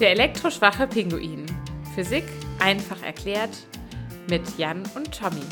Der 0.00 0.12
elektroschwache 0.12 0.86
Pinguin. 0.86 1.44
Physik 1.94 2.24
einfach 2.58 3.02
erklärt 3.02 3.66
mit 4.30 4.56
Jan 4.56 4.82
und 4.96 5.12
Tommy. 5.14 5.42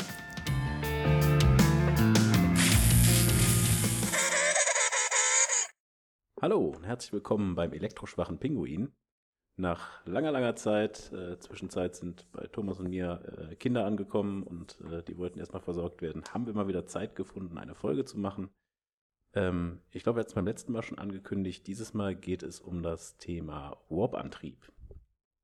Hallo 6.41 6.73
und 6.75 6.83
herzlich 6.83 7.13
willkommen 7.13 7.53
beim 7.53 7.73
elektroschwachen 7.73 8.39
Pinguin. 8.39 8.91
Nach 9.55 10.03
langer, 10.07 10.31
langer 10.31 10.55
Zeit, 10.55 11.11
äh, 11.13 11.37
Zwischenzeit 11.37 11.95
sind 11.95 12.25
bei 12.31 12.47
Thomas 12.47 12.79
und 12.79 12.89
mir 12.89 13.51
äh, 13.51 13.55
Kinder 13.55 13.85
angekommen 13.85 14.41
und 14.41 14.81
äh, 14.91 15.03
die 15.03 15.19
wollten 15.19 15.37
erstmal 15.37 15.61
versorgt 15.61 16.01
werden. 16.01 16.23
Haben 16.33 16.47
wir 16.47 16.55
mal 16.55 16.67
wieder 16.67 16.87
Zeit 16.87 17.15
gefunden, 17.15 17.59
eine 17.59 17.75
Folge 17.75 18.03
zu 18.03 18.17
machen. 18.17 18.49
Ähm, 19.33 19.81
ich 19.91 20.03
glaube, 20.03 20.17
wir 20.17 20.21
hatten 20.21 20.29
es 20.29 20.35
beim 20.35 20.47
letzten 20.47 20.71
Mal 20.71 20.83
schon 20.83 20.97
angekündigt. 20.97 21.67
Dieses 21.67 21.93
Mal 21.93 22.15
geht 22.15 22.43
es 22.43 22.59
um 22.59 22.81
das 22.81 23.17
Thema 23.17 23.77
Warp-Antrieb. 23.89 24.71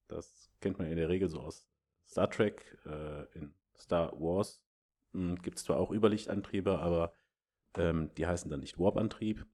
Das 0.07 0.51
kennt 0.61 0.79
man 0.79 0.87
in 0.87 0.97
der 0.97 1.09
Regel 1.09 1.29
so 1.29 1.39
aus 1.39 1.67
Star 2.07 2.29
Trek. 2.29 2.77
Äh, 2.85 3.23
in 3.37 3.53
Star 3.77 4.13
Wars 4.19 4.61
hm, 5.13 5.35
gibt 5.41 5.57
es 5.57 5.63
zwar 5.63 5.77
auch 5.77 5.91
Überlichtantriebe, 5.91 6.79
aber 6.79 7.13
ähm, 7.75 8.11
die 8.17 8.25
heißen 8.27 8.49
dann 8.49 8.61
nicht 8.61 8.79
Warp-Antrieb. 8.79 9.45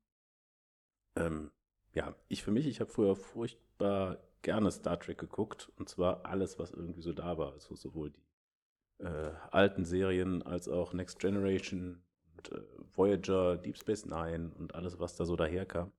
Ähm, 1.16 1.52
ja, 1.94 2.16
ich 2.30 2.44
für 2.44 2.52
mich, 2.52 2.68
ich 2.68 2.80
habe 2.80 2.92
früher 2.92 3.16
furchtbar 3.16 4.18
gerne 4.42 4.72
Star 4.72 5.00
Trek 5.00 5.18
geguckt 5.18 5.72
und 5.78 5.90
zwar 5.90 6.26
alles, 6.26 6.58
was 6.58 6.72
irgendwie 6.72 7.02
so 7.02 7.14
da 7.14 7.38
war. 7.38 7.54
Also 7.54 7.76
sowohl 7.76 8.12
die 8.12 9.04
äh, 9.04 9.34
alten 9.52 9.84
Serien 9.84 10.42
als 10.42 10.68
auch 10.68 10.94
Next 10.94 11.20
Generation 11.20 12.04
und 12.42 12.52
äh, 12.52 12.62
Voyager, 12.96 13.58
Deep 13.58 13.78
Space 13.78 14.06
Nine 14.06 14.52
und 14.58 14.76
alles, 14.76 15.00
was 15.00 15.16
da 15.16 15.26
so 15.26 15.36
daherkam. 15.36 15.92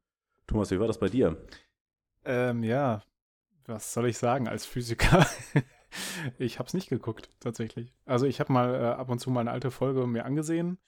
Thomas, 0.46 0.70
wie 0.70 0.80
war 0.80 0.86
das 0.86 0.98
bei 0.98 1.08
dir? 1.08 1.36
Ähm, 2.24 2.62
ja, 2.62 3.02
was 3.66 3.92
soll 3.92 4.08
ich 4.08 4.18
sagen 4.18 4.48
als 4.48 4.66
Physiker? 4.66 5.26
ich 6.38 6.58
habe 6.58 6.66
es 6.66 6.74
nicht 6.74 6.88
geguckt, 6.88 7.30
tatsächlich. 7.40 7.94
Also 8.04 8.26
ich 8.26 8.40
habe 8.40 8.52
mal 8.52 8.74
äh, 8.74 8.78
ab 8.78 9.08
und 9.08 9.18
zu 9.18 9.30
mal 9.30 9.40
eine 9.40 9.52
alte 9.52 9.70
Folge 9.70 10.06
mir 10.06 10.24
angesehen. 10.24 10.78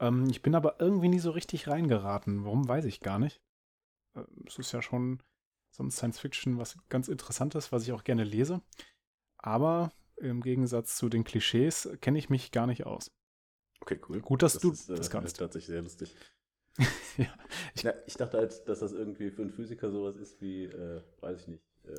Ähm, 0.00 0.28
ich 0.30 0.42
bin 0.42 0.54
aber 0.54 0.76
irgendwie 0.80 1.08
nie 1.08 1.20
so 1.20 1.30
richtig 1.30 1.68
reingeraten. 1.68 2.44
Warum, 2.44 2.68
weiß 2.68 2.84
ich 2.84 3.00
gar 3.00 3.18
nicht. 3.18 3.40
Äh, 4.14 4.22
es 4.46 4.58
ist 4.58 4.72
ja 4.72 4.82
schon 4.82 5.22
sonst 5.70 5.96
Science 5.96 6.18
Fiction 6.18 6.58
was 6.58 6.76
ganz 6.88 7.08
Interessantes, 7.08 7.72
was 7.72 7.84
ich 7.84 7.92
auch 7.92 8.04
gerne 8.04 8.24
lese. 8.24 8.60
Aber 9.38 9.92
im 10.16 10.42
Gegensatz 10.42 10.96
zu 10.96 11.08
den 11.08 11.22
Klischees 11.22 11.88
kenne 12.00 12.18
ich 12.18 12.28
mich 12.28 12.50
gar 12.50 12.66
nicht 12.66 12.84
aus. 12.84 13.12
Okay, 13.80 14.00
cool. 14.08 14.20
Gut, 14.20 14.42
dass 14.42 14.54
das 14.54 14.62
du 14.62 14.72
ist, 14.72 14.90
äh, 14.90 14.96
das 14.96 15.10
kannst. 15.10 15.36
tatsächlich 15.38 15.68
sehr 15.68 15.82
lustig. 15.82 16.14
ja, 17.16 17.26
Ich, 17.74 17.84
Na, 17.84 17.92
ich 18.06 18.14
dachte 18.14 18.38
halt, 18.38 18.68
dass 18.68 18.80
das 18.80 18.92
irgendwie 18.92 19.30
für 19.30 19.42
einen 19.42 19.50
Physiker 19.50 19.90
sowas 19.90 20.16
ist 20.16 20.40
wie, 20.40 20.64
äh, 20.64 21.02
weiß 21.20 21.40
ich 21.40 21.48
nicht, 21.48 21.64
äh, 21.84 21.98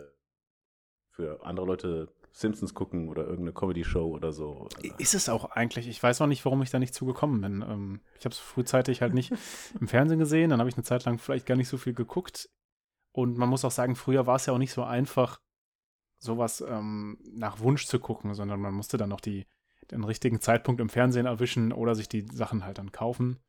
für 1.11 1.43
andere 1.45 1.65
Leute 1.65 2.13
Simpsons 2.31 2.73
gucken 2.73 3.09
oder 3.09 3.23
irgendeine 3.23 3.53
Comedy-Show 3.53 4.07
oder 4.07 4.31
so. 4.31 4.69
Ist 4.99 5.15
es 5.15 5.27
auch 5.27 5.51
eigentlich. 5.51 5.87
Ich 5.87 6.01
weiß 6.01 6.19
noch 6.19 6.27
nicht, 6.27 6.45
warum 6.45 6.61
ich 6.61 6.69
da 6.69 6.79
nicht 6.79 6.93
zugekommen 6.93 7.41
bin. 7.41 7.61
Ähm, 7.61 8.01
ich 8.17 8.25
habe 8.25 8.33
es 8.33 8.39
frühzeitig 8.39 9.01
halt 9.01 9.13
nicht 9.13 9.31
im 9.79 9.87
Fernsehen 9.87 10.19
gesehen. 10.19 10.51
Dann 10.51 10.59
habe 10.59 10.69
ich 10.69 10.75
eine 10.75 10.83
Zeit 10.83 11.03
lang 11.05 11.17
vielleicht 11.17 11.45
gar 11.45 11.55
nicht 11.55 11.67
so 11.67 11.77
viel 11.77 11.93
geguckt. 11.93 12.49
Und 13.11 13.37
man 13.37 13.49
muss 13.49 13.65
auch 13.65 13.71
sagen, 13.71 13.95
früher 13.95 14.27
war 14.27 14.35
es 14.35 14.45
ja 14.45 14.53
auch 14.53 14.59
nicht 14.59 14.71
so 14.71 14.83
einfach, 14.83 15.41
sowas 16.19 16.61
ähm, 16.61 17.17
nach 17.33 17.59
Wunsch 17.59 17.87
zu 17.87 17.99
gucken, 17.99 18.33
sondern 18.33 18.59
man 18.61 18.73
musste 18.73 18.97
dann 18.97 19.09
noch 19.09 19.21
die, 19.21 19.47
den 19.91 20.03
richtigen 20.03 20.39
Zeitpunkt 20.41 20.81
im 20.81 20.89
Fernsehen 20.89 21.25
erwischen 21.25 21.71
oder 21.73 21.95
sich 21.95 22.07
die 22.09 22.25
Sachen 22.31 22.63
halt 22.65 22.77
dann 22.77 22.91
kaufen. 22.91 23.39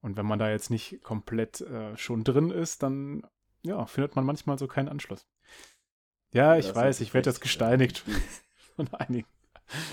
Und 0.00 0.16
wenn 0.16 0.26
man 0.26 0.38
da 0.38 0.50
jetzt 0.50 0.70
nicht 0.70 1.02
komplett 1.02 1.60
äh, 1.62 1.96
schon 1.96 2.24
drin 2.24 2.50
ist, 2.50 2.82
dann 2.82 3.22
ja, 3.62 3.86
findet 3.86 4.16
man 4.16 4.26
manchmal 4.26 4.58
so 4.58 4.66
keinen 4.66 4.88
Anschluss. 4.88 5.26
Ja, 6.32 6.56
ich 6.56 6.66
das 6.66 6.76
weiß, 6.76 7.00
ich 7.00 7.14
werde 7.14 7.30
jetzt 7.30 7.40
gesteinigt 7.40 8.04
Die, 8.06 8.12
von 8.76 8.92
einigen. 8.94 9.28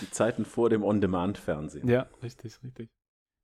die 0.02 0.12
Zeiten 0.12 0.44
vor 0.44 0.70
dem 0.70 0.84
On-Demand-Fernsehen. 0.84 1.88
Ja, 1.88 2.08
richtig, 2.22 2.62
richtig. 2.64 2.90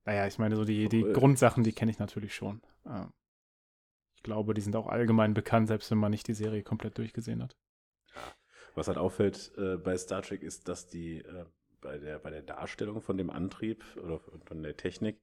Naja, 0.05 0.27
ich 0.27 0.39
meine, 0.39 0.55
so 0.55 0.65
die, 0.65 0.89
die 0.89 1.01
Äh. 1.03 1.13
Grundsachen, 1.13 1.63
die 1.63 1.73
kenne 1.73 1.91
ich 1.91 1.99
natürlich 1.99 2.33
schon. 2.35 2.61
Ähm, 2.85 3.13
Ich 4.15 4.23
glaube, 4.23 4.53
die 4.53 4.61
sind 4.61 4.75
auch 4.75 4.87
allgemein 4.87 5.33
bekannt, 5.33 5.67
selbst 5.67 5.89
wenn 5.91 5.97
man 5.99 6.11
nicht 6.11 6.27
die 6.27 6.33
Serie 6.33 6.63
komplett 6.63 6.97
durchgesehen 6.97 7.41
hat. 7.43 7.55
Was 8.75 8.87
halt 8.87 8.97
auffällt 8.97 9.53
äh, 9.57 9.77
bei 9.77 9.97
Star 9.97 10.21
Trek 10.21 10.43
ist, 10.43 10.67
dass 10.67 10.87
die 10.87 11.19
äh, 11.19 11.45
bei, 11.81 11.97
der, 11.97 12.19
bei 12.19 12.29
der 12.29 12.41
Darstellung 12.41 13.01
von 13.01 13.17
dem 13.17 13.29
Antrieb 13.29 13.83
oder 14.03 14.19
von 14.45 14.63
der 14.63 14.77
Technik 14.77 15.19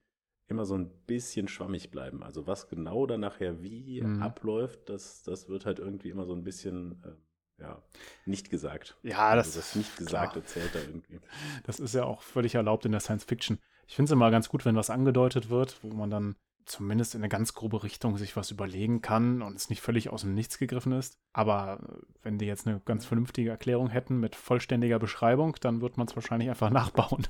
immer 0.49 0.65
so 0.67 0.75
ein 0.77 0.91
bisschen 1.07 1.49
schwammig 1.49 1.91
bleiben. 1.91 2.23
Also 2.23 2.47
was 2.47 2.69
genau 2.69 3.07
da 3.07 3.17
nachher 3.17 3.63
wie 3.63 4.03
Mhm. 4.03 4.23
abläuft, 4.23 4.89
das, 4.89 5.23
das 5.23 5.49
wird 5.49 5.67
halt 5.67 5.79
irgendwie 5.79 6.11
immer 6.11 6.27
so 6.27 6.35
ein 6.35 6.45
bisschen 6.45 7.03
äh, 7.05 7.63
ja, 7.63 7.83
nicht 8.27 8.51
gesagt. 8.51 8.97
Ja, 9.03 9.31
Also 9.31 9.49
das, 9.49 9.55
das 9.57 9.77
nicht 9.77 9.97
gesagt 9.97 10.37
erzählt 10.37 10.75
da 10.75 10.81
irgendwie. 10.81 11.21
das 11.65 11.81
ist 11.81 11.95
ja 11.95 12.05
auch 12.05 12.23
völlig 12.23 12.55
erlaubt 12.55 12.85
in 12.85 12.93
der 12.93 13.01
Science 13.01 13.25
Fiction. 13.25 13.59
Ich 13.87 13.95
finde 13.97 14.09
es 14.09 14.13
immer 14.13 14.31
ganz 14.31 14.49
gut, 14.49 14.65
wenn 14.65 14.77
was 14.77 14.91
angedeutet 14.91 15.51
wird, 15.51 15.83
wo 15.83 15.89
man 15.89 16.11
dann 16.11 16.37
zumindest 16.65 17.15
in 17.15 17.21
eine 17.21 17.29
ganz 17.29 17.55
grobe 17.55 17.83
Richtung 17.83 18.17
sich 18.17 18.37
was 18.37 18.51
überlegen 18.51 19.03
kann 19.03 19.43
und 19.43 19.57
es 19.57 19.71
nicht 19.71 19.81
völlig 19.81 20.11
aus 20.11 20.23
dem 20.23 20.35
Nichts 20.35 20.59
gegriffen 20.59 20.93
ist. 20.93 21.19
Aber 21.33 21.81
äh, 21.83 22.03
wenn 22.23 22.39
die 22.39 22.47
jetzt 22.47 22.67
eine 22.67 22.81
ganz 22.85 23.07
vernünftige 23.07 23.51
Erklärung 23.51 23.89
hätten 23.89 24.19
mit 24.19 24.37
vollständiger 24.37 24.99
Beschreibung, 24.99 25.57
dann 25.61 25.81
wird 25.81 25.97
man 25.97 26.07
es 26.07 26.17
wahrscheinlich 26.17 26.49
einfach 26.51 26.71
nachbauen. 26.71 27.27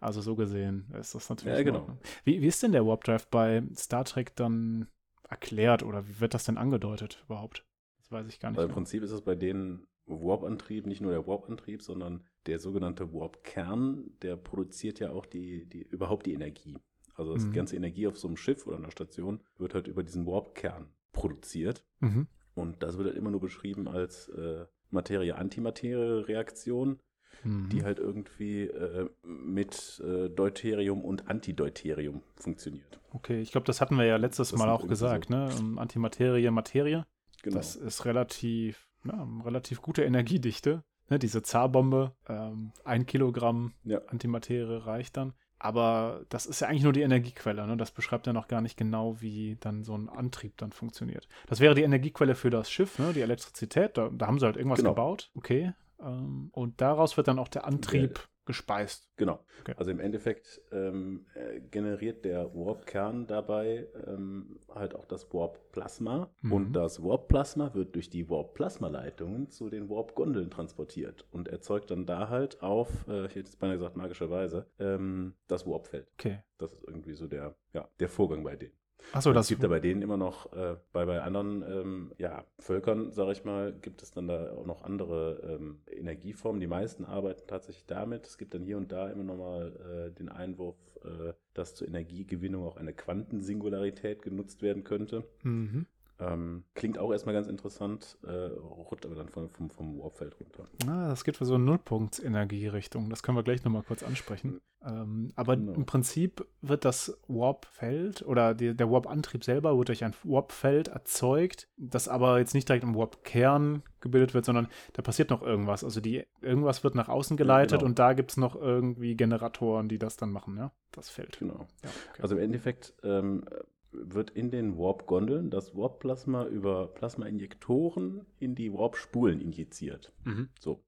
Also 0.00 0.20
so 0.20 0.36
gesehen 0.36 0.86
ist 0.98 1.14
das 1.14 1.28
natürlich. 1.28 1.58
Ja, 1.58 1.64
genau. 1.64 1.98
Wie, 2.24 2.40
wie 2.40 2.46
ist 2.46 2.62
denn 2.62 2.72
der 2.72 2.86
Warp 2.86 3.04
Drive 3.04 3.26
bei 3.28 3.62
Star 3.74 4.04
Trek 4.04 4.36
dann 4.36 4.86
erklärt 5.28 5.82
oder 5.82 6.06
wie 6.06 6.20
wird 6.20 6.34
das 6.34 6.44
denn 6.44 6.56
angedeutet 6.56 7.22
überhaupt? 7.26 7.66
Das 7.98 8.12
weiß 8.12 8.28
ich 8.28 8.38
gar 8.38 8.50
nicht. 8.50 8.58
Weil 8.58 8.66
im. 8.66 8.72
Prinzip 8.72 9.02
ist 9.02 9.10
es 9.10 9.22
bei 9.22 9.34
denen 9.34 9.86
Warp-Antrieb, 10.06 10.86
nicht 10.86 11.00
nur 11.00 11.12
der 11.12 11.26
Warp-Antrieb, 11.26 11.82
sondern 11.82 12.24
der 12.46 12.58
sogenannte 12.58 13.12
Warp-Kern, 13.12 14.10
der 14.22 14.36
produziert 14.36 15.00
ja 15.00 15.10
auch 15.10 15.26
die, 15.26 15.66
die, 15.66 15.82
überhaupt 15.82 16.26
die 16.26 16.32
Energie. 16.32 16.78
Also 17.18 17.34
das 17.34 17.44
Mhm. 17.44 17.52
ganze 17.52 17.76
Energie 17.76 18.06
auf 18.06 18.18
so 18.18 18.28
einem 18.28 18.36
Schiff 18.38 18.66
oder 18.66 18.78
einer 18.78 18.90
Station 18.90 19.40
wird 19.58 19.74
halt 19.74 19.88
über 19.88 20.02
diesen 20.02 20.26
Warp-Kern 20.26 20.86
produziert. 21.12 21.84
Mhm. 22.00 22.26
Und 22.54 22.82
das 22.82 22.96
wird 22.96 23.08
halt 23.08 23.16
immer 23.16 23.30
nur 23.30 23.40
beschrieben 23.40 23.86
als 23.88 24.28
äh, 24.30 24.64
Materie-Antimaterie-Reaktion, 24.90 26.98
Mhm. 27.44 27.68
die 27.68 27.84
halt 27.84 28.00
irgendwie 28.00 28.62
äh, 28.62 29.08
mit 29.22 30.02
äh, 30.04 30.28
Deuterium 30.28 31.04
und 31.04 31.28
Antideuterium 31.28 32.22
funktioniert. 32.34 32.98
Okay, 33.12 33.40
ich 33.40 33.52
glaube, 33.52 33.64
das 33.66 33.80
hatten 33.80 33.96
wir 33.96 34.04
ja 34.06 34.16
letztes 34.16 34.50
Das 34.50 34.58
Mal 34.58 34.68
auch 34.70 34.88
gesagt, 34.88 35.30
ne? 35.30 35.48
Ähm, 35.58 35.78
Antimaterie, 35.78 36.50
Materie. 36.50 37.06
Genau. 37.42 37.56
Das 37.56 37.76
ist 37.76 38.04
relativ, 38.06 38.88
ja, 39.04 39.24
relativ 39.44 39.82
gute 39.82 40.02
Energiedichte. 40.02 40.82
Ne? 41.10 41.20
Diese 41.20 41.42
Zarbombe, 41.42 42.12
ähm, 42.28 42.72
ein 42.84 43.06
Kilogramm 43.06 43.72
Ja. 43.84 44.00
Antimaterie 44.08 44.84
reicht 44.84 45.16
dann. 45.16 45.32
Aber 45.58 46.24
das 46.28 46.46
ist 46.46 46.60
ja 46.60 46.68
eigentlich 46.68 46.84
nur 46.84 46.92
die 46.92 47.02
Energiequelle. 47.02 47.66
Ne? 47.66 47.76
Das 47.76 47.90
beschreibt 47.90 48.26
ja 48.26 48.32
noch 48.32 48.46
gar 48.48 48.60
nicht 48.60 48.76
genau, 48.76 49.20
wie 49.20 49.56
dann 49.60 49.82
so 49.82 49.96
ein 49.96 50.08
Antrieb 50.08 50.56
dann 50.56 50.70
funktioniert. 50.72 51.26
Das 51.48 51.58
wäre 51.60 51.74
die 51.74 51.82
Energiequelle 51.82 52.34
für 52.36 52.50
das 52.50 52.70
Schiff, 52.70 52.98
ne? 52.98 53.12
die 53.12 53.20
Elektrizität. 53.22 53.96
Da, 53.96 54.08
da 54.12 54.26
haben 54.26 54.38
sie 54.38 54.46
halt 54.46 54.56
irgendwas 54.56 54.78
Genau. 54.78 54.90
gebaut. 54.90 55.30
Okay. 55.34 55.72
Ähm, 56.00 56.50
und 56.52 56.80
daraus 56.80 57.16
wird 57.16 57.26
dann 57.28 57.38
auch 57.40 57.48
der 57.48 57.64
Antrieb 57.66 58.20
gespeist. 58.48 59.10
Genau. 59.16 59.44
Okay. 59.60 59.74
Also 59.76 59.90
im 59.90 60.00
Endeffekt 60.00 60.62
ähm, 60.72 61.26
äh, 61.34 61.60
generiert 61.60 62.24
der 62.24 62.54
Warp-Kern 62.54 63.26
dabei 63.26 63.86
ähm, 64.06 64.58
halt 64.74 64.94
auch 64.96 65.04
das 65.04 65.32
Warp-Plasma. 65.34 66.30
Mhm. 66.40 66.52
Und 66.52 66.72
das 66.72 67.02
Warp-Plasma 67.04 67.74
wird 67.74 67.94
durch 67.94 68.08
die 68.08 68.30
Warp-Plasma-Leitungen 68.30 69.50
zu 69.50 69.68
den 69.68 69.90
Warp-Gondeln 69.90 70.50
transportiert 70.50 71.26
und 71.30 71.48
erzeugt 71.48 71.90
dann 71.90 72.06
da 72.06 72.30
halt 72.30 72.62
auf, 72.62 73.06
äh, 73.06 73.26
ich 73.26 73.34
hätte 73.34 73.50
jetzt 73.50 73.60
beinahe 73.60 73.76
gesagt 73.76 73.96
magischerweise, 73.96 74.66
ähm, 74.78 75.34
das 75.46 75.66
Warp-Feld. 75.66 76.08
Okay. 76.14 76.38
Das 76.56 76.72
ist 76.72 76.84
irgendwie 76.84 77.12
so 77.12 77.26
der, 77.26 77.54
ja, 77.74 77.86
der 78.00 78.08
Vorgang 78.08 78.42
bei 78.42 78.56
denen. 78.56 78.72
Achso, 79.12 79.30
es 79.30 79.34
das 79.34 79.48
gibt 79.48 79.62
da 79.62 79.68
bei 79.68 79.80
denen 79.80 80.02
immer 80.02 80.16
noch, 80.16 80.52
äh, 80.52 80.76
bei, 80.92 81.06
bei 81.06 81.22
anderen 81.22 81.62
ähm, 81.62 82.12
ja, 82.18 82.44
Völkern, 82.58 83.12
sage 83.12 83.32
ich 83.32 83.44
mal, 83.44 83.72
gibt 83.72 84.02
es 84.02 84.10
dann 84.10 84.28
da 84.28 84.52
auch 84.52 84.66
noch 84.66 84.82
andere 84.82 85.58
ähm, 85.58 85.80
Energieformen. 85.86 86.60
Die 86.60 86.66
meisten 86.66 87.04
arbeiten 87.04 87.42
tatsächlich 87.46 87.86
damit. 87.86 88.26
Es 88.26 88.38
gibt 88.38 88.54
dann 88.54 88.62
hier 88.62 88.76
und 88.76 88.92
da 88.92 89.08
immer 89.08 89.24
noch 89.24 89.36
mal 89.36 90.08
äh, 90.08 90.14
den 90.14 90.28
Einwurf, 90.28 90.76
äh, 91.04 91.32
dass 91.54 91.74
zur 91.74 91.88
Energiegewinnung 91.88 92.64
auch 92.64 92.76
eine 92.76 92.92
Quantensingularität 92.92 94.22
genutzt 94.22 94.62
werden 94.62 94.84
könnte. 94.84 95.24
Mhm. 95.42 95.86
Ähm, 96.20 96.64
klingt 96.74 96.98
auch 96.98 97.12
erstmal 97.12 97.34
ganz 97.34 97.46
interessant, 97.46 98.18
äh, 98.24 98.30
rutscht 98.30 99.06
aber 99.06 99.14
dann 99.14 99.28
vom, 99.28 99.48
vom, 99.50 99.70
vom 99.70 99.98
Warpfeld 100.00 100.34
runter. 100.40 100.64
Ah, 100.88 101.08
das 101.08 101.22
geht 101.22 101.36
für 101.36 101.44
so 101.44 101.54
eine 101.54 101.64
Nullpunkt-Energierichtung. 101.64 103.08
Das 103.08 103.22
können 103.22 103.36
wir 103.38 103.44
gleich 103.44 103.62
nochmal 103.64 103.84
kurz 103.84 104.02
ansprechen. 104.02 104.60
Ähm, 104.84 105.32
aber 105.36 105.56
Genau. 105.56 105.72
im 105.72 105.86
Prinzip 105.86 106.46
wird 106.60 106.84
das 106.84 107.20
Warp-Feld 107.26 108.22
oder 108.22 108.54
die, 108.54 108.74
der 108.76 108.90
Warp-Antrieb 108.90 109.44
selber 109.44 109.76
wird 109.76 109.88
durch 109.88 110.04
ein 110.04 110.14
Warp-Feld 110.24 110.88
erzeugt, 110.88 111.68
das 111.76 112.08
aber 112.08 112.38
jetzt 112.38 112.54
nicht 112.54 112.68
direkt 112.68 112.84
im 112.84 112.94
Warp-Kern 112.94 113.82
gebildet 114.00 114.34
wird, 114.34 114.44
sondern 114.44 114.68
da 114.92 115.02
passiert 115.02 115.30
noch 115.30 115.42
irgendwas. 115.42 115.82
Also 115.82 116.00
die, 116.00 116.24
irgendwas 116.40 116.84
wird 116.84 116.94
nach 116.94 117.08
außen 117.08 117.36
geleitet 117.36 117.80
genau. 117.80 117.86
und 117.86 117.98
da 117.98 118.12
gibt 118.12 118.30
es 118.30 118.36
noch 118.36 118.54
irgendwie 118.54 119.16
Generatoren, 119.16 119.88
die 119.88 119.98
das 119.98 120.16
dann 120.16 120.30
machen, 120.30 120.56
ja? 120.56 120.72
Das 120.92 121.10
Feld. 121.10 121.38
Genau. 121.38 121.66
Ja, 121.82 121.90
okay. 122.12 122.22
Also 122.22 122.36
im 122.36 122.42
Endeffekt 122.42 122.94
ähm, 123.02 123.44
wird 123.92 124.30
in 124.30 124.50
den 124.50 124.76
Warp-Gondeln 124.76 125.50
das 125.50 125.74
Warp-Plasma 125.74 126.46
über 126.46 126.88
Plasma-Injektoren 126.88 128.26
in 128.38 128.54
die 128.54 128.72
Warp-Spulen 128.72 129.40
injiziert. 129.40 130.12
Mhm. 130.24 130.50
So. 130.58 130.84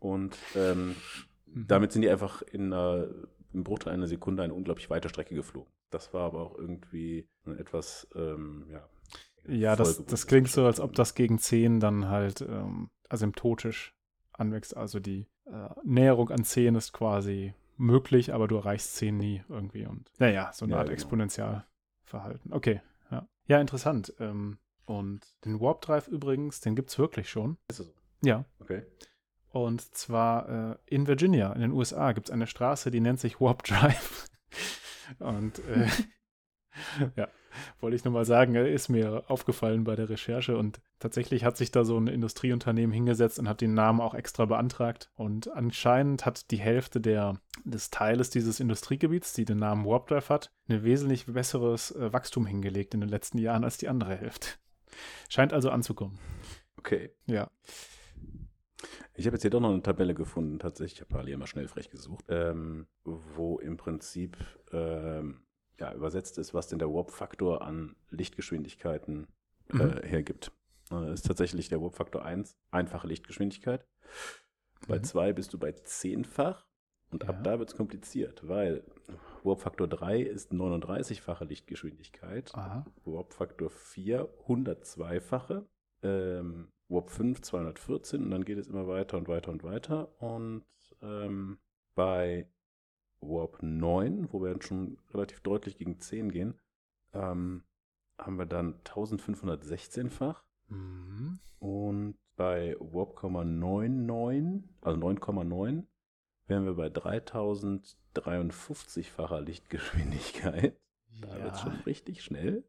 Und 0.00 0.36
ähm, 0.54 0.94
Mhm. 1.56 1.66
damit 1.68 1.92
sind 1.92 2.02
die 2.02 2.10
einfach 2.10 2.42
in 2.42 2.72
einer, 2.72 3.08
im 3.52 3.64
Bruchteil 3.64 3.94
einer 3.94 4.06
Sekunde 4.06 4.42
eine 4.42 4.54
unglaublich 4.54 4.90
weite 4.90 5.08
Strecke 5.08 5.34
geflogen. 5.34 5.70
Das 5.90 6.12
war 6.12 6.26
aber 6.26 6.40
auch 6.40 6.58
irgendwie 6.58 7.28
etwas, 7.58 8.06
ähm, 8.14 8.66
ja. 8.70 8.88
Ja, 9.48 9.76
das, 9.76 10.04
das 10.04 10.26
klingt 10.26 10.48
so, 10.48 10.66
als 10.66 10.80
ob 10.80 10.94
das 10.94 11.14
gegen 11.14 11.38
10 11.38 11.78
dann 11.78 12.08
halt 12.08 12.40
ähm, 12.42 12.90
asymptotisch 13.08 13.94
anwächst. 14.32 14.76
Also 14.76 14.98
die 14.98 15.28
äh, 15.46 15.68
Näherung 15.84 16.30
an 16.30 16.44
10 16.44 16.74
ist 16.74 16.92
quasi 16.92 17.54
möglich, 17.76 18.32
aber 18.34 18.48
du 18.48 18.56
erreichst 18.56 18.96
10 18.96 19.16
nie 19.16 19.42
irgendwie. 19.48 19.86
Und 19.86 20.10
naja, 20.18 20.50
so 20.52 20.64
eine 20.64 20.72
Ja, 20.72 20.78
Art 20.78 20.86
genau. 20.88 20.94
Exponentialverhalten. 20.94 22.52
Okay, 22.52 22.80
ja. 23.10 23.28
Ja, 23.46 23.60
interessant. 23.60 24.14
Ähm, 24.18 24.58
und 24.84 25.26
den 25.44 25.60
Warp 25.60 25.80
Drive 25.82 26.08
übrigens, 26.08 26.60
den 26.60 26.76
gibt 26.76 26.90
es 26.90 26.98
wirklich 26.98 27.28
schon. 27.28 27.58
Ist 27.68 27.80
das 27.80 27.86
so? 27.86 27.94
Ja. 28.22 28.44
Okay. 28.60 28.82
Und 29.50 29.80
zwar 29.94 30.48
äh, 30.48 30.76
in 30.86 31.06
Virginia, 31.06 31.52
in 31.52 31.60
den 31.60 31.72
USA, 31.72 32.12
gibt 32.12 32.28
es 32.28 32.32
eine 32.32 32.46
Straße, 32.46 32.90
die 32.90 33.00
nennt 33.00 33.20
sich 33.20 33.40
Warp 33.40 33.62
Drive. 33.64 34.26
Und 35.18 35.58
äh, 35.60 35.88
ja, 37.16 37.28
wollte 37.80 37.96
ich 37.96 38.04
nur 38.04 38.14
mal 38.14 38.24
sagen, 38.24 38.54
äh, 38.54 38.72
ist 38.72 38.88
mir 38.88 39.24
aufgefallen 39.28 39.84
bei 39.84 39.96
der 39.96 40.08
Recherche. 40.08 40.56
Und 40.56 40.80
tatsächlich 40.98 41.44
hat 41.44 41.56
sich 41.56 41.70
da 41.70 41.84
so 41.84 41.98
ein 41.98 42.06
Industrieunternehmen 42.06 42.92
hingesetzt 42.92 43.38
und 43.38 43.48
hat 43.48 43.60
den 43.60 43.74
Namen 43.74 44.00
auch 44.00 44.14
extra 44.14 44.44
beantragt. 44.44 45.10
Und 45.14 45.50
anscheinend 45.52 46.26
hat 46.26 46.50
die 46.50 46.58
Hälfte 46.58 47.00
der, 47.00 47.40
des 47.64 47.90
Teiles 47.90 48.30
dieses 48.30 48.60
Industriegebiets, 48.60 49.32
die 49.32 49.44
den 49.44 49.58
Namen 49.58 49.84
Warp 49.84 50.08
Drive 50.08 50.28
hat, 50.28 50.52
ein 50.68 50.84
wesentlich 50.84 51.26
besseres 51.26 51.90
äh, 51.92 52.12
Wachstum 52.12 52.46
hingelegt 52.46 52.94
in 52.94 53.00
den 53.00 53.10
letzten 53.10 53.38
Jahren 53.38 53.64
als 53.64 53.78
die 53.78 53.88
andere 53.88 54.16
Hälfte. 54.16 54.48
Scheint 55.28 55.52
also 55.52 55.70
anzukommen. 55.70 56.18
Okay. 56.78 57.10
Ja. 57.26 57.50
Ich 59.14 59.26
habe 59.26 59.36
jetzt 59.36 59.42
hier 59.42 59.50
doch 59.50 59.60
noch 59.60 59.70
eine 59.70 59.82
Tabelle 59.82 60.14
gefunden, 60.14 60.58
tatsächlich. 60.58 60.94
Ich 60.94 61.00
habe 61.00 61.10
parallel 61.10 61.38
mal 61.38 61.46
schnell 61.46 61.68
frech 61.68 61.90
gesucht, 61.90 62.26
ähm, 62.28 62.86
wo 63.04 63.58
im 63.58 63.76
Prinzip 63.78 64.36
ähm, 64.72 65.40
ja, 65.78 65.92
übersetzt 65.94 66.38
ist, 66.38 66.54
was 66.54 66.68
denn 66.68 66.78
der 66.78 66.88
Warp-Faktor 66.92 67.62
an 67.62 67.96
Lichtgeschwindigkeiten 68.10 69.26
äh, 69.70 69.74
Mhm. 69.76 70.02
hergibt. 70.04 70.52
Äh, 70.92 71.12
ist 71.12 71.26
tatsächlich 71.26 71.68
der 71.68 71.80
Warp-Faktor 71.82 72.24
1, 72.24 72.56
einfache 72.70 73.08
Lichtgeschwindigkeit. 73.08 73.84
Bei 74.86 74.98
Mhm. 74.98 75.04
2 75.04 75.32
bist 75.32 75.52
du 75.52 75.58
bei 75.58 75.72
zehnfach 75.72 76.66
und 77.10 77.28
ab 77.28 77.36
Ja. 77.36 77.42
da 77.42 77.58
wird 77.58 77.70
es 77.70 77.76
kompliziert, 77.76 78.46
weil 78.46 78.84
Warp-Faktor 79.42 79.88
3 79.88 80.20
ist 80.20 80.52
39-fache 80.52 81.44
Lichtgeschwindigkeit. 81.44 82.52
Warp-Faktor 83.04 83.70
4 83.70 84.28
102-fache, 84.46 85.66
ähm, 86.02 86.68
Warp 86.88 87.10
5 87.10 87.40
214 87.42 88.22
und 88.22 88.30
dann 88.30 88.44
geht 88.44 88.58
es 88.58 88.68
immer 88.68 88.86
weiter 88.86 89.16
und 89.16 89.26
weiter 89.28 89.50
und 89.50 89.64
weiter. 89.64 90.20
Und 90.22 90.64
ähm, 91.02 91.58
bei 91.96 92.48
Warp 93.28 93.62
9, 93.62 94.32
wo 94.32 94.42
wir 94.42 94.50
dann 94.50 94.62
schon 94.62 94.98
relativ 95.12 95.40
deutlich 95.40 95.78
gegen 95.78 96.00
10 96.00 96.30
gehen, 96.30 96.54
ähm, 97.12 97.64
haben 98.18 98.38
wir 98.38 98.46
dann 98.46 98.80
1516-fach. 98.84 100.44
Mhm. 100.68 101.40
Und 101.58 102.16
bei 102.36 102.76
Warp,99, 102.78 104.62
also 104.82 105.00
9,9, 105.00 105.82
wären 106.46 106.64
wir 106.64 106.74
bei 106.74 106.86
3053-facher 106.88 109.40
Lichtgeschwindigkeit. 109.40 110.76
Da 111.22 111.42
wird 111.42 111.54
es 111.54 111.62
schon 111.62 111.72
richtig 111.86 112.22
schnell. 112.22 112.62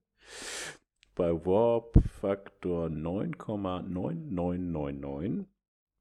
Bei 1.15 1.33
Warp-Faktor 1.33 2.88
9,9999 2.88 5.44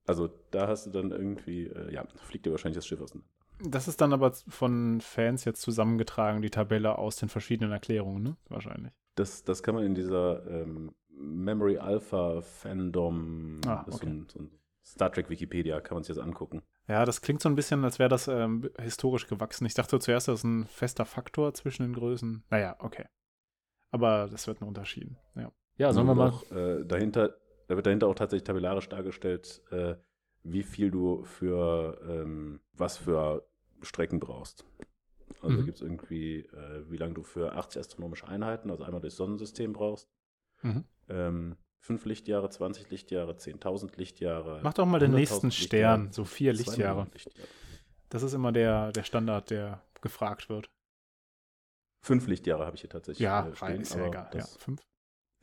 Also 0.07 0.29
da 0.51 0.69
hast 0.69 0.87
du 0.87 0.91
dann 0.91 1.11
irgendwie, 1.11 1.67
äh, 1.67 1.93
ja, 1.93 2.07
fliegt 2.17 2.47
dir 2.47 2.51
wahrscheinlich 2.51 2.77
das 2.77 2.87
Schiff 2.87 3.01
auseinander. 3.01 3.29
Das 3.61 3.89
ist 3.89 4.01
dann 4.01 4.13
aber 4.13 4.33
von 4.33 5.01
Fans 5.01 5.45
jetzt 5.45 5.63
zusammengetragen, 5.63 6.43
die 6.43 6.51
Tabelle 6.51 6.99
aus 6.99 7.17
den 7.17 7.29
verschiedenen 7.29 7.73
Erklärungen, 7.73 8.23
ne? 8.23 8.37
Wahrscheinlich. 8.49 8.93
Das, 9.15 9.45
das 9.45 9.63
kann 9.63 9.75
man 9.75 9.85
in 9.85 9.95
dieser 9.95 10.47
ähm, 10.47 10.95
Memory 11.09 11.79
Alpha 11.79 12.41
Fandom, 12.41 13.61
Ah, 13.67 13.85
okay. 13.87 13.97
so, 13.97 14.07
ein, 14.07 14.27
so 14.29 14.39
ein 14.41 14.51
Star 14.85 15.13
Trek 15.13 15.31
Wikipedia, 15.31 15.81
kann 15.81 15.97
man 15.97 16.05
sich 16.05 16.15
das 16.15 16.25
angucken. 16.25 16.63
Ja, 16.87 17.05
das 17.05 17.23
klingt 17.23 17.41
so 17.41 17.49
ein 17.49 17.55
bisschen, 17.55 17.85
als 17.85 17.99
wäre 17.99 18.11
das 18.11 18.29
ähm, 18.29 18.71
historisch 18.79 19.27
gewachsen. 19.27 19.65
Ich 19.67 19.75
dachte 19.75 19.99
zuerst, 19.99 20.29
das 20.29 20.41
ist 20.41 20.45
ein 20.45 20.67
fester 20.67 21.07
Faktor 21.07 21.55
zwischen 21.55 21.83
den 21.83 21.95
Größen. 21.95 22.45
Naja, 22.51 22.77
okay. 22.79 23.07
Aber 23.91 24.29
das 24.31 24.47
wird 24.47 24.61
nur 24.61 24.69
unterschieden. 24.69 25.17
Ja, 25.35 25.51
ja 25.79 25.93
sollen 25.93 26.07
wir 26.07 26.15
mal. 26.15 26.31
Auch, 26.31 26.51
äh, 26.53 26.85
dahinter, 26.85 27.37
da 27.69 27.77
wird 27.77 27.87
dahinter 27.87 28.09
auch 28.09 28.15
tatsächlich 28.15 28.45
tabellarisch 28.45 28.89
dargestellt, 28.89 29.63
äh, 29.71 29.95
wie 30.43 30.63
viel 30.63 30.91
du 30.91 31.25
für 31.25 31.99
ähm, 32.07 32.61
was 32.75 32.99
für 32.99 33.47
Strecken 33.81 34.21
brauchst. 34.21 34.65
Also 35.43 35.59
Mhm. 35.59 35.65
gibt 35.65 35.77
es 35.77 35.83
irgendwie, 35.83 36.41
äh, 36.41 36.91
wie 36.91 36.97
lange 36.97 37.15
du 37.15 37.23
für 37.23 37.53
80 37.55 37.81
astronomische 37.81 38.29
Einheiten, 38.29 38.71
also 38.71 38.85
einmal 38.85 39.01
durchs 39.01 39.17
Sonnensystem 39.17 39.73
brauchst. 39.73 40.09
Mhm. 40.63 40.85
Ähm, 41.09 41.57
5 41.85 42.07
Lichtjahre, 42.07 42.49
20 42.49 42.89
Lichtjahre, 42.89 43.33
10.000 43.33 43.99
Lichtjahre. 43.99 44.61
Mach 44.63 44.73
doch 44.73 44.87
mal 44.87 44.99
den 44.99 45.11
100.000 45.13 45.15
nächsten 45.17 45.51
Stern, 45.51 46.13
so 46.13 46.25
vier 46.25 46.55
Lichtjahre. 46.55 47.07
Lichtjahre. 47.13 47.47
Das 48.09 48.23
ist 48.23 48.33
immer 48.33 48.53
der, 48.53 48.91
der 48.93 49.03
Standard, 49.03 49.51
der 49.51 49.83
gefragt 50.01 50.49
wird. 50.49 50.71
Fünf 52.03 52.27
Lichtjahre 52.27 52.65
habe 52.65 52.75
ich 52.77 52.81
hier 52.81 52.89
tatsächlich. 52.89 53.21
Ja, 53.25 53.47
äh, 53.47 53.53
rein, 53.53 53.81
ist 53.83 53.95
ja 53.95 54.07
egal. 54.07 54.31
Ja, 54.35 54.47
fünf. 54.47 54.81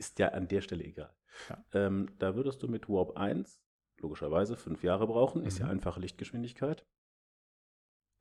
ist 0.00 0.18
ja 0.18 0.30
an 0.30 0.48
der 0.48 0.62
Stelle 0.62 0.82
egal. 0.82 1.14
Ja. 1.48 1.64
Ähm, 1.74 2.08
da 2.18 2.34
würdest 2.34 2.60
du 2.64 2.66
mit 2.68 2.88
Warp 2.88 3.16
1 3.16 3.60
logischerweise 4.00 4.56
fünf 4.56 4.82
Jahre 4.82 5.06
brauchen. 5.06 5.44
Ist 5.44 5.60
ja 5.60 5.66
Mhm. 5.66 5.72
einfache 5.72 6.00
Lichtgeschwindigkeit. 6.00 6.84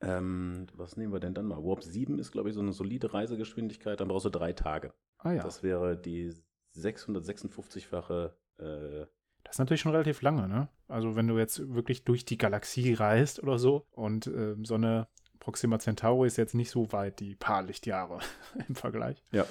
Ähm, 0.01 0.67
was 0.75 0.95
nehmen 0.95 1.11
wir 1.11 1.19
denn 1.19 1.33
dann 1.33 1.47
mal? 1.47 1.63
Warp 1.63 1.81
7 1.83 2.19
ist, 2.19 2.31
glaube 2.31 2.49
ich, 2.49 2.55
so 2.55 2.61
eine 2.61 2.71
solide 2.73 3.13
Reisegeschwindigkeit. 3.15 3.99
Dann 3.99 4.09
brauchst 4.09 4.25
du 4.25 4.29
drei 4.29 4.53
Tage. 4.53 4.93
Ah 5.17 5.31
ja. 5.31 5.41
Das 5.43 5.63
wäre 5.63 5.97
die 5.97 6.31
656-fache. 6.75 8.35
Äh, 8.59 9.05
Das 9.43 9.55
ist 9.55 9.59
natürlich 9.59 9.81
schon 9.81 9.91
relativ 9.91 10.21
lange, 10.21 10.47
ne? 10.47 10.69
Also 10.87 11.15
wenn 11.15 11.27
du 11.27 11.37
jetzt 11.37 11.73
wirklich 11.73 12.03
durch 12.03 12.25
die 12.25 12.37
Galaxie 12.37 12.93
reist 12.93 13.41
oder 13.41 13.57
so 13.59 13.87
und 13.91 14.27
ähm, 14.27 14.65
so 14.65 14.75
eine 14.75 15.07
Proxima 15.39 15.79
Centauri 15.79 16.27
ist 16.27 16.37
jetzt 16.37 16.53
nicht 16.53 16.69
so 16.69 16.91
weit, 16.91 17.19
die 17.19 17.35
paar 17.35 17.63
Lichtjahre 17.63 18.19
im 18.67 18.75
Vergleich. 18.75 19.23
ja. 19.31 19.45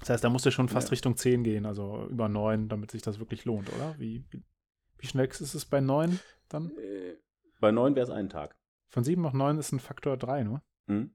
Das 0.00 0.08
heißt, 0.10 0.24
da 0.24 0.30
musst 0.30 0.46
du 0.46 0.50
schon 0.50 0.68
fast 0.70 0.88
Ja. 0.88 0.92
Richtung 0.92 1.16
10 1.16 1.44
gehen, 1.44 1.66
also 1.66 2.06
über 2.08 2.28
9, 2.28 2.68
damit 2.70 2.90
sich 2.90 3.02
das 3.02 3.18
wirklich 3.18 3.44
lohnt, 3.44 3.70
oder? 3.74 3.94
Wie, 3.98 4.24
wie, 4.30 5.06
schnell 5.06 5.26
ist 5.26 5.54
es 5.54 5.64
bei 5.66 5.80
9 5.80 6.18
dann? 6.48 6.70
Äh, 6.78 7.16
bei 7.60 7.70
9 7.70 7.94
wäre 7.94 8.04
es 8.04 8.10
ein 8.10 8.30
Tag. 8.30 8.56
Von 8.88 9.04
7 9.04 9.24
auf 9.26 9.34
9 9.34 9.58
ist 9.58 9.72
ein 9.72 9.80
Faktor 9.80 10.16
3, 10.16 10.44
ne? 10.44 10.62
Hm? 10.86 11.14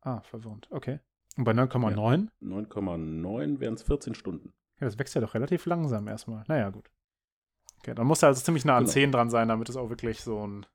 Ah, 0.00 0.22
verwirrend. 0.22 0.66
Okay. 0.70 1.00
Und 1.36 1.44
bei 1.44 1.52
9,9? 1.52 2.28
9,9 2.42 3.60
wären 3.60 3.74
es 3.74 3.82
14 3.82 4.14
Stunden. 4.14 4.52
Ja, 4.80 4.86
das 4.86 4.98
wächst 4.98 5.14
ja 5.14 5.20
doch 5.20 5.34
relativ 5.34 5.64
langsam 5.66 6.08
erstmal. 6.08 6.44
Naja, 6.48 6.70
gut. 6.70 6.90
Okay, 7.78 7.94
dann 7.94 8.06
muss 8.06 8.22
er 8.22 8.28
also 8.28 8.42
ziemlich 8.42 8.64
nah 8.64 8.76
an 8.76 8.84
Genau. 8.84 8.92
10 8.92 9.12
dran 9.12 9.30
sein, 9.30 9.48
damit 9.48 9.68
es 9.68 9.76
auch 9.76 9.88
wirklich 9.90 10.20
so 10.22 10.46
ein 10.46 10.66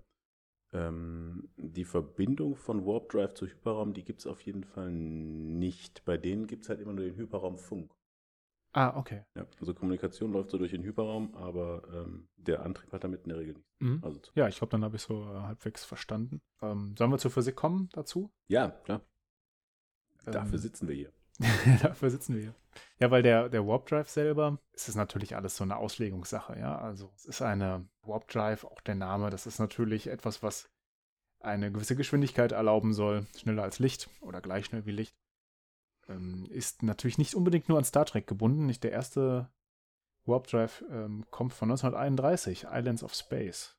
Ähm, 0.73 1.49
die 1.57 1.85
Verbindung 1.85 2.57
von 2.57 2.87
Warp 2.87 3.11
Drive 3.11 3.35
zu 3.35 3.47
Hyperraum, 3.47 3.93
die 3.93 4.05
gibt 4.05 4.21
es 4.21 4.27
auf 4.27 4.41
jeden 4.43 4.65
Fall 4.65 4.91
nicht. 4.91 6.05
Bei 6.05 6.17
denen 6.17 6.47
gibt 6.47 6.63
es 6.65 6.69
halt 6.71 6.81
immer 6.81 6.93
nur 6.93 7.05
den 7.05 7.17
Hyperraumfunk. 7.17 7.93
Ah, 8.75 8.97
okay. 8.97 9.23
Ja, 9.37 9.47
also 9.61 9.75
Kommunikation 9.75 10.33
läuft 10.33 10.51
so 10.51 10.57
durch 10.57 10.71
den 10.71 10.83
Hyperraum, 10.83 11.35
aber 11.35 11.83
ähm, 11.93 12.29
der 12.37 12.63
Antrieb 12.65 12.91
hat 12.93 13.05
damit 13.05 13.25
in 13.25 13.29
der 13.29 13.39
Regel 13.39 13.55
nichts. 13.55 13.71
Mhm. 13.81 14.01
Also 14.03 14.21
Ja, 14.35 14.49
ich 14.49 14.57
glaube, 14.57 14.71
dann 14.71 14.83
habe 14.83 14.97
ich 14.97 15.03
so 15.03 15.25
äh, 15.25 15.41
halbwegs 15.43 15.85
verstanden. 15.85 16.41
Ähm, 16.63 16.95
sollen 16.97 17.11
wir 17.11 17.19
zur 17.19 17.31
Physik 17.31 17.55
kommen 17.55 17.91
dazu? 17.93 18.33
ja, 18.49 18.71
klar. 18.71 19.03
Dafür 20.25 20.53
Ähm, 20.53 20.59
sitzen 20.59 20.89
wir 20.89 20.95
hier. 20.95 21.13
Dafür 21.83 22.11
sitzen 22.11 22.35
wir 22.35 22.43
hier. 22.43 22.55
Ja, 22.99 23.11
weil 23.11 23.23
der, 23.23 23.49
der 23.49 23.67
Warp 23.67 23.87
Drive 23.87 24.09
selber, 24.09 24.59
es 24.73 24.89
ist 24.89 24.95
natürlich 24.95 25.37
alles 25.37 25.57
so 25.57 25.65
eine 25.65 25.77
Auslegungssache, 25.77 26.59
ja. 26.59 26.79
Also 26.79 27.11
es 27.17 27.27
ist 27.27 27.43
eine 27.43 27.87
Warp 28.03 28.29
Drive, 28.29 28.65
auch 28.65 28.81
der 28.81 28.95
Name, 28.95 29.31
das 29.31 29.47
ist 29.47 29.59
natürlich 29.59 30.07
etwas, 30.07 30.43
was 30.43 30.71
eine 31.41 31.73
gewisse 31.73 31.97
Geschwindigkeit 31.97 32.53
erlauben 32.53 32.95
soll, 32.95 33.27
schneller 33.37 33.65
als 33.65 33.79
Licht 33.79 34.09
oder 34.21 34.41
gleich 34.41 34.67
schnell 34.67 34.87
wie 34.87 34.93
Licht. 34.93 35.17
Ähm, 36.09 36.47
ist 36.51 36.83
natürlich 36.83 37.19
nicht 37.19 37.35
unbedingt 37.35 37.69
nur 37.69 37.79
an 37.79 37.85
Star 37.85 38.07
Trek 38.07 38.27
gebunden. 38.27 38.67
Nicht 38.67 38.85
der 38.85 38.93
erste 38.93 39.51
Warp 40.25 40.47
Drive 40.47 40.85
ähm, 40.91 41.25
kommt 41.31 41.53
von 41.53 41.71
1931, 41.71 42.67
Islands 42.71 43.03
of 43.03 43.15
Space. 43.15 43.77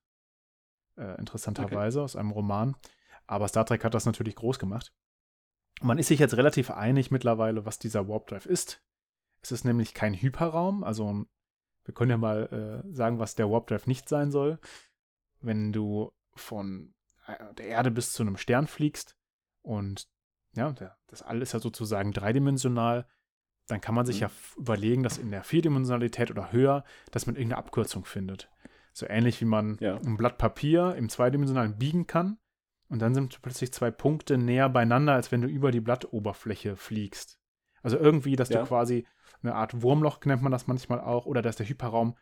Äh, 0.97 1.17
interessanterweise 1.17 2.01
aus 2.01 2.15
einem 2.15 2.31
Roman. 2.31 2.75
Aber 3.25 3.47
Star 3.47 3.65
Trek 3.65 3.83
hat 3.83 3.93
das 3.93 4.05
natürlich 4.05 4.35
groß 4.35 4.59
gemacht. 4.59 4.93
Man 5.81 5.97
ist 5.97 6.07
sich 6.07 6.19
jetzt 6.19 6.37
relativ 6.37 6.71
einig 6.71 7.11
mittlerweile, 7.11 7.65
was 7.65 7.79
dieser 7.79 8.07
Warp 8.07 8.27
Drive 8.27 8.45
ist. 8.45 8.81
Es 9.41 9.51
ist 9.51 9.65
nämlich 9.65 9.93
kein 9.93 10.13
Hyperraum, 10.13 10.83
also 10.83 11.25
wir 11.85 11.93
können 11.93 12.11
ja 12.11 12.17
mal 12.17 12.83
äh, 12.87 12.93
sagen, 12.95 13.19
was 13.19 13.35
der 13.35 13.49
Warp 13.49 13.67
Drive 13.67 13.87
nicht 13.87 14.07
sein 14.07 14.31
soll. 14.31 14.59
Wenn 15.41 15.73
du 15.73 16.13
von 16.35 16.93
äh, 17.27 17.53
der 17.55 17.67
Erde 17.67 17.91
bis 17.91 18.13
zu 18.13 18.23
einem 18.23 18.37
Stern 18.37 18.67
fliegst 18.67 19.17
und 19.61 20.07
ja, 20.55 20.71
der, 20.71 20.97
das 21.07 21.21
All 21.21 21.41
ist 21.41 21.53
ja 21.53 21.59
sozusagen 21.59 22.13
dreidimensional, 22.13 23.05
dann 23.67 23.81
kann 23.81 23.95
man 23.95 24.05
sich 24.05 24.17
Mhm. 24.17 24.21
ja 24.21 24.31
überlegen, 24.57 25.03
dass 25.03 25.17
in 25.17 25.31
der 25.31 25.43
Vierdimensionalität 25.43 26.31
oder 26.31 26.51
höher, 26.53 26.83
dass 27.11 27.25
man 27.25 27.35
irgendeine 27.35 27.57
Abkürzung 27.59 28.05
findet. 28.05 28.49
So 28.93 29.07
ähnlich 29.07 29.41
wie 29.41 29.45
man 29.45 29.77
Ja. 29.81 29.97
ein 29.97 30.15
Blatt 30.15 30.37
Papier 30.37 30.95
im 30.95 31.09
Zweidimensionalen 31.09 31.77
biegen 31.77 32.07
kann 32.07 32.37
und 32.93 32.99
dann 32.99 33.15
sind 33.15 33.41
plötzlich 33.41 33.73
zwei 33.73 33.89
Punkte 33.89 34.37
näher 34.37 34.69
beieinander, 34.69 35.13
als 35.13 35.31
wenn 35.31 35.41
du 35.41 35.47
über 35.47 35.71
die 35.71 35.81
Blattoberfläche 35.81 36.75
fliegst. 36.75 37.39
Also 37.81 37.97
irgendwie, 37.97 38.35
dass 38.35 38.49
Ja. 38.49 38.61
du 38.61 38.67
quasi 38.67 39.07
eine 39.41 39.55
Art 39.55 39.81
Wurmloch 39.81 40.23
nennt 40.25 40.43
man 40.43 40.51
das 40.51 40.67
manchmal 40.67 41.01
auch, 41.01 41.25
oder 41.25 41.41
dass 41.41 41.55
der 41.55 41.67
Hyperraum 41.67 42.15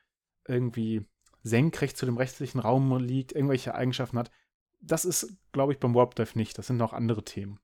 irgendwie 0.47 1.05
senkrecht 1.43 1.97
zu 1.97 2.05
dem 2.05 2.15
restlichen 2.15 2.59
Raum 2.59 2.97
liegt, 2.99 3.33
irgendwelche 3.33 3.75
Eigenschaften 3.75 4.17
hat. 4.17 4.31
Das 4.79 5.03
ist, 5.03 5.35
glaube 5.51 5.73
ich, 5.73 5.79
beim 5.79 5.93
Warp 5.93 6.15
Drive 6.15 6.35
nicht. 6.35 6.57
Das 6.57 6.67
sind 6.67 6.77
noch 6.77 6.93
andere 6.93 7.25
Themen. 7.25 7.59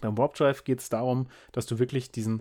Beim 0.00 0.16
Warp 0.16 0.34
Drive 0.34 0.62
geht 0.62 0.78
es 0.78 0.88
darum, 0.88 1.26
dass 1.50 1.66
du 1.66 1.80
wirklich 1.80 2.12
diesen 2.12 2.38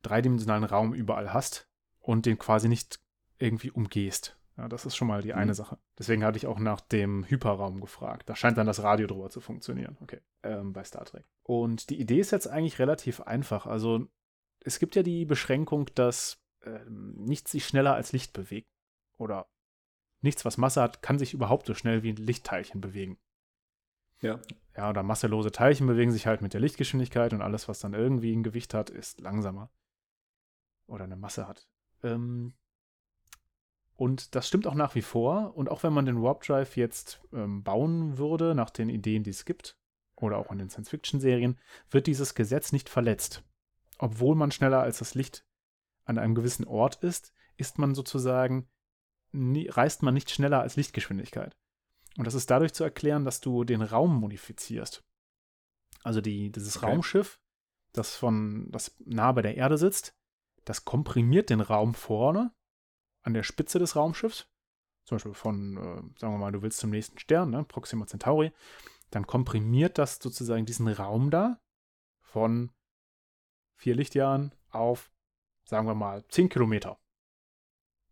dreidimensionalen 0.00 0.64
Raum 0.64 0.94
überall 0.94 1.34
hast 1.34 1.68
und 2.00 2.24
den 2.24 2.38
quasi 2.38 2.66
nicht 2.70 2.98
irgendwie 3.36 3.70
umgehst. 3.70 4.37
Ja, 4.58 4.68
das 4.68 4.84
ist 4.86 4.96
schon 4.96 5.06
mal 5.06 5.22
die 5.22 5.34
eine 5.34 5.52
Mhm. 5.52 5.54
Sache. 5.54 5.78
Deswegen 5.96 6.24
hatte 6.24 6.36
ich 6.36 6.46
auch 6.48 6.58
nach 6.58 6.80
dem 6.80 7.24
Hyperraum 7.24 7.80
gefragt. 7.80 8.28
Da 8.28 8.34
scheint 8.34 8.58
dann 8.58 8.66
das 8.66 8.82
Radio 8.82 9.06
drüber 9.06 9.30
zu 9.30 9.40
funktionieren. 9.40 9.96
Okay. 10.00 10.20
Ähm, 10.42 10.72
bei 10.72 10.82
Star 10.82 11.04
Trek. 11.04 11.24
Und 11.44 11.90
die 11.90 12.00
Idee 12.00 12.18
ist 12.18 12.32
jetzt 12.32 12.48
eigentlich 12.48 12.80
relativ 12.80 13.20
einfach. 13.20 13.66
Also, 13.66 14.08
es 14.60 14.80
gibt 14.80 14.96
ja 14.96 15.04
die 15.04 15.24
Beschränkung, 15.24 15.88
dass 15.94 16.42
ähm, 16.64 17.14
nichts 17.24 17.52
sich 17.52 17.64
schneller 17.66 17.94
als 17.94 18.10
Licht 18.12 18.32
bewegt. 18.32 18.68
Oder 19.16 19.48
nichts, 20.22 20.44
was 20.44 20.58
Masse 20.58 20.82
hat, 20.82 21.02
kann 21.02 21.20
sich 21.20 21.34
überhaupt 21.34 21.66
so 21.66 21.74
schnell 21.74 22.02
wie 22.02 22.12
ein 22.12 22.16
Lichtteilchen 22.16 22.80
bewegen. 22.80 23.16
Ja. 24.20 24.40
Ja, 24.76 24.90
oder 24.90 25.04
masselose 25.04 25.52
Teilchen 25.52 25.86
bewegen 25.86 26.10
sich 26.10 26.26
halt 26.26 26.42
mit 26.42 26.52
der 26.52 26.60
Lichtgeschwindigkeit 26.60 27.32
und 27.32 27.42
alles, 27.42 27.68
was 27.68 27.78
dann 27.78 27.94
irgendwie 27.94 28.34
ein 28.34 28.42
Gewicht 28.42 28.74
hat, 28.74 28.90
ist 28.90 29.20
langsamer. 29.20 29.70
Oder 30.88 31.04
eine 31.04 31.16
Masse 31.16 31.46
hat. 31.46 31.68
Ähm, 32.02 32.54
und 33.98 34.36
das 34.36 34.46
stimmt 34.46 34.68
auch 34.68 34.76
nach 34.76 34.94
wie 34.94 35.02
vor. 35.02 35.56
Und 35.56 35.68
auch 35.68 35.82
wenn 35.82 35.92
man 35.92 36.06
den 36.06 36.22
Warp 36.22 36.44
Drive 36.44 36.76
jetzt 36.76 37.20
ähm, 37.32 37.64
bauen 37.64 38.16
würde, 38.16 38.54
nach 38.54 38.70
den 38.70 38.88
Ideen, 38.88 39.24
die 39.24 39.30
es 39.30 39.44
gibt, 39.44 39.76
oder 40.14 40.38
auch 40.38 40.52
in 40.52 40.58
den 40.58 40.70
Science-Fiction-Serien, 40.70 41.58
wird 41.90 42.06
dieses 42.06 42.36
Gesetz 42.36 42.70
nicht 42.70 42.88
verletzt. 42.88 43.42
Obwohl 43.98 44.36
man 44.36 44.52
schneller 44.52 44.80
als 44.80 45.00
das 45.00 45.16
Licht 45.16 45.44
an 46.04 46.16
einem 46.16 46.36
gewissen 46.36 46.64
Ort 46.64 47.02
ist, 47.02 47.32
ist 47.56 47.80
man 47.80 47.96
sozusagen, 47.96 48.68
nie, 49.32 49.68
reist 49.68 50.04
man 50.04 50.14
nicht 50.14 50.30
schneller 50.30 50.60
als 50.60 50.76
Lichtgeschwindigkeit. 50.76 51.56
Und 52.16 52.24
das 52.24 52.34
ist 52.34 52.48
dadurch 52.50 52.74
zu 52.74 52.84
erklären, 52.84 53.24
dass 53.24 53.40
du 53.40 53.64
den 53.64 53.82
Raum 53.82 54.14
modifizierst. 54.20 55.02
Also 56.04 56.20
die, 56.20 56.52
dieses 56.52 56.76
Okay. 56.76 56.86
Raumschiff, 56.86 57.40
das 57.92 58.14
von, 58.14 58.70
das 58.70 58.94
nah 59.04 59.32
bei 59.32 59.42
der 59.42 59.56
Erde 59.56 59.76
sitzt, 59.76 60.14
das 60.64 60.84
komprimiert 60.84 61.50
den 61.50 61.60
Raum 61.60 61.94
vorne 61.94 62.52
an 63.28 63.34
der 63.34 63.42
Spitze 63.42 63.78
des 63.78 63.94
Raumschiffs. 63.94 64.48
Zum 65.04 65.16
Beispiel 65.16 65.34
von, 65.34 65.76
äh, 65.76 66.18
sagen 66.18 66.32
wir 66.32 66.38
mal, 66.38 66.50
du 66.50 66.62
willst 66.62 66.78
zum 66.78 66.90
nächsten 66.90 67.18
Stern, 67.18 67.50
ne, 67.50 67.62
Proxima 67.62 68.06
Centauri. 68.06 68.52
Dann 69.10 69.26
komprimiert 69.26 69.98
das 69.98 70.16
sozusagen 70.16 70.64
diesen 70.64 70.88
Raum 70.88 71.30
da 71.30 71.60
von 72.20 72.70
vier 73.76 73.94
Lichtjahren 73.94 74.54
auf, 74.70 75.10
sagen 75.64 75.86
wir 75.86 75.94
mal, 75.94 76.26
zehn 76.28 76.48
Kilometer. 76.48 76.98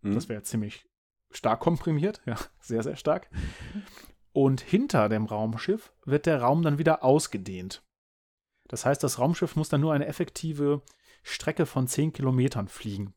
Hm? 0.03 0.15
Das 0.15 0.29
wäre 0.29 0.43
ziemlich 0.43 0.87
stark 1.31 1.61
komprimiert, 1.61 2.21
ja, 2.27 2.37
sehr, 2.61 2.83
sehr 2.83 2.97
stark. 2.97 3.31
Und 4.33 4.61
hinter 4.61 5.09
dem 5.09 5.25
Raumschiff 5.25 5.95
wird 6.05 6.27
der 6.27 6.43
Raum 6.43 6.63
dann 6.63 6.79
wieder 6.79 7.03
ausgedehnt. 7.03 7.83
Das 8.69 8.85
heißt, 8.85 9.03
das 9.03 9.19
Raumschiff 9.19 9.57
muss 9.57 9.71
dann 9.71 9.81
nur 9.81 9.95
eine 9.95 10.07
effektive 10.07 10.83
Strecke 11.23 11.65
von 11.65 11.89
10 11.89 12.13
Kilometern 12.13 12.69
fliegen. 12.69 13.15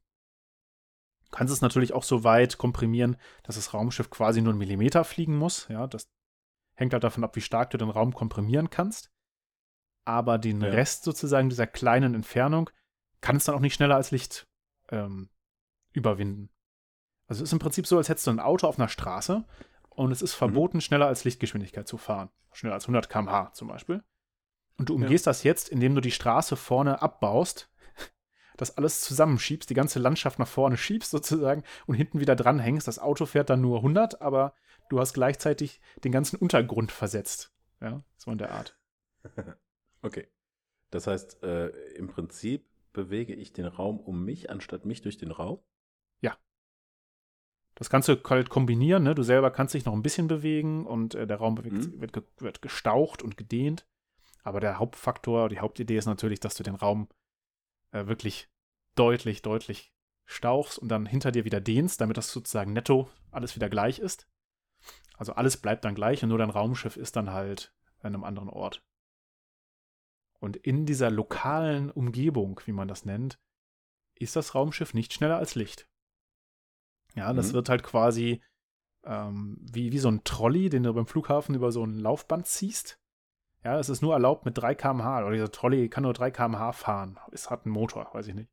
Du 1.32 1.38
kannst 1.38 1.54
es 1.54 1.62
natürlich 1.62 1.94
auch 1.94 2.04
so 2.04 2.24
weit 2.24 2.58
komprimieren, 2.58 3.18
dass 3.44 3.56
das 3.56 3.74
Raumschiff 3.74 4.10
quasi 4.10 4.42
nur 4.42 4.52
einen 4.52 4.60
Millimeter 4.60 5.04
fliegen 5.04 5.38
muss. 5.38 5.68
Ja, 5.70 5.86
das 5.86 6.10
hängt 6.74 6.94
halt 6.94 7.04
davon 7.04 7.24
ab, 7.24 7.36
wie 7.36 7.42
stark 7.42 7.70
du 7.70 7.78
den 7.78 7.90
Raum 7.90 8.14
komprimieren 8.14 8.70
kannst. 8.70 9.12
Aber 10.06 10.38
den 10.40 10.62
Ja. 10.62 10.70
Rest 10.70 11.04
sozusagen 11.04 11.50
dieser 11.50 11.68
kleinen 11.68 12.16
Entfernung 12.16 12.70
kann 13.22 13.36
es 13.36 13.44
dann 13.44 13.56
auch 13.56 13.60
nicht 13.60 13.76
schneller 13.76 13.96
als 13.96 14.12
Licht 14.12 14.48
ähm, 14.90 15.30
überwinden. 15.92 16.50
Also 17.28 17.44
es 17.44 17.50
ist 17.50 17.54
im 17.54 17.60
Prinzip 17.60 17.86
so, 17.86 17.98
als 17.98 18.10
hättest 18.10 18.26
du 18.26 18.32
ein 18.32 18.40
Auto 18.40 18.66
auf 18.66 18.80
einer 18.80 18.88
Straße 18.88 19.46
und 19.90 20.12
es 20.12 20.24
ist 20.24 20.34
verboten, 20.34 20.82
schneller 20.82 21.06
als 21.08 21.26
Lichtgeschwindigkeit 21.26 21.88
zu 21.88 21.98
fahren. 21.98 22.30
Schneller 22.54 22.74
als 22.74 22.86
100 22.86 23.08
km/h 23.08 23.54
zum 23.54 23.68
Beispiel. 23.68 24.04
Und 24.78 24.90
du 24.90 24.96
umgehst 24.96 25.28
das 25.28 25.44
jetzt, 25.44 25.70
indem 25.70 25.94
du 25.94 26.02
die 26.02 26.10
Straße 26.10 26.56
vorne 26.56 27.02
abbaust, 27.02 27.69
das 28.62 28.78
alles 28.78 29.02
zusammenschiebst, 29.02 29.70
die 29.70 29.74
ganze 29.74 30.00
Landschaft 30.00 30.40
nach 30.40 30.48
vorne 30.48 30.78
schiebst 30.78 31.12
sozusagen 31.12 31.64
und 31.88 31.96
hinten 31.96 32.20
wieder 32.20 32.36
dranhängst. 32.36 32.88
Das 32.88 33.00
Auto 33.00 33.26
fährt 33.26 33.50
dann 33.50 33.62
nur 33.62 33.78
100, 33.78 34.22
aber 34.22 34.54
du 34.90 35.00
hast 35.00 35.14
gleichzeitig 35.14 35.82
den 36.04 36.12
ganzen 36.12 36.36
Untergrund 36.38 36.92
versetzt. 36.92 37.54
Ja, 37.82 38.04
so 38.18 38.32
in 38.32 38.38
der 38.38 38.52
Art. 38.52 38.78
Okay. 40.02 40.30
Das 40.92 41.08
heißt, 41.08 41.44
äh, 41.44 41.68
im 41.98 42.08
Prinzip 42.08 42.66
bewege 42.94 43.34
ich 43.36 43.52
den 43.52 43.66
Raum 43.66 44.00
um 44.00 44.24
mich, 44.24 44.50
anstatt 44.50 44.86
mich 44.86 45.02
durch 45.02 45.18
den 45.18 45.32
Raum. 45.32 45.60
Das 47.76 47.90
kannst 47.90 48.10
du 48.10 48.18
halt 48.30 48.50
kombinieren, 48.50 49.04
ne? 49.04 49.16
Du 49.16 49.24
selber 49.24 49.52
kannst 49.52 49.74
dich 49.74 49.86
noch 49.86 49.94
ein 49.94 50.02
bisschen 50.02 50.28
bewegen 50.28 50.86
und 50.86 51.16
äh, 51.16 51.26
der 51.26 51.38
Raum 51.38 51.56
bewegt, 51.56 51.76
Mhm. 51.78 52.02
wird, 52.02 52.12
ge 52.12 52.24
wird 52.40 52.62
gestaucht 52.62 53.22
und 53.24 53.38
gedehnt. 53.38 53.88
Aber 54.44 54.60
der 54.60 54.80
Hauptfaktor, 54.80 55.48
die 55.48 55.60
Hauptidee 55.60 55.98
ist 55.98 56.06
natürlich, 56.06 56.42
dass 56.42 56.56
du 56.56 56.64
den 56.64 56.76
Raum 56.76 57.08
äh, 57.92 58.08
wirklich 58.08 58.50
deutlich, 58.96 59.42
deutlich 59.42 59.94
stauchst 60.26 60.78
und 60.78 60.90
dann 60.90 61.06
hinter 61.06 61.32
dir 61.32 61.46
wieder 61.46 61.60
dehnst, 61.62 62.02
damit 62.02 62.18
das 62.18 62.32
sozusagen 62.32 62.74
netto 62.74 63.10
alles 63.32 63.56
wieder 63.56 63.70
gleich 63.70 64.00
ist. 64.00 64.28
Also 65.18 65.34
alles 65.34 65.58
bleibt 65.58 65.84
dann 65.86 65.96
gleich 65.96 66.24
und 66.24 66.30
nur 66.30 66.38
dein 66.38 66.50
Raumschiff 66.50 66.98
ist 66.98 67.16
dann 67.16 67.32
halt 67.32 67.74
an 68.00 68.14
einem 68.14 68.24
anderen 68.24 68.50
Ort. 68.50 68.84
Und 70.40 70.56
in 70.56 70.86
dieser 70.86 71.12
lokalen 71.12 71.92
Umgebung, 71.92 72.62
wie 72.66 72.72
man 72.72 72.88
das 72.88 73.06
nennt, 73.06 73.40
ist 74.16 74.36
das 74.36 74.56
Raumschiff 74.56 74.94
nicht 74.94 75.14
schneller 75.14 75.38
als 75.38 75.56
Licht. 75.56 75.90
Ja, 77.16 77.34
das 77.34 77.50
Mhm. 77.50 77.54
wird 77.54 77.70
halt 77.70 77.84
quasi 77.84 78.42
ähm, 79.04 79.58
wie, 79.62 79.92
wie 79.92 79.98
so 79.98 80.10
ein 80.10 80.24
Trolley, 80.24 80.70
den 80.70 80.84
du 80.84 80.94
beim 80.94 81.08
Flughafen 81.08 81.56
über 81.56 81.72
so 81.72 81.84
ein 81.84 81.98
Laufband 81.98 82.48
ziehst. 82.48 82.99
Ja, 83.64 83.78
es 83.78 83.90
ist 83.90 84.02
nur 84.02 84.14
erlaubt 84.14 84.46
mit 84.46 84.58
3 84.58 84.76
km/h. 84.76 85.22
Oder 85.22 85.32
dieser 85.32 85.52
Trolley 85.52 85.90
kann 85.90 86.04
nur 86.04 86.14
3 86.14 86.32
km/h 86.32 86.72
fahren. 86.74 87.20
Es 87.32 87.50
hat 87.50 87.66
einen 87.66 87.74
Motor, 87.74 88.10
weiß 88.14 88.28
ich 88.28 88.36
nicht. 88.36 88.50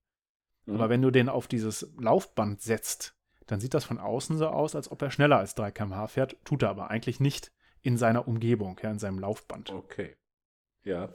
Mhm. 0.66 0.74
Aber 0.74 0.88
wenn 0.88 1.02
du 1.02 1.10
den 1.10 1.28
auf 1.28 1.46
dieses 1.46 1.92
Laufband 1.98 2.60
setzt, 2.60 3.16
dann 3.46 3.60
sieht 3.60 3.74
das 3.74 3.84
von 3.84 3.98
außen 3.98 4.36
so 4.36 4.48
aus, 4.48 4.74
als 4.74 4.90
ob 4.90 5.00
er 5.02 5.10
schneller 5.10 5.38
als 5.38 5.54
3 5.54 5.70
km/h 5.70 6.08
fährt. 6.08 6.36
Tut 6.44 6.62
er 6.62 6.70
aber 6.70 6.90
eigentlich 6.90 7.20
nicht 7.20 7.52
in 7.82 7.96
seiner 7.96 8.26
Umgebung, 8.26 8.78
ja, 8.82 8.90
in 8.90 8.98
seinem 8.98 9.20
Laufband. 9.20 9.70
Okay. 9.70 10.16
Ja. 10.82 11.08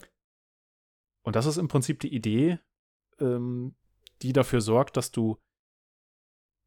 Und 1.23 1.35
das 1.35 1.45
ist 1.45 1.57
im 1.57 1.67
Prinzip 1.67 1.99
die 1.99 2.13
Idee, 2.13 2.59
ähm, 3.19 3.75
die 4.21 4.31
dafür 4.31 4.61
sorgt, 4.61 4.95
dass 4.95 5.11
du, 5.11 5.37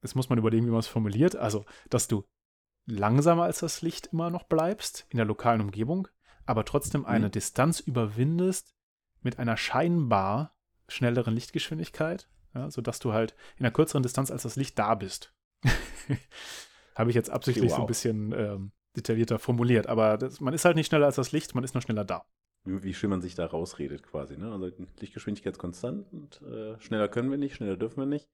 jetzt 0.02 0.14
muss 0.14 0.28
man 0.28 0.38
überlegen, 0.38 0.66
wie 0.66 0.71
man 0.71 0.81
es 0.81 0.87
formuliert, 0.87 1.37
also, 1.37 1.64
dass 1.88 2.07
du 2.07 2.25
langsamer 2.87 3.45
als 3.45 3.61
das 3.61 3.81
Licht 3.81 4.09
immer 4.09 4.28
noch 4.28 4.45
bleibst 4.45 5.07
in 5.09 5.16
der 5.16 5.26
lokalen 5.26 5.62
Umgebung, 5.62 6.09
aber 6.46 6.64
trotzdem 6.64 7.04
eine 7.06 7.26
Mhm. 7.26 7.32
Distanz 7.32 7.80
überwindest 7.80 8.74
mit 9.22 9.38
einer 9.38 9.56
scheinbar 9.56 10.56
schnelleren 10.88 11.34
Lichtgeschwindigkeit, 11.34 12.28
ja, 12.54 12.70
sodass 12.70 12.98
du 12.98 13.12
halt 13.12 13.34
in 13.56 13.64
einer 13.64 13.72
kürzeren 13.72 14.02
Distanz 14.02 14.30
als 14.30 14.42
das 14.42 14.56
Licht 14.56 14.78
da 14.78 14.94
bist. 14.94 15.34
Habe 16.94 17.10
ich 17.10 17.16
jetzt 17.16 17.30
absichtlich 17.30 17.70
so 17.70 17.76
ein 17.76 17.82
wow. 17.82 17.88
bisschen 17.88 18.32
ähm, 18.32 18.72
detaillierter 18.96 19.38
formuliert, 19.38 19.86
aber 19.86 20.18
das, 20.18 20.40
man 20.40 20.54
ist 20.54 20.64
halt 20.64 20.76
nicht 20.76 20.86
schneller 20.86 21.06
als 21.06 21.16
das 21.16 21.32
Licht, 21.32 21.54
man 21.54 21.64
ist 21.64 21.74
nur 21.74 21.82
schneller 21.82 22.04
da. 22.04 22.24
Wie, 22.64 22.82
wie 22.82 22.94
schön 22.94 23.10
man 23.10 23.20
sich 23.20 23.34
da 23.34 23.46
rausredet 23.46 24.02
quasi. 24.02 24.36
Ne? 24.36 24.52
Also 24.52 24.70
Lichtgeschwindigkeit 25.00 25.54
ist 25.54 25.58
konstant 25.58 26.12
und 26.12 26.40
äh, 26.42 26.78
schneller 26.80 27.08
können 27.08 27.30
wir 27.30 27.38
nicht, 27.38 27.56
schneller 27.56 27.76
dürfen 27.76 28.00
wir 28.00 28.06
nicht. 28.06 28.28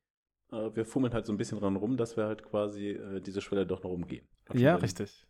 Äh, 0.53 0.75
wir 0.75 0.85
fummeln 0.85 1.15
halt 1.15 1.27
so 1.27 1.33
ein 1.33 1.37
bisschen 1.37 1.59
dran 1.59 1.77
rum, 1.77 1.97
dass 1.97 2.17
wir 2.17 2.27
halt 2.27 2.43
quasi 2.43 2.91
äh, 2.91 3.21
diese 3.21 3.41
Schwelle 3.41 3.67
doch 3.67 3.83
noch 3.83 3.91
umgehen. 3.91 4.27
Ja, 4.53 4.77
richtig. 4.77 5.27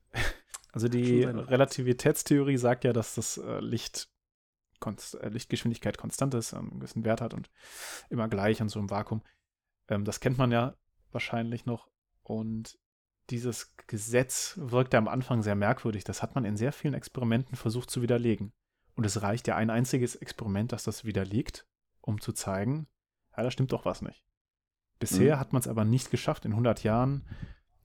Also 0.73 0.89
die. 0.89 1.25
Relativitätstheorie 1.25 2.57
sagt 2.57 2.85
ja, 2.85 2.93
dass 2.93 3.15
das 3.15 3.39
äh, 3.39 3.61
Licht 3.61 4.09
konst 4.79 5.15
äh, 5.17 5.29
Lichtgeschwindigkeit 5.29 5.99
konstant 5.99 6.35
ist, 6.35 6.55
einen 6.55 6.79
gewissen 6.81 7.05
Wert 7.05 7.21
hat 7.21 7.35
und 7.35 7.51
immer 8.09 8.29
gleich 8.29 8.61
in 8.61 8.69
so 8.69 8.79
einem 8.79 8.91
Vakuum. 8.91 9.23
Ähm, 9.89 10.05
das 10.05 10.21
kennt 10.21 10.39
man 10.39 10.51
ja 10.53 10.75
wahrscheinlich 11.13 11.67
noch. 11.67 11.89
Und 12.23 12.79
dieses 13.29 13.77
Gesetz 13.87 14.55
wirkte 14.61 14.99
am 14.99 15.09
Anfang 15.09 15.43
sehr 15.43 15.55
merkwürdig. 15.55 16.05
Das 16.05 16.23
hat 16.23 16.35
man 16.35 16.45
in 16.45 16.57
sehr 16.57 16.73
vielen 16.73 16.95
Experimenten 16.95 17.57
versucht 17.57 17.91
zu 17.91 18.03
widerlegen. 18.03 18.53
Und 18.97 19.05
es 19.07 19.23
reicht 19.23 19.47
ja 19.47 19.57
ein 19.57 19.71
einziges 19.71 20.17
Experiment, 20.17 20.73
das 20.73 20.85
das 20.85 21.05
widerlegt, 21.05 21.67
um 22.01 22.21
zu 22.21 22.33
zeigen, 22.33 22.89
ja, 23.37 23.43
da 23.43 23.51
stimmt 23.51 23.73
doch 23.73 23.85
was 23.85 24.03
nicht. 24.03 24.25
Bisher 24.99 25.37
Mhm. 25.37 25.41
hat 25.41 25.53
man 25.53 25.61
es 25.61 25.69
aber 25.69 25.85
nicht 25.85 26.11
geschafft, 26.11 26.45
in 26.45 26.53
100 26.53 26.83
Jahren 26.83 27.27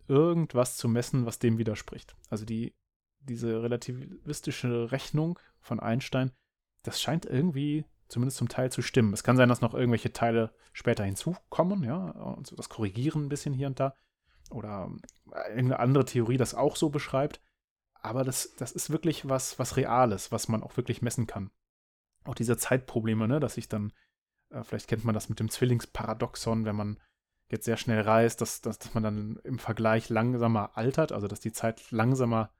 irgendwas 0.07 0.77
zu 0.77 0.87
messen, 0.87 1.25
was 1.25 1.39
dem 1.39 1.57
widerspricht. 1.57 2.15
Also 2.29 2.45
die, 2.45 2.75
diese 3.19 3.61
relativistische 3.63 4.91
Rechnung 4.91 5.39
von 5.59 5.79
Einstein, 5.79 6.31
das 6.83 7.01
scheint 7.01 7.25
irgendwie 7.25 7.85
zumindest 8.07 8.37
zum 8.37 8.49
Teil 8.49 8.71
zu 8.71 8.81
stimmen. 8.81 9.13
Es 9.13 9.23
kann 9.23 9.37
sein, 9.37 9.49
dass 9.49 9.61
noch 9.61 9.73
irgendwelche 9.73 10.13
Teile 10.13 10.53
später 10.73 11.03
hinzukommen, 11.03 11.83
ja, 11.83 12.11
und 12.11 12.45
so 12.45 12.55
das 12.55 12.69
korrigieren 12.69 13.25
ein 13.25 13.29
bisschen 13.29 13.53
hier 13.53 13.67
und 13.67 13.79
da. 13.79 13.95
Oder 14.51 14.91
äh, 15.31 15.49
irgendeine 15.49 15.79
andere 15.79 16.05
Theorie 16.05 16.37
das 16.37 16.53
auch 16.53 16.75
so 16.75 16.89
beschreibt. 16.89 17.41
Aber 17.95 18.23
das, 18.23 18.53
das 18.57 18.71
ist 18.71 18.91
wirklich 18.91 19.27
was, 19.27 19.57
was 19.57 19.77
Reales, 19.77 20.31
was 20.31 20.47
man 20.47 20.61
auch 20.61 20.77
wirklich 20.77 21.01
messen 21.01 21.25
kann. 21.25 21.49
Auch 22.23 22.35
diese 22.35 22.57
Zeitprobleme, 22.57 23.27
ne, 23.27 23.39
dass 23.39 23.57
ich 23.57 23.67
dann, 23.67 23.91
äh, 24.51 24.63
vielleicht 24.63 24.87
kennt 24.87 25.05
man 25.05 25.15
das 25.15 25.29
mit 25.29 25.39
dem 25.39 25.49
Zwillingsparadoxon, 25.49 26.65
wenn 26.65 26.75
man 26.75 26.99
jetzt 27.49 27.65
sehr 27.65 27.77
schnell 27.77 28.01
reist, 28.01 28.41
dass, 28.41 28.61
dass, 28.61 28.79
dass 28.79 28.93
man 28.93 29.03
dann 29.03 29.39
im 29.43 29.59
Vergleich 29.59 30.09
langsamer 30.09 30.77
altert, 30.77 31.11
also 31.11 31.27
dass 31.27 31.39
die 31.39 31.53
Zeit 31.53 31.91
langsamer 31.91 32.51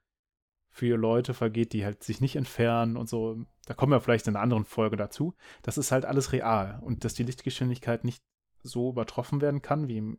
für 0.70 0.96
Leute 0.96 1.34
vergeht, 1.34 1.72
die 1.72 1.84
halt 1.84 2.04
sich 2.04 2.20
nicht 2.20 2.36
entfernen 2.36 2.96
und 2.96 3.08
so. 3.08 3.44
Da 3.64 3.74
kommen 3.74 3.92
wir 3.92 4.00
vielleicht 4.00 4.28
in 4.28 4.36
einer 4.36 4.42
anderen 4.42 4.64
Folge 4.64 4.96
dazu. 4.96 5.34
Das 5.62 5.78
ist 5.78 5.90
halt 5.90 6.04
alles 6.04 6.32
real 6.32 6.80
und 6.82 7.04
dass 7.04 7.14
die 7.14 7.22
Lichtgeschwindigkeit 7.22 8.04
nicht 8.04 8.22
so 8.62 8.90
übertroffen 8.90 9.40
werden 9.40 9.62
kann, 9.62 9.88
wie 9.88 9.98
im 9.98 10.18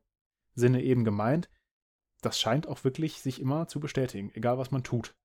Sinne 0.55 0.81
eben 0.81 1.03
gemeint, 1.03 1.49
das 2.21 2.39
scheint 2.39 2.67
auch 2.67 2.83
wirklich 2.83 3.21
sich 3.21 3.39
immer 3.39 3.67
zu 3.67 3.79
bestätigen, 3.79 4.31
egal 4.33 4.57
was 4.57 4.71
man 4.71 4.83
tut. 4.83 5.15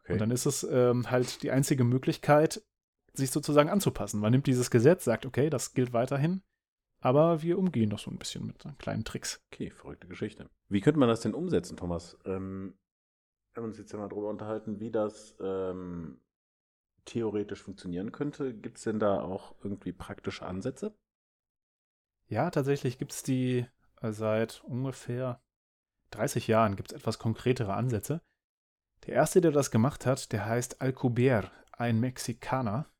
Okay. 0.00 0.14
Und 0.14 0.20
dann 0.20 0.30
ist 0.30 0.46
es 0.46 0.64
ähm, 0.64 1.10
halt 1.10 1.42
die 1.42 1.50
einzige 1.50 1.84
Möglichkeit, 1.84 2.62
sich 3.12 3.30
sozusagen 3.30 3.68
anzupassen. 3.68 4.20
Man 4.20 4.32
nimmt 4.32 4.46
dieses 4.46 4.70
Gesetz, 4.70 5.04
sagt, 5.04 5.26
okay, 5.26 5.50
das 5.50 5.74
gilt 5.74 5.92
weiterhin, 5.92 6.42
aber 7.06 7.40
wir 7.40 7.56
umgehen 7.56 7.88
das 7.88 8.02
so 8.02 8.10
ein 8.10 8.18
bisschen 8.18 8.48
mit 8.48 8.64
kleinen 8.78 9.04
Tricks. 9.04 9.40
Okay, 9.52 9.70
verrückte 9.70 10.08
Geschichte. 10.08 10.50
Wie 10.68 10.80
könnte 10.80 10.98
man 10.98 11.08
das 11.08 11.20
denn 11.20 11.34
umsetzen, 11.34 11.76
Thomas? 11.76 12.18
Ähm, 12.24 12.76
wir 13.54 13.62
haben 13.62 13.68
uns 13.68 13.78
jetzt 13.78 13.92
ja 13.92 13.98
mal 14.00 14.08
darüber 14.08 14.28
unterhalten, 14.28 14.80
wie 14.80 14.90
das 14.90 15.36
ähm, 15.40 16.20
theoretisch 17.04 17.62
funktionieren 17.62 18.10
könnte. 18.10 18.52
Gibt 18.52 18.78
es 18.78 18.82
denn 18.82 18.98
da 18.98 19.20
auch 19.20 19.54
irgendwie 19.62 19.92
praktische 19.92 20.44
Ansätze? 20.46 20.98
Ja, 22.26 22.50
tatsächlich 22.50 22.98
gibt 22.98 23.12
es 23.12 23.22
die 23.22 23.64
äh, 24.02 24.10
seit 24.10 24.64
ungefähr 24.64 25.40
30 26.10 26.48
Jahren 26.48 26.74
gibt 26.74 26.90
es 26.90 26.96
etwas 26.96 27.20
konkretere 27.20 27.74
Ansätze. 27.74 28.20
Der 29.06 29.14
erste, 29.14 29.40
der 29.40 29.52
das 29.52 29.70
gemacht 29.70 30.06
hat, 30.06 30.32
der 30.32 30.44
heißt 30.44 30.82
Alcubierre, 30.82 31.52
ein 31.70 32.00
Mexikaner. 32.00 32.90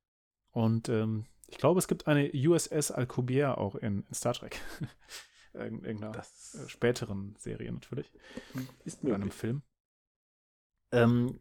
Und 0.53 0.89
ähm, 0.89 1.27
ich 1.49 1.59
glaube, 1.59 1.79
es 1.79 1.89
gibt 1.89 2.07
eine 2.07 2.31
USS 2.33 2.91
Alcubierre 2.91 3.59
auch 3.59 3.75
in, 3.77 4.05
in 4.09 4.15
Star 4.15 4.35
Trek. 4.35 4.61
in 5.55 5.85
irgendeiner 5.85 6.13
Das 6.13 6.55
äh, 6.55 6.69
späteren 6.69 7.35
Serie 7.39 7.73
natürlich. 7.73 8.11
ist 8.85 9.03
Oder 9.03 9.15
einem 9.15 9.25
möglich. 9.25 9.41
Film. 9.41 9.63
Ähm, 10.93 11.41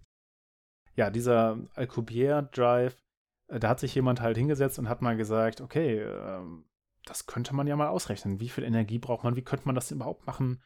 ja, 0.95 1.09
dieser 1.09 1.59
Alcubierre 1.73 2.49
Drive, 2.51 2.97
äh, 3.47 3.59
da 3.59 3.69
hat 3.69 3.79
sich 3.79 3.93
jemand 3.95 4.21
halt 4.21 4.37
hingesetzt 4.37 4.79
und 4.79 4.89
hat 4.89 5.01
mal 5.01 5.17
gesagt, 5.17 5.61
okay, 5.61 6.01
ähm, 6.01 6.65
das 7.05 7.27
könnte 7.27 7.53
man 7.53 7.67
ja 7.67 7.75
mal 7.75 7.89
ausrechnen. 7.89 8.39
Wie 8.39 8.49
viel 8.49 8.63
Energie 8.63 8.99
braucht 8.99 9.23
man? 9.23 9.35
Wie 9.35 9.43
könnte 9.43 9.65
man 9.65 9.75
das 9.75 9.91
überhaupt 9.91 10.25
machen? 10.25 10.63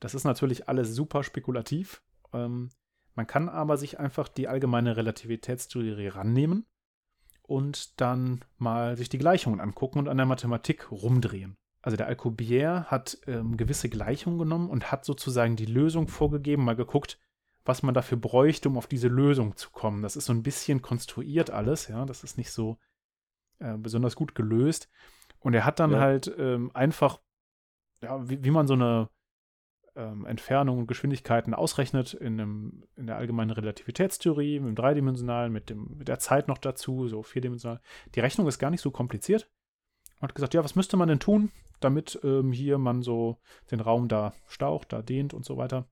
Das 0.00 0.14
ist 0.14 0.24
natürlich 0.24 0.68
alles 0.68 0.94
super 0.94 1.22
spekulativ. 1.22 2.02
Ähm, 2.32 2.70
man 3.14 3.26
kann 3.26 3.48
aber 3.48 3.76
sich 3.76 3.98
einfach 3.98 4.28
die 4.28 4.48
allgemeine 4.48 4.96
Relativitätstheorie 4.96 6.08
rannehmen 6.08 6.66
und 7.48 8.00
dann 8.00 8.44
mal 8.58 8.96
sich 8.96 9.08
die 9.08 9.18
Gleichungen 9.18 9.60
angucken 9.60 9.98
und 9.98 10.08
an 10.08 10.18
der 10.18 10.26
Mathematik 10.26 10.92
rumdrehen. 10.92 11.56
Also 11.82 11.96
der 11.96 12.06
Alcubierre 12.06 12.84
hat 12.84 13.18
ähm, 13.26 13.56
gewisse 13.56 13.88
Gleichungen 13.88 14.38
genommen 14.38 14.68
und 14.68 14.92
hat 14.92 15.04
sozusagen 15.04 15.56
die 15.56 15.66
Lösung 15.66 16.08
vorgegeben, 16.08 16.64
mal 16.64 16.76
geguckt, 16.76 17.18
was 17.64 17.82
man 17.82 17.94
dafür 17.94 18.18
bräuchte, 18.18 18.68
um 18.68 18.76
auf 18.76 18.86
diese 18.86 19.08
Lösung 19.08 19.56
zu 19.56 19.70
kommen. 19.70 20.02
Das 20.02 20.14
ist 20.16 20.26
so 20.26 20.32
ein 20.32 20.42
bisschen 20.42 20.82
konstruiert 20.82 21.50
alles, 21.50 21.88
ja, 21.88 22.04
das 22.04 22.22
ist 22.22 22.36
nicht 22.36 22.50
so 22.52 22.78
äh, 23.60 23.76
besonders 23.78 24.14
gut 24.14 24.34
gelöst. 24.34 24.90
Und 25.40 25.54
er 25.54 25.64
hat 25.64 25.80
dann 25.80 25.92
Ja. 25.92 26.00
halt 26.00 26.32
ähm, 26.36 26.70
einfach, 26.74 27.20
ja, 28.02 28.28
wie, 28.28 28.44
wie 28.44 28.50
man 28.50 28.66
so 28.66 28.74
eine 28.74 29.08
ähm, 29.98 30.24
Entfernung 30.24 30.78
und 30.78 30.86
Geschwindigkeiten 30.86 31.52
ausrechnet 31.52 32.14
in, 32.14 32.40
einem, 32.40 32.84
in 32.96 33.06
der 33.06 33.16
allgemeinen 33.16 33.50
Relativitätstheorie, 33.50 34.60
mit 34.60 34.68
dem 34.68 34.76
Dreidimensionalen, 34.76 35.52
mit, 35.52 35.68
dem, 35.68 35.98
mit 35.98 36.08
der 36.08 36.20
Zeit 36.20 36.48
noch 36.48 36.58
dazu, 36.58 37.08
so 37.08 37.22
vierdimensional. 37.22 37.80
Die 38.14 38.20
Rechnung 38.20 38.46
ist 38.46 38.58
gar 38.58 38.70
nicht 38.70 38.80
so 38.80 38.90
kompliziert. 38.90 39.50
Man 40.20 40.28
hat 40.28 40.34
gesagt, 40.34 40.54
ja, 40.54 40.64
was 40.64 40.76
müsste 40.76 40.96
man 40.96 41.08
denn 41.08 41.20
tun, 41.20 41.50
damit 41.80 42.18
ähm, 42.22 42.52
hier 42.52 42.78
man 42.78 43.02
so 43.02 43.38
den 43.70 43.80
Raum 43.80 44.08
da 44.08 44.34
staucht, 44.46 44.92
da 44.92 45.02
dehnt 45.02 45.34
und 45.34 45.44
so 45.44 45.56
weiter. 45.56 45.88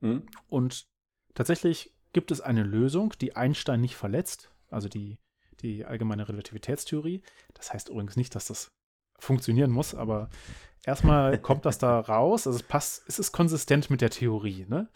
Hm? 0.00 0.22
Und 0.48 0.86
tatsächlich 1.34 1.94
gibt 2.12 2.30
es 2.30 2.40
eine 2.40 2.62
Lösung, 2.62 3.14
die 3.20 3.34
Einstein 3.36 3.80
nicht 3.80 3.96
verletzt, 3.96 4.50
also 4.70 4.88
die, 4.88 5.18
die 5.60 5.84
allgemeine 5.84 6.28
Relativitätstheorie. 6.28 7.22
Das 7.54 7.72
heißt 7.72 7.88
übrigens 7.88 8.16
nicht, 8.16 8.34
dass 8.34 8.46
das 8.46 8.72
funktionieren 9.18 9.70
muss, 9.70 9.94
aber 9.94 10.28
erstmal 10.84 11.38
kommt 11.42 11.66
das 11.66 11.78
da 11.78 12.00
raus. 12.00 12.46
Also 12.46 12.58
es 12.58 12.62
passt, 12.62 13.04
es 13.08 13.18
ist 13.18 13.32
konsistent 13.32 13.90
mit 13.90 14.00
der 14.00 14.10
Theorie, 14.10 14.66
ne? 14.68 14.88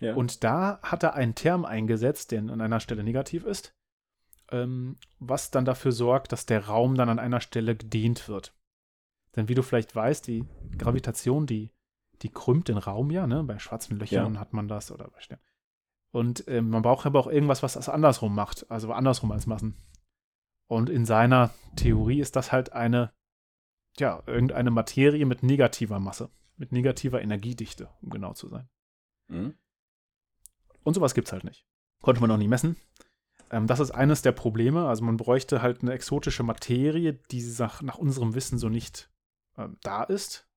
Ja. 0.00 0.14
Und 0.14 0.44
da 0.44 0.80
hat 0.82 1.02
er 1.02 1.14
einen 1.14 1.34
Term 1.34 1.64
eingesetzt, 1.66 2.30
der 2.30 2.40
an 2.40 2.60
einer 2.60 2.80
Stelle 2.80 3.04
negativ 3.04 3.44
ist, 3.44 3.74
ähm, 4.50 4.96
was 5.18 5.50
dann 5.50 5.66
dafür 5.66 5.92
sorgt, 5.92 6.32
dass 6.32 6.46
der 6.46 6.66
Raum 6.66 6.94
dann 6.94 7.10
an 7.10 7.18
einer 7.18 7.42
Stelle 7.42 7.76
gedehnt 7.76 8.26
wird. 8.26 8.54
Denn 9.36 9.48
wie 9.48 9.54
du 9.54 9.62
vielleicht 9.62 9.94
weißt, 9.94 10.26
die 10.26 10.46
Gravitation, 10.78 11.46
die, 11.46 11.70
die 12.22 12.30
krümmt 12.30 12.68
den 12.68 12.78
Raum 12.78 13.10
ja, 13.10 13.26
ne? 13.26 13.44
Bei 13.44 13.58
schwarzen 13.58 13.98
Löchern 13.98 14.40
hat 14.40 14.52
man 14.52 14.68
das 14.68 14.90
oder 14.90 15.08
bei 15.08 15.20
Sternen. 15.20 15.42
Und 16.12 16.44
ähm, 16.48 16.70
man 16.70 16.82
braucht 16.82 17.06
aber 17.06 17.20
auch 17.20 17.28
irgendwas, 17.28 17.62
was 17.62 17.74
das 17.74 17.88
andersrum 17.88 18.34
macht, 18.34 18.68
also 18.70 18.92
andersrum 18.92 19.30
als 19.30 19.46
Massen. 19.46 19.76
Und 20.66 20.90
in 20.90 21.04
seiner 21.04 21.50
Theorie 21.76 22.20
ist 22.20 22.36
das 22.36 22.52
halt 22.52 22.72
eine, 22.72 23.12
ja, 23.98 24.22
irgendeine 24.26 24.70
Materie 24.70 25.26
mit 25.26 25.42
negativer 25.42 25.98
Masse, 25.98 26.30
mit 26.56 26.72
negativer 26.72 27.20
Energiedichte, 27.20 27.90
um 28.02 28.10
genau 28.10 28.32
zu 28.34 28.48
sein. 28.48 28.68
Hm? 29.28 29.54
Und 30.82 30.94
sowas 30.94 31.14
gibt's 31.14 31.32
halt 31.32 31.44
nicht. 31.44 31.66
Konnte 32.00 32.20
man 32.20 32.28
noch 32.28 32.38
nie 32.38 32.48
messen. 32.48 32.76
Ähm, 33.50 33.66
das 33.66 33.80
ist 33.80 33.90
eines 33.90 34.22
der 34.22 34.32
Probleme. 34.32 34.88
Also 34.88 35.04
man 35.04 35.16
bräuchte 35.16 35.62
halt 35.62 35.82
eine 35.82 35.92
exotische 35.92 36.42
Materie, 36.42 37.14
die 37.30 37.42
nach, 37.58 37.82
nach 37.82 37.98
unserem 37.98 38.34
Wissen 38.34 38.58
so 38.58 38.68
nicht 38.68 39.10
ähm, 39.56 39.76
da 39.82 40.04
ist. 40.04 40.48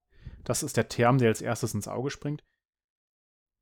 Das 0.44 0.62
ist 0.62 0.76
der 0.76 0.88
Term, 0.88 1.18
der 1.18 1.28
als 1.28 1.42
erstes 1.42 1.74
ins 1.74 1.88
Auge 1.88 2.10
springt. 2.10 2.44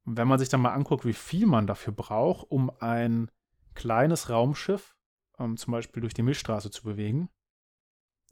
Und 0.04 0.16
wenn 0.16 0.28
man 0.28 0.38
sich 0.38 0.48
dann 0.48 0.60
mal 0.60 0.74
anguckt, 0.74 1.04
wie 1.04 1.12
viel 1.12 1.46
man 1.46 1.66
dafür 1.66 1.92
braucht, 1.92 2.50
um 2.50 2.70
ein 2.80 3.30
kleines 3.74 4.28
Raumschiff 4.28 4.96
ähm, 5.38 5.56
zum 5.56 5.72
Beispiel 5.72 6.00
durch 6.00 6.14
die 6.14 6.22
Milchstraße 6.22 6.70
zu 6.70 6.82
bewegen, 6.82 7.28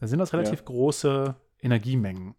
dann 0.01 0.09
sind 0.09 0.19
das 0.19 0.33
relativ 0.33 0.61
ja. 0.61 0.65
große 0.65 1.37
Energiemengen. 1.61 2.35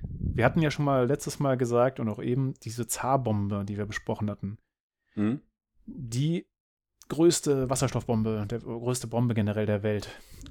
Wir 0.00 0.44
hatten 0.44 0.62
ja 0.62 0.70
schon 0.70 0.84
mal 0.84 1.06
letztes 1.06 1.40
Mal 1.40 1.56
gesagt 1.56 1.98
und 1.98 2.08
auch 2.08 2.22
eben 2.22 2.54
diese 2.62 2.86
Zarbombe, 2.86 3.64
die 3.64 3.76
wir 3.76 3.86
besprochen 3.86 4.30
hatten. 4.30 4.58
Mhm. 5.16 5.40
Die 5.86 6.46
größte 7.08 7.68
Wasserstoffbombe, 7.68 8.46
der 8.48 8.60
größte 8.60 9.08
Bombe 9.08 9.34
generell 9.34 9.66
der 9.66 9.82
Welt, 9.82 10.08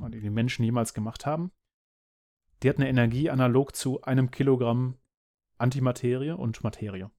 die 0.09 0.19
die 0.19 0.29
Menschen 0.29 0.65
jemals 0.65 0.93
gemacht 0.93 1.25
haben. 1.25 1.51
Die 2.61 2.69
hat 2.69 2.77
eine 2.77 2.89
Energie 2.89 3.29
analog 3.29 3.75
zu 3.75 4.01
einem 4.01 4.29
Kilogramm 4.31 4.97
Antimaterie 5.57 6.31
und 6.31 6.63
Materie 6.63 7.09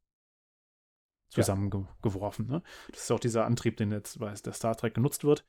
zusammengeworfen. 1.31 2.47
Ja. 2.47 2.57
Ne? 2.57 2.63
Das 2.91 3.05
ist 3.05 3.11
auch 3.11 3.21
dieser 3.21 3.47
Antrieb, 3.47 3.77
den 3.77 3.91
jetzt 3.91 4.19
bei 4.19 4.33
der 4.33 4.53
Star 4.53 4.77
Trek 4.77 4.95
genutzt 4.95 5.25
wird. 5.25 5.47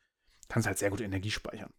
Kannst 0.47 0.67
halt 0.67 0.77
sehr 0.77 0.89
gut 0.89 1.01
Energie 1.01 1.31
speichern. 1.31 1.73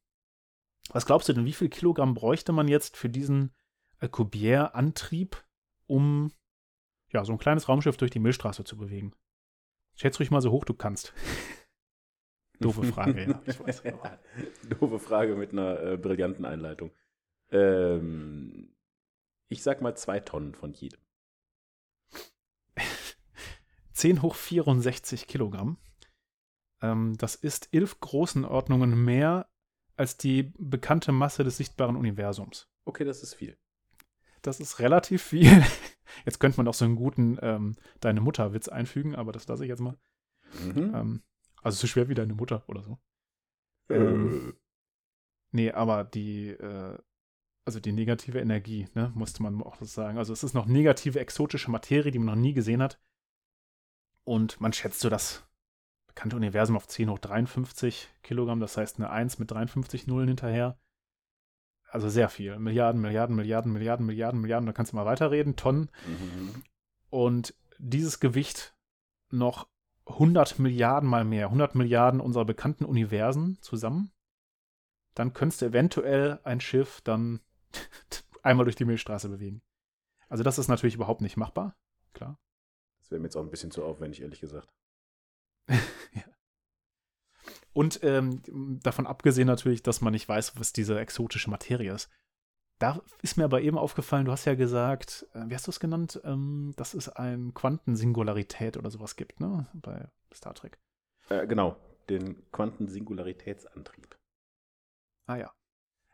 Was 0.93 1.07
glaubst 1.07 1.29
du 1.29 1.33
denn, 1.33 1.45
wie 1.45 1.53
viel 1.53 1.69
Kilogramm 1.69 2.15
bräuchte 2.15 2.53
man 2.53 2.69
jetzt 2.69 2.97
für 2.97 3.09
diesen 3.09 3.55
Alcubierre-Antrieb, 3.99 5.45
um 5.87 6.33
ja, 7.13 7.25
so 7.25 7.33
ein 7.33 7.39
kleines 7.39 7.69
Raumschiff 7.69 7.97
durch 7.97 8.11
die 8.11 8.19
Milchstraße 8.19 8.65
zu 8.65 8.77
bewegen? 8.77 9.13
Schätz 9.95 10.19
ruhig 10.19 10.31
mal 10.31 10.41
so 10.41 10.51
hoch 10.51 10.65
du 10.65 10.75
kannst. 10.75 11.13
Doofe 12.61 12.85
Frage, 12.85 13.27
ja. 13.29 13.43
Ich 13.47 13.59
weiß. 13.59 13.83
Doofe 14.69 14.99
Frage 14.99 15.35
mit 15.35 15.53
einer 15.53 15.81
äh, 15.81 15.97
brillanten 15.97 16.45
Einleitung. 16.45 16.91
Ähm, 17.51 18.75
ich 19.49 19.63
sag 19.63 19.81
mal 19.81 19.97
zwei 19.97 20.21
Tonnen 20.21 20.55
von 20.55 20.73
jedem. 20.73 21.01
10 23.93 24.23
hoch 24.23 24.35
64 24.35 25.27
Kilogramm. 25.27 25.79
Ähm, 26.83 27.17
das 27.17 27.35
ist 27.35 27.69
elf 27.73 28.01
Größenordnungen 28.01 29.05
mehr 29.05 29.50
als 30.01 30.17
die 30.17 30.55
bekannte 30.57 31.13
Masse 31.13 31.45
des 31.45 31.59
sichtbaren 31.59 31.95
Universums. 31.95 32.71
Okay, 32.87 33.05
das 33.05 33.23
ist 33.23 33.35
viel. 33.35 33.59
Das 34.41 34.59
ist 34.59 34.79
relativ 34.79 35.23
viel. 35.23 35.63
Jetzt 36.25 36.41
könnte 36.41 36.57
man 36.57 36.67
auch 36.69 36.75
so 36.75 36.87
einen 36.87 36.97
guten 36.97 37.37
ähm, 37.43 37.77
Deine 38.01 38.23
Mutter-Witz 38.23 38.69
einfügen, 38.69 39.15
aber 39.15 39.31
das 39.31 39.47
lasse 39.47 39.63
ich 39.65 39.69
jetzt 39.69 39.81
mal. 39.81 39.99
Mhm. 40.65 40.95
Ähm, 40.95 41.23
also 41.63 41.77
so 41.77 41.87
schwer 41.87 42.09
wie 42.09 42.15
deine 42.15 42.35
Mutter 42.35 42.65
oder 42.67 42.83
so. 42.83 42.99
Äh. 43.91 43.97
Ähm, 43.97 44.55
nee, 45.53 45.71
aber 45.71 46.05
die, 46.05 46.49
äh, 46.49 46.99
also 47.67 47.79
die 47.79 47.93
negative 47.93 48.41
Energie, 48.41 48.89
ne, 48.95 49.13
musste 49.15 49.43
man 49.43 49.63
auch 49.63 49.77
das 49.77 49.93
sagen. 49.93 50.17
Also 50.17 50.33
es 50.33 50.43
ist 50.43 50.55
noch 50.55 50.65
negative 50.65 51.21
exotische 51.21 51.71
Materie, 51.71 52.11
die 52.11 52.19
man 52.19 52.35
noch 52.35 52.43
nie 52.43 52.55
gesehen 52.55 52.83
hat. 52.83 52.99
Und 54.25 54.63
man 54.63 54.73
schätzt 54.73 55.01
so 55.01 55.11
das 55.11 55.47
bekannte 56.11 56.37
Universum 56.37 56.77
auf 56.77 56.89
10 56.89 57.09
hoch 57.09 57.19
53 57.19 58.09
Kilogramm, 58.23 58.59
das 58.59 58.77
heißt 58.77 58.99
eine 58.99 59.11
1 59.11 59.39
mit 59.39 59.51
53 59.51 60.09
Nullen 60.09 60.29
hinterher. 60.29 60.77
Also 61.89 62.09
sehr 62.09 62.29
viel. 62.29 62.59
Milliarden, 62.59 63.01
Milliarden, 63.01 63.37
Milliarden, 63.37 63.73
Milliarden, 63.73 64.07
Milliarden, 64.07 64.41
Milliarden, 64.41 64.67
da 64.67 64.73
kannst 64.73 64.93
du 64.93 64.97
mal 64.97 65.07
weiterreden, 65.07 65.57
Tonnen. 65.57 65.91
Mhm. 66.07 66.63
Und 67.11 67.55
dieses 67.79 68.21
Gewicht 68.21 68.75
noch 69.31 69.69
100 70.07 70.59
Milliarden 70.59 71.09
mal 71.09 71.25
mehr, 71.25 71.47
100 71.47 71.75
Milliarden 71.77 72.21
unserer 72.21 72.45
bekannten 72.45 72.85
Universen 72.85 73.59
zusammen, 73.61 74.13
dann 75.15 75.33
könntest 75.33 75.63
du 75.63 75.67
eventuell 75.67 76.41
ein 76.43 76.61
Schiff 76.61 77.01
dann 77.03 77.41
einmal 78.43 78.65
durch 78.65 78.77
die 78.77 78.85
Milchstraße 78.85 79.29
bewegen. 79.29 79.63
Also 80.29 80.43
das 80.43 80.59
ist 80.59 80.69
natürlich 80.69 80.97
überhaupt 80.97 81.21
nicht 81.21 81.37
machbar, 81.37 81.77
klar. 82.15 82.39
Das 83.01 83.11
wäre 83.11 83.21
mir 83.21 83.27
jetzt 83.27 83.37
auch 83.37 83.43
ein 83.43 83.51
bisschen 83.51 83.71
zu 83.71 83.85
aufwendig, 83.85 84.23
ehrlich 84.23 84.41
gesagt. 84.41 84.69
Und 87.73 88.01
ähm, 88.03 88.43
davon 88.83 89.07
abgesehen 89.07 89.47
natürlich, 89.47 89.83
dass 89.83 90.01
man 90.01 90.13
nicht 90.13 90.29
weiß, 90.29 90.59
was 90.59 90.73
diese 90.73 90.99
exotische 90.99 91.51
Materie 91.51 91.93
ist. 91.93 92.11
Da 92.79 93.03
ist 93.21 93.37
mir 93.37 93.45
aber 93.45 93.61
eben 93.61 93.77
aufgefallen, 93.77 94.25
du 94.25 94.33
hast 94.33 94.47
ja 94.47 94.55
gesagt, 94.55 95.27
äh, 95.35 95.45
wie 95.47 95.55
hast 95.55 95.67
du 95.67 95.71
es 95.71 95.81
genannt, 95.81 96.21
ähm, 96.25 96.73
dass 96.77 96.95
es 96.95 97.09
eine 97.11 97.53
Quantensingularität 97.53 98.77
oder 98.77 98.91
sowas 98.91 99.17
gibt, 99.17 99.39
ne? 99.39 99.67
Bei 99.75 100.09
Star 100.35 100.55
Trek. 100.55 100.79
Äh, 101.29 101.47
genau, 101.47 101.77
den 102.09 102.51
Quantensingularitätsantrieb. 102.53 104.17
Ah 105.27 105.37
ja. 105.37 105.53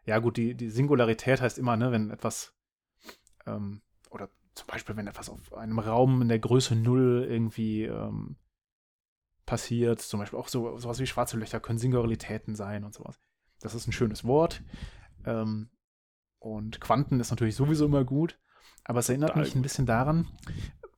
Ja, 0.04 0.18
gut, 0.18 0.36
die, 0.36 0.54
die 0.54 0.70
Singularität 0.70 1.40
heißt 1.40 1.58
immer, 1.58 1.76
ne, 1.76 1.92
wenn 1.92 2.10
etwas, 2.10 2.54
ähm, 3.46 3.80
oder 4.10 4.28
zum 4.54 4.66
Beispiel, 4.66 4.96
wenn 4.96 5.06
etwas 5.06 5.30
auf 5.30 5.54
einem 5.54 5.78
Raum 5.78 6.22
in 6.22 6.28
der 6.28 6.38
Größe 6.38 6.74
Null 6.74 7.26
irgendwie 7.28 7.84
ähm, 7.84 8.36
passiert, 9.46 10.00
zum 10.00 10.20
Beispiel 10.20 10.38
auch 10.38 10.48
so, 10.48 10.76
sowas 10.78 10.98
wie 10.98 11.06
schwarze 11.06 11.38
Löcher 11.38 11.60
können 11.60 11.78
Singularitäten 11.78 12.54
sein 12.54 12.84
und 12.84 12.92
sowas. 12.92 13.18
Das 13.60 13.74
ist 13.74 13.86
ein 13.86 13.92
schönes 13.92 14.24
Wort. 14.24 14.62
Ähm, 15.24 15.70
und 16.38 16.80
Quanten 16.80 17.20
ist 17.20 17.30
natürlich 17.30 17.56
sowieso 17.56 17.86
immer 17.86 18.04
gut, 18.04 18.38
aber 18.84 19.00
es 19.00 19.08
erinnert 19.08 19.36
mich 19.36 19.54
ein 19.54 19.62
bisschen 19.62 19.86
daran, 19.86 20.28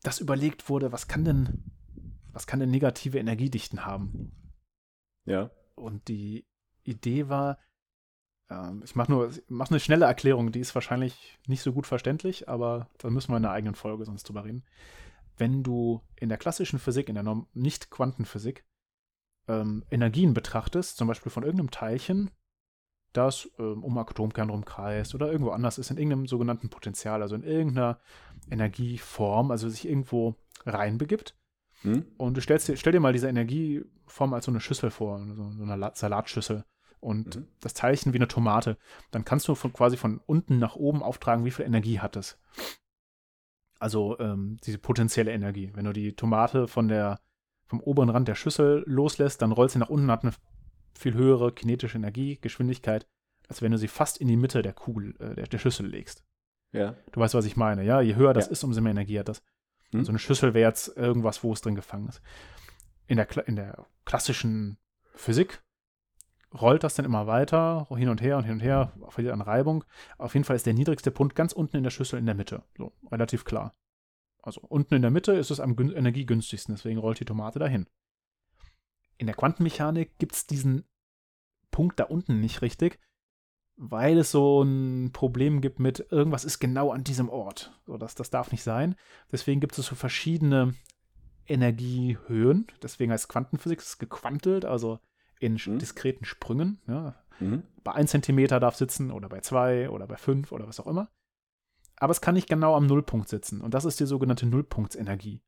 dass 0.03 0.21
überlegt 0.21 0.69
wurde, 0.69 0.93
was 0.93 1.09
kann 1.09 1.25
denn, 1.25 1.65
was 2.33 2.47
kann 2.47 2.61
denn 2.61 2.71
negative 2.71 3.19
Energiedichten 3.19 3.87
haben? 3.87 4.33
Ja. 5.25 5.51
Und 5.75 6.09
die 6.09 6.47
Idee 6.83 7.29
war, 7.29 7.59
ähm, 8.51 8.83
ich 8.85 8.95
mache 8.97 9.13
nur, 9.13 9.31
mache 9.49 9.71
eine 9.71 9.81
schnelle 9.81 10.07
Erklärung, 10.07 10.53
die 10.53 10.61
ist 10.61 10.75
wahrscheinlich 10.75 11.39
nicht 11.47 11.63
so 11.63 11.73
gut 11.73 11.87
verständlich, 11.87 12.49
aber 12.49 12.89
da 12.99 13.11
müssen 13.11 13.33
wir 13.33 13.37
in 13.37 13.45
einer 13.45 13.55
eigenen 13.55 13.75
Folge 13.75 14.05
sonst 14.05 14.25
drüber 14.25 14.45
reden. 14.45 14.65
Wenn 15.39 15.63
du 15.63 16.03
in 16.17 16.29
der 16.29 16.39
klassischen 16.39 16.79
Physik, 16.79 17.09
in 17.09 17.15
der 17.15 17.47
Nicht-Quantenphysik, 17.55 18.65
ähm, 19.49 19.85
Energien 19.91 20.35
betrachtest, 20.35 20.97
zum 20.97 21.09
Beispiel 21.09 21.33
von 21.33 21.43
irgendeinem 21.43 21.71
Teilchen, 21.71 22.31
das 23.13 23.49
ähm, 23.59 23.83
um 23.83 23.97
Atomkern 23.97 24.51
rumkreist 24.51 25.15
oder 25.15 25.33
irgendwo 25.33 25.51
anders 25.51 25.79
ist, 25.79 25.91
in 25.91 25.97
irgendeinem 25.97 26.27
sogenannten 26.27 26.69
Potenzial, 26.69 27.23
also 27.23 27.35
in 27.35 27.43
irgendeiner 27.43 27.99
Energieform, 28.51 29.51
also 29.51 29.69
sich 29.69 29.89
irgendwo 29.89 30.37
reinbegibt. 30.67 31.35
Hm? 31.83 32.07
Und 32.17 32.37
du 32.37 32.41
stellst 32.41 32.69
dir, 32.69 32.77
stell 32.77 32.93
dir 32.93 33.01
mal 33.01 33.13
diese 33.13 33.29
Energieform 33.29 34.35
als 34.35 34.45
so 34.45 34.51
eine 34.51 34.61
Schüssel 34.61 34.91
vor, 34.91 35.19
so, 35.35 35.51
so 35.53 35.63
eine 35.63 35.91
Salatschüssel 35.95 36.65
und 37.01 37.37
mhm. 37.37 37.49
das 37.61 37.75
Teilchen 37.75 38.13
wie 38.13 38.19
eine 38.19 38.29
Tomate. 38.29 38.77
Dann 39.11 39.25
kannst 39.25 39.49
du 39.49 39.55
von, 39.55 39.73
quasi 39.73 39.97
von 39.97 40.21
unten 40.27 40.59
nach 40.59 40.77
oben 40.77 41.03
auftragen, 41.03 41.45
wie 41.45 41.51
viel 41.51 41.65
Energie 41.65 42.01
hat 42.01 42.17
es. 42.17 42.39
Also 43.79 44.19
ähm, 44.19 44.59
diese 44.65 44.79
potenzielle 44.79 45.33
Energie. 45.33 45.71
Wenn 45.75 45.85
du 45.85 45.93
die 45.93 46.15
Tomate 46.15 46.67
von 46.69 46.89
der, 46.89 47.21
vom 47.67 47.81
oberen 47.81 48.11
Rand 48.11 48.29
der 48.29 48.35
Schüssel 48.35 48.83
loslässt, 48.87 49.41
dann 49.43 49.53
rollt 49.53 49.71
sie 49.71 49.79
nach 49.79 49.89
unten, 49.91 50.11
hat 50.11 50.23
eine 50.23 50.33
viel 50.99 51.15
höhere 51.15 51.53
kinetische 51.53 51.97
Energie, 51.97 52.39
Geschwindigkeit, 52.41 53.07
als 53.49 53.63
wenn 53.63 53.73
du 53.73 53.79
sie 53.79 53.89
fast 53.89 54.19
in 54.19 54.29
die 54.29 54.37
Mitte 54.37 54.63
der 54.63 54.73
Kugel, 54.73 55.15
äh, 55.21 55.35
der, 55.35 55.47
der, 55.47 55.59
Schüssel 55.59 55.87
legst. 55.87 56.25
Ja. 56.73 56.97
Du 57.13 57.21
weißt, 57.21 57.35
was 57.35 57.45
ich 57.45 57.57
meine, 57.57 57.85
ja? 57.85 58.01
Je 58.01 58.17
höher 58.17 58.35
das 58.35 58.47
ja. 58.47 58.53
ist, 58.53 58.65
umso 58.65 58.81
mehr 58.81 58.91
Energie 58.91 59.19
hat 59.19 59.29
das. 59.29 59.43
Hm. 59.93 60.05
So 60.05 60.11
eine 60.11 60.19
Schüssel 60.19 60.55
wäre 60.55 60.69
jetzt 60.69 60.97
irgendwas, 60.97 61.43
wo 61.43 61.53
es 61.53 61.61
drin 61.61 61.75
gefangen 61.75 62.09
ist. 62.09 62.21
In 63.07 63.17
der, 63.17 63.49
in 63.49 63.57
der 63.57 63.87
klassischen 64.05 64.77
Physik 65.15 65.63
rollt 66.53 66.85
das 66.85 66.95
dann 66.95 67.05
immer 67.05 67.27
weiter, 67.27 67.87
hin 67.97 68.09
und 68.09 68.23
her 68.23 68.37
und 68.37 68.45
hin 68.45 68.55
und 68.55 68.61
her, 68.61 68.93
verliert 69.09 69.35
an 69.35 69.43
Reibung. 69.43 69.85
Auf 70.17 70.35
jeden 70.35 70.45
Fall 70.45 70.57
ist 70.57 70.67
der 70.67 70.75
niedrigste 70.75 71.11
Punkt 71.11 71.35
ganz 71.35 71.53
unten 71.53 71.77
in 71.77 71.83
der 71.83 71.91
Schüssel 71.91 72.19
in 72.19 72.27
der 72.27 72.35
Mitte. 72.35 72.63
So, 72.77 72.93
relativ 73.11 73.45
klar. 73.45 73.75
Also 74.43 74.61
unten 74.63 74.95
in 74.95 75.03
der 75.03 75.11
Mitte 75.11 75.33
ist 75.33 75.51
es 75.51 75.61
am 75.61 75.77
energiegünstigsten, 75.79 76.75
deswegen 76.75 76.99
rollt 76.99 77.21
die 77.21 77.25
Tomate 77.25 77.59
dahin 77.59 77.87
in 79.19 79.27
der 79.27 79.37
Quantenmechanik 79.37 80.17
gibt 80.19 80.35
es 80.35 80.47
diesen 80.47 80.85
Punkt 81.71 82.01
da 82.01 82.05
unten 82.05 82.41
nicht 82.41 82.63
richtig, 82.63 82.99
weil 83.77 84.19
es 84.19 84.31
so 84.31 84.63
ein 84.63 85.13
Problem 85.13 85.61
gibt 85.61 85.81
mit 85.81 86.07
irgendwas 86.11 86.45
ist 86.45 86.61
genau 86.61 86.91
an 86.91 87.05
diesem 87.05 87.29
Ort. 87.29 87.79
So, 87.87 87.99
das, 87.99 88.15
das 88.15 88.31
darf 88.31 88.51
nicht 88.51 88.63
sein. 88.63 88.97
Deswegen 89.31 89.61
gibt 89.61 89.77
es 89.77 89.87
so 89.87 89.95
verschiedene 89.95 90.75
Energiehöhen. 91.47 92.67
Deswegen 92.83 93.13
heißt 93.13 93.29
Quantenphysik, 93.29 93.99
gequantelt, 93.99 94.65
also 94.65 94.99
in 95.41 95.55
mhm. 95.65 95.79
diskreten 95.79 96.25
Sprüngen. 96.25 96.81
Ja. 96.87 97.15
Mhm. 97.41 97.63
Bei 97.85 97.93
1 97.93 98.11
Zentimeter 98.11 98.61
darf 98.61 98.77
sitzen 98.77 99.11
oder 99.11 99.29
bei 99.29 99.41
2 99.41 99.91
oder 99.91 100.07
bei 100.07 100.17
5 100.17 100.53
oder 100.53 100.67
was 100.67 100.81
auch 100.81 100.87
immer. 100.87 101.11
Aber 101.97 102.11
es 102.13 102.21
kann 102.21 102.35
nicht 102.35 102.49
genau 102.49 102.75
am 102.77 102.87
Nullpunkt 102.87 103.29
sitzen. 103.29 103.61
Und 103.61 103.75
das 103.75 103.85
ist 103.85 104.01
die 104.01 104.07
sogenannte 104.07 104.47
Nullpunktsenergie. 104.47 105.43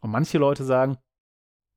Und 0.00 0.10
manche 0.10 0.38
Leute 0.38 0.64
sagen, 0.64 0.98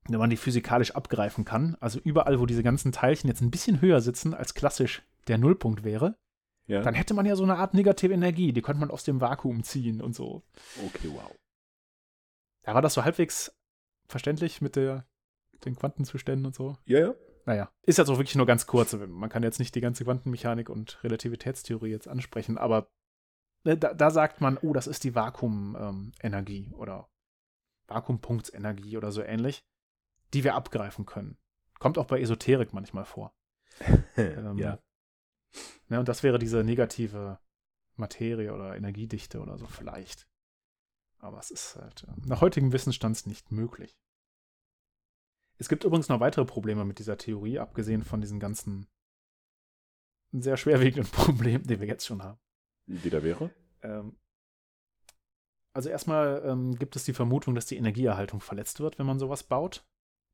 wenn 0.08 0.20
man 0.20 0.30
die 0.30 0.36
physikalisch 0.36 0.92
abgreifen 0.92 1.44
kann, 1.44 1.76
also 1.80 1.98
überall, 1.98 2.38
wo 2.40 2.46
diese 2.46 2.62
ganzen 2.62 2.92
Teilchen 2.92 3.28
jetzt 3.28 3.40
ein 3.40 3.50
bisschen 3.50 3.80
höher 3.80 4.00
sitzen, 4.00 4.34
als 4.34 4.54
klassisch 4.54 5.02
der 5.26 5.38
Nullpunkt 5.38 5.82
wäre, 5.82 6.16
ja. 6.66 6.82
dann 6.82 6.94
hätte 6.94 7.14
man 7.14 7.26
ja 7.26 7.34
so 7.34 7.42
eine 7.42 7.56
Art 7.56 7.74
negative 7.74 8.14
Energie, 8.14 8.52
die 8.52 8.62
könnte 8.62 8.80
man 8.80 8.90
aus 8.90 9.04
dem 9.04 9.20
Vakuum 9.20 9.64
ziehen 9.64 10.00
und 10.00 10.14
so. 10.14 10.44
Okay, 10.86 11.10
wow. 11.12 11.34
Ja, 12.66 12.74
war 12.74 12.82
das 12.82 12.94
so 12.94 13.04
halbwegs 13.04 13.56
verständlich 14.08 14.60
mit 14.60 14.76
der, 14.76 15.06
den 15.64 15.76
Quantenzuständen 15.76 16.46
und 16.46 16.54
so? 16.54 16.76
Ja, 16.84 17.00
ja. 17.00 17.14
Naja, 17.46 17.70
ist 17.82 17.96
jetzt 17.98 18.08
auch 18.10 18.18
wirklich 18.18 18.34
nur 18.34 18.46
ganz 18.46 18.66
kurz. 18.66 18.92
Man 18.92 19.30
kann 19.30 19.44
jetzt 19.44 19.60
nicht 19.60 19.74
die 19.74 19.80
ganze 19.80 20.04
Quantenmechanik 20.04 20.68
und 20.68 21.02
Relativitätstheorie 21.04 21.90
jetzt 21.90 22.08
ansprechen, 22.08 22.58
aber 22.58 22.90
ne, 23.62 23.78
da, 23.78 23.94
da 23.94 24.10
sagt 24.10 24.40
man, 24.40 24.58
oh, 24.58 24.72
das 24.72 24.88
ist 24.88 25.04
die 25.04 25.14
Vakuumenergie 25.14 26.66
ähm, 26.66 26.74
oder 26.74 27.08
Vakuumpunktsenergie 27.86 28.96
oder 28.96 29.12
so 29.12 29.22
ähnlich, 29.22 29.64
die 30.34 30.42
wir 30.42 30.56
abgreifen 30.56 31.06
können. 31.06 31.38
Kommt 31.78 31.98
auch 31.98 32.06
bei 32.06 32.20
Esoterik 32.20 32.72
manchmal 32.72 33.04
vor. 33.04 33.32
ähm, 34.16 34.58
ja. 34.58 34.80
Ne, 35.88 36.00
und 36.00 36.08
das 36.08 36.24
wäre 36.24 36.40
diese 36.40 36.64
negative 36.64 37.38
Materie 37.94 38.52
oder 38.52 38.76
Energiedichte 38.76 39.40
oder 39.40 39.56
so 39.56 39.66
vielleicht. 39.68 40.26
Aber 41.18 41.38
es 41.38 41.52
ist 41.52 41.76
halt 41.76 42.02
äh, 42.08 42.26
nach 42.26 42.40
heutigem 42.40 42.72
Wissensstand 42.72 43.24
nicht 43.28 43.52
möglich. 43.52 43.96
Es 45.58 45.68
gibt 45.68 45.84
übrigens 45.84 46.08
noch 46.08 46.20
weitere 46.20 46.44
Probleme 46.44 46.84
mit 46.84 46.98
dieser 46.98 47.16
Theorie, 47.16 47.58
abgesehen 47.58 48.04
von 48.04 48.20
diesen 48.20 48.40
ganzen 48.40 48.86
sehr 50.32 50.56
schwerwiegenden 50.56 51.10
Problemen, 51.12 51.64
die 51.66 51.80
wir 51.80 51.86
jetzt 51.86 52.06
schon 52.06 52.22
haben. 52.22 52.38
Die 52.86 53.10
da 53.10 53.22
wäre? 53.22 53.50
Ähm, 53.82 54.16
also 55.72 55.88
erstmal 55.88 56.42
ähm, 56.46 56.76
gibt 56.76 56.96
es 56.96 57.04
die 57.04 57.12
Vermutung, 57.12 57.54
dass 57.54 57.66
die 57.66 57.76
Energieerhaltung 57.76 58.40
verletzt 58.40 58.80
wird, 58.80 58.98
wenn 58.98 59.06
man 59.06 59.18
sowas 59.18 59.42
baut. 59.42 59.84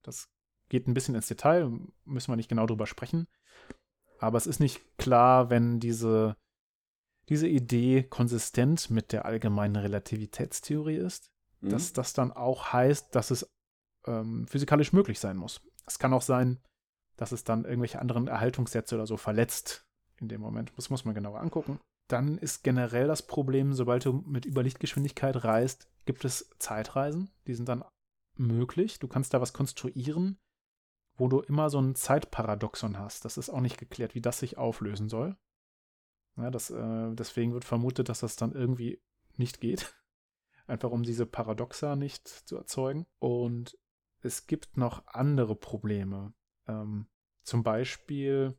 Das 0.02 0.28
geht 0.68 0.86
ein 0.86 0.94
bisschen 0.94 1.14
ins 1.14 1.28
Detail, 1.28 1.70
müssen 2.04 2.30
wir 2.32 2.36
nicht 2.36 2.48
genau 2.48 2.66
drüber 2.66 2.86
sprechen. 2.86 3.26
Aber 4.18 4.38
es 4.38 4.46
ist 4.46 4.60
nicht 4.60 4.80
klar, 4.98 5.50
wenn 5.50 5.80
diese, 5.80 6.36
diese 7.28 7.48
Idee 7.48 8.04
konsistent 8.04 8.88
mit 8.90 9.12
der 9.12 9.24
allgemeinen 9.24 9.76
Relativitätstheorie 9.76 10.96
ist, 10.96 11.32
mhm. 11.60 11.70
dass 11.70 11.92
das 11.92 12.12
dann 12.12 12.30
auch 12.30 12.72
heißt, 12.72 13.14
dass 13.14 13.30
es 13.30 13.50
ähm, 14.06 14.46
physikalisch 14.46 14.92
möglich 14.92 15.18
sein 15.20 15.36
muss. 15.36 15.60
Es 15.86 15.98
kann 15.98 16.12
auch 16.12 16.22
sein, 16.22 16.60
dass 17.16 17.32
es 17.32 17.44
dann 17.44 17.64
irgendwelche 17.64 18.00
anderen 18.00 18.28
Erhaltungssätze 18.28 18.94
oder 18.94 19.06
so 19.06 19.16
verletzt 19.16 19.86
in 20.16 20.28
dem 20.28 20.40
Moment. 20.40 20.72
Das 20.76 20.90
muss 20.90 21.04
man 21.04 21.14
genauer 21.14 21.40
angucken. 21.40 21.78
Dann 22.08 22.38
ist 22.38 22.62
generell 22.62 23.06
das 23.06 23.26
Problem, 23.26 23.72
sobald 23.72 24.04
du 24.04 24.12
mit 24.26 24.44
Überlichtgeschwindigkeit 24.44 25.44
reist, 25.44 25.88
gibt 26.04 26.24
es 26.24 26.50
Zeitreisen. 26.58 27.30
Die 27.46 27.54
sind 27.54 27.68
dann 27.68 27.84
möglich. 28.36 28.98
Du 28.98 29.08
kannst 29.08 29.34
da 29.34 29.40
was 29.40 29.52
konstruieren, 29.52 30.38
wo 31.16 31.28
du 31.28 31.40
immer 31.40 31.70
so 31.70 31.80
ein 31.80 31.94
Zeitparadoxon 31.94 32.98
hast. 32.98 33.24
Das 33.24 33.36
ist 33.36 33.50
auch 33.50 33.60
nicht 33.60 33.78
geklärt, 33.78 34.14
wie 34.14 34.20
das 34.20 34.38
sich 34.38 34.58
auflösen 34.58 35.08
soll. 35.08 35.36
Ja, 36.36 36.50
das, 36.50 36.70
äh, 36.70 37.14
deswegen 37.14 37.52
wird 37.52 37.64
vermutet, 37.64 38.08
dass 38.08 38.20
das 38.20 38.36
dann 38.36 38.52
irgendwie 38.52 39.02
nicht 39.36 39.60
geht. 39.60 39.94
Einfach 40.66 40.90
um 40.90 41.02
diese 41.02 41.26
Paradoxa 41.26 41.96
nicht 41.96 42.28
zu 42.28 42.56
erzeugen. 42.56 43.06
Und 43.18 43.78
es 44.22 44.46
gibt 44.46 44.76
noch 44.76 45.06
andere 45.06 45.54
Probleme. 45.54 46.32
Ähm, 46.66 47.06
zum 47.42 47.62
Beispiel, 47.62 48.56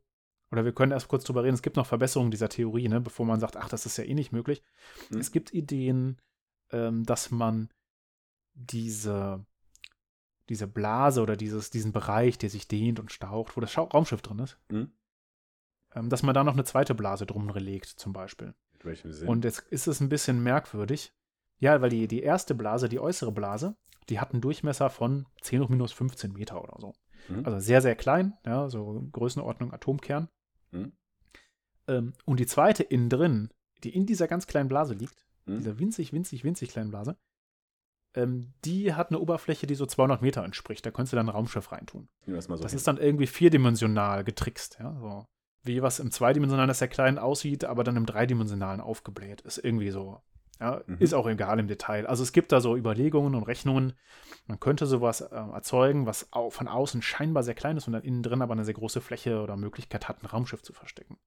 oder 0.51 0.65
wir 0.65 0.73
können 0.73 0.91
erst 0.91 1.07
kurz 1.07 1.23
drüber 1.23 1.43
reden, 1.43 1.55
es 1.55 1.61
gibt 1.61 1.77
noch 1.77 1.87
Verbesserungen 1.87 2.31
dieser 2.31 2.49
Theorie, 2.49 2.89
ne, 2.89 3.01
bevor 3.01 3.25
man 3.25 3.39
sagt, 3.39 3.57
ach, 3.57 3.69
das 3.69 3.85
ist 3.85 3.97
ja 3.97 4.03
eh 4.03 4.13
nicht 4.13 4.31
möglich. 4.31 4.61
Hm. 5.09 5.19
Es 5.19 5.31
gibt 5.31 5.53
Ideen, 5.53 6.21
ähm, 6.71 7.05
dass 7.05 7.31
man 7.31 7.69
diese, 8.53 9.45
diese 10.49 10.67
Blase 10.67 11.21
oder 11.21 11.37
dieses, 11.37 11.69
diesen 11.69 11.91
Bereich, 11.91 12.37
der 12.37 12.49
sich 12.49 12.67
dehnt 12.67 12.99
und 12.99 13.11
staucht, 13.11 13.55
wo 13.55 13.61
das 13.61 13.71
Schau 13.71 13.85
Raumschiff 13.85 14.21
drin 14.21 14.39
ist, 14.39 14.59
hm. 14.69 14.91
ähm, 15.95 16.09
dass 16.09 16.23
man 16.23 16.35
da 16.35 16.43
noch 16.43 16.53
eine 16.53 16.65
zweite 16.65 16.93
Blase 16.93 17.25
drum 17.25 17.49
legt, 17.49 17.87
zum 17.87 18.13
Beispiel. 18.13 18.53
Und 19.27 19.45
jetzt 19.45 19.59
ist 19.69 19.87
es 19.87 20.01
ein 20.01 20.09
bisschen 20.09 20.43
merkwürdig. 20.43 21.13
Ja, 21.59 21.81
weil 21.81 21.89
die, 21.89 22.07
die 22.07 22.21
erste 22.21 22.55
Blase, 22.55 22.89
die 22.89 22.99
äußere 22.99 23.31
Blase, 23.31 23.75
die 24.09 24.19
hat 24.19 24.33
einen 24.33 24.41
Durchmesser 24.41 24.89
von 24.89 25.25
10 25.41 25.61
hoch 25.61 25.69
minus 25.69 25.91
15 25.93 26.33
Meter 26.33 26.61
oder 26.61 26.75
so. 26.79 26.93
Mhm. 27.29 27.45
Also 27.45 27.59
sehr, 27.59 27.81
sehr 27.81 27.95
klein, 27.95 28.33
ja, 28.45 28.69
so 28.69 29.07
Größenordnung 29.11 29.73
Atomkern. 29.73 30.29
Mhm. 30.71 30.93
Ähm, 31.87 32.13
und 32.25 32.39
die 32.39 32.45
zweite 32.45 32.83
innen 32.83 33.09
drin, 33.09 33.49
die 33.83 33.95
in 33.95 34.05
dieser 34.05 34.27
ganz 34.27 34.47
kleinen 34.47 34.69
Blase 34.69 34.93
liegt, 34.93 35.25
mhm. 35.45 35.57
dieser 35.57 35.79
winzig, 35.79 36.13
winzig, 36.13 36.43
winzig 36.43 36.69
kleinen 36.69 36.89
Blase, 36.89 37.17
ähm, 38.15 38.53
die 38.63 38.93
hat 38.93 39.09
eine 39.09 39.19
Oberfläche, 39.19 39.67
die 39.67 39.75
so 39.75 39.85
200 39.85 40.21
Meter 40.21 40.43
entspricht. 40.43 40.85
Da 40.85 40.91
könntest 40.91 41.13
du 41.13 41.17
dann 41.17 41.27
ein 41.27 41.35
Raumschiff 41.35 41.71
reintun. 41.71 42.09
Das, 42.25 42.45
so 42.45 42.55
das 42.57 42.73
ist 42.73 42.87
dann 42.87 42.97
irgendwie 42.97 43.27
vierdimensional 43.27 44.23
getrickst, 44.23 44.77
ja, 44.79 44.95
so. 44.99 45.25
Wie 45.65 45.81
was 45.81 45.99
im 45.99 46.11
zweidimensionalen 46.11 46.73
sehr 46.73 46.89
klein 46.89 47.17
aussieht, 47.17 47.63
aber 47.63 47.85
dann 47.85 47.95
im 47.95 48.05
dreidimensionalen 48.05 48.81
aufgebläht. 48.81 49.41
Ist 49.41 49.59
irgendwie 49.59 49.91
so 49.91 50.21
ja, 50.63 50.81
mhm. 50.87 50.97
Ist 50.99 51.13
auch 51.13 51.27
egal 51.27 51.59
im 51.59 51.67
Detail. 51.67 52.07
Also 52.07 52.23
es 52.23 52.31
gibt 52.31 52.53
da 52.53 52.61
so 52.61 52.77
Überlegungen 52.77 53.35
und 53.35 53.43
Rechnungen. 53.43 53.93
Man 54.47 54.61
könnte 54.61 54.85
sowas 54.85 55.19
äh, 55.19 55.35
erzeugen, 55.35 56.05
was 56.05 56.29
von 56.49 56.69
außen 56.69 57.01
scheinbar 57.01 57.43
sehr 57.43 57.53
klein 57.53 57.75
ist 57.75 57.87
und 57.87 57.91
dann 57.91 58.03
innen 58.03 58.23
drin 58.23 58.41
aber 58.41 58.53
eine 58.53 58.63
sehr 58.63 58.73
große 58.73 59.01
Fläche 59.01 59.41
oder 59.41 59.57
Möglichkeit 59.57 60.07
hat, 60.07 60.23
ein 60.23 60.25
Raumschiff 60.25 60.63
zu 60.63 60.71
verstecken. 60.71 61.17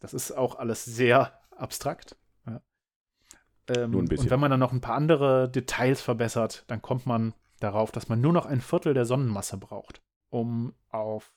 Das 0.00 0.14
ist 0.14 0.32
auch 0.32 0.54
alles 0.54 0.86
sehr 0.86 1.38
abstrakt. 1.50 2.16
Ja. 2.46 2.62
Ähm, 3.68 3.90
nur 3.90 4.02
ein 4.02 4.08
bisschen. 4.08 4.24
Und 4.24 4.30
wenn 4.30 4.40
man 4.40 4.50
dann 4.50 4.60
noch 4.60 4.72
ein 4.72 4.80
paar 4.80 4.94
andere 4.94 5.50
Details 5.50 6.00
verbessert, 6.00 6.64
dann 6.68 6.80
kommt 6.80 7.04
man 7.04 7.34
darauf, 7.60 7.92
dass 7.92 8.08
man 8.08 8.22
nur 8.22 8.32
noch 8.32 8.46
ein 8.46 8.62
Viertel 8.62 8.94
der 8.94 9.04
Sonnenmasse 9.04 9.58
braucht, 9.58 10.00
um 10.30 10.74
auf 10.88 11.34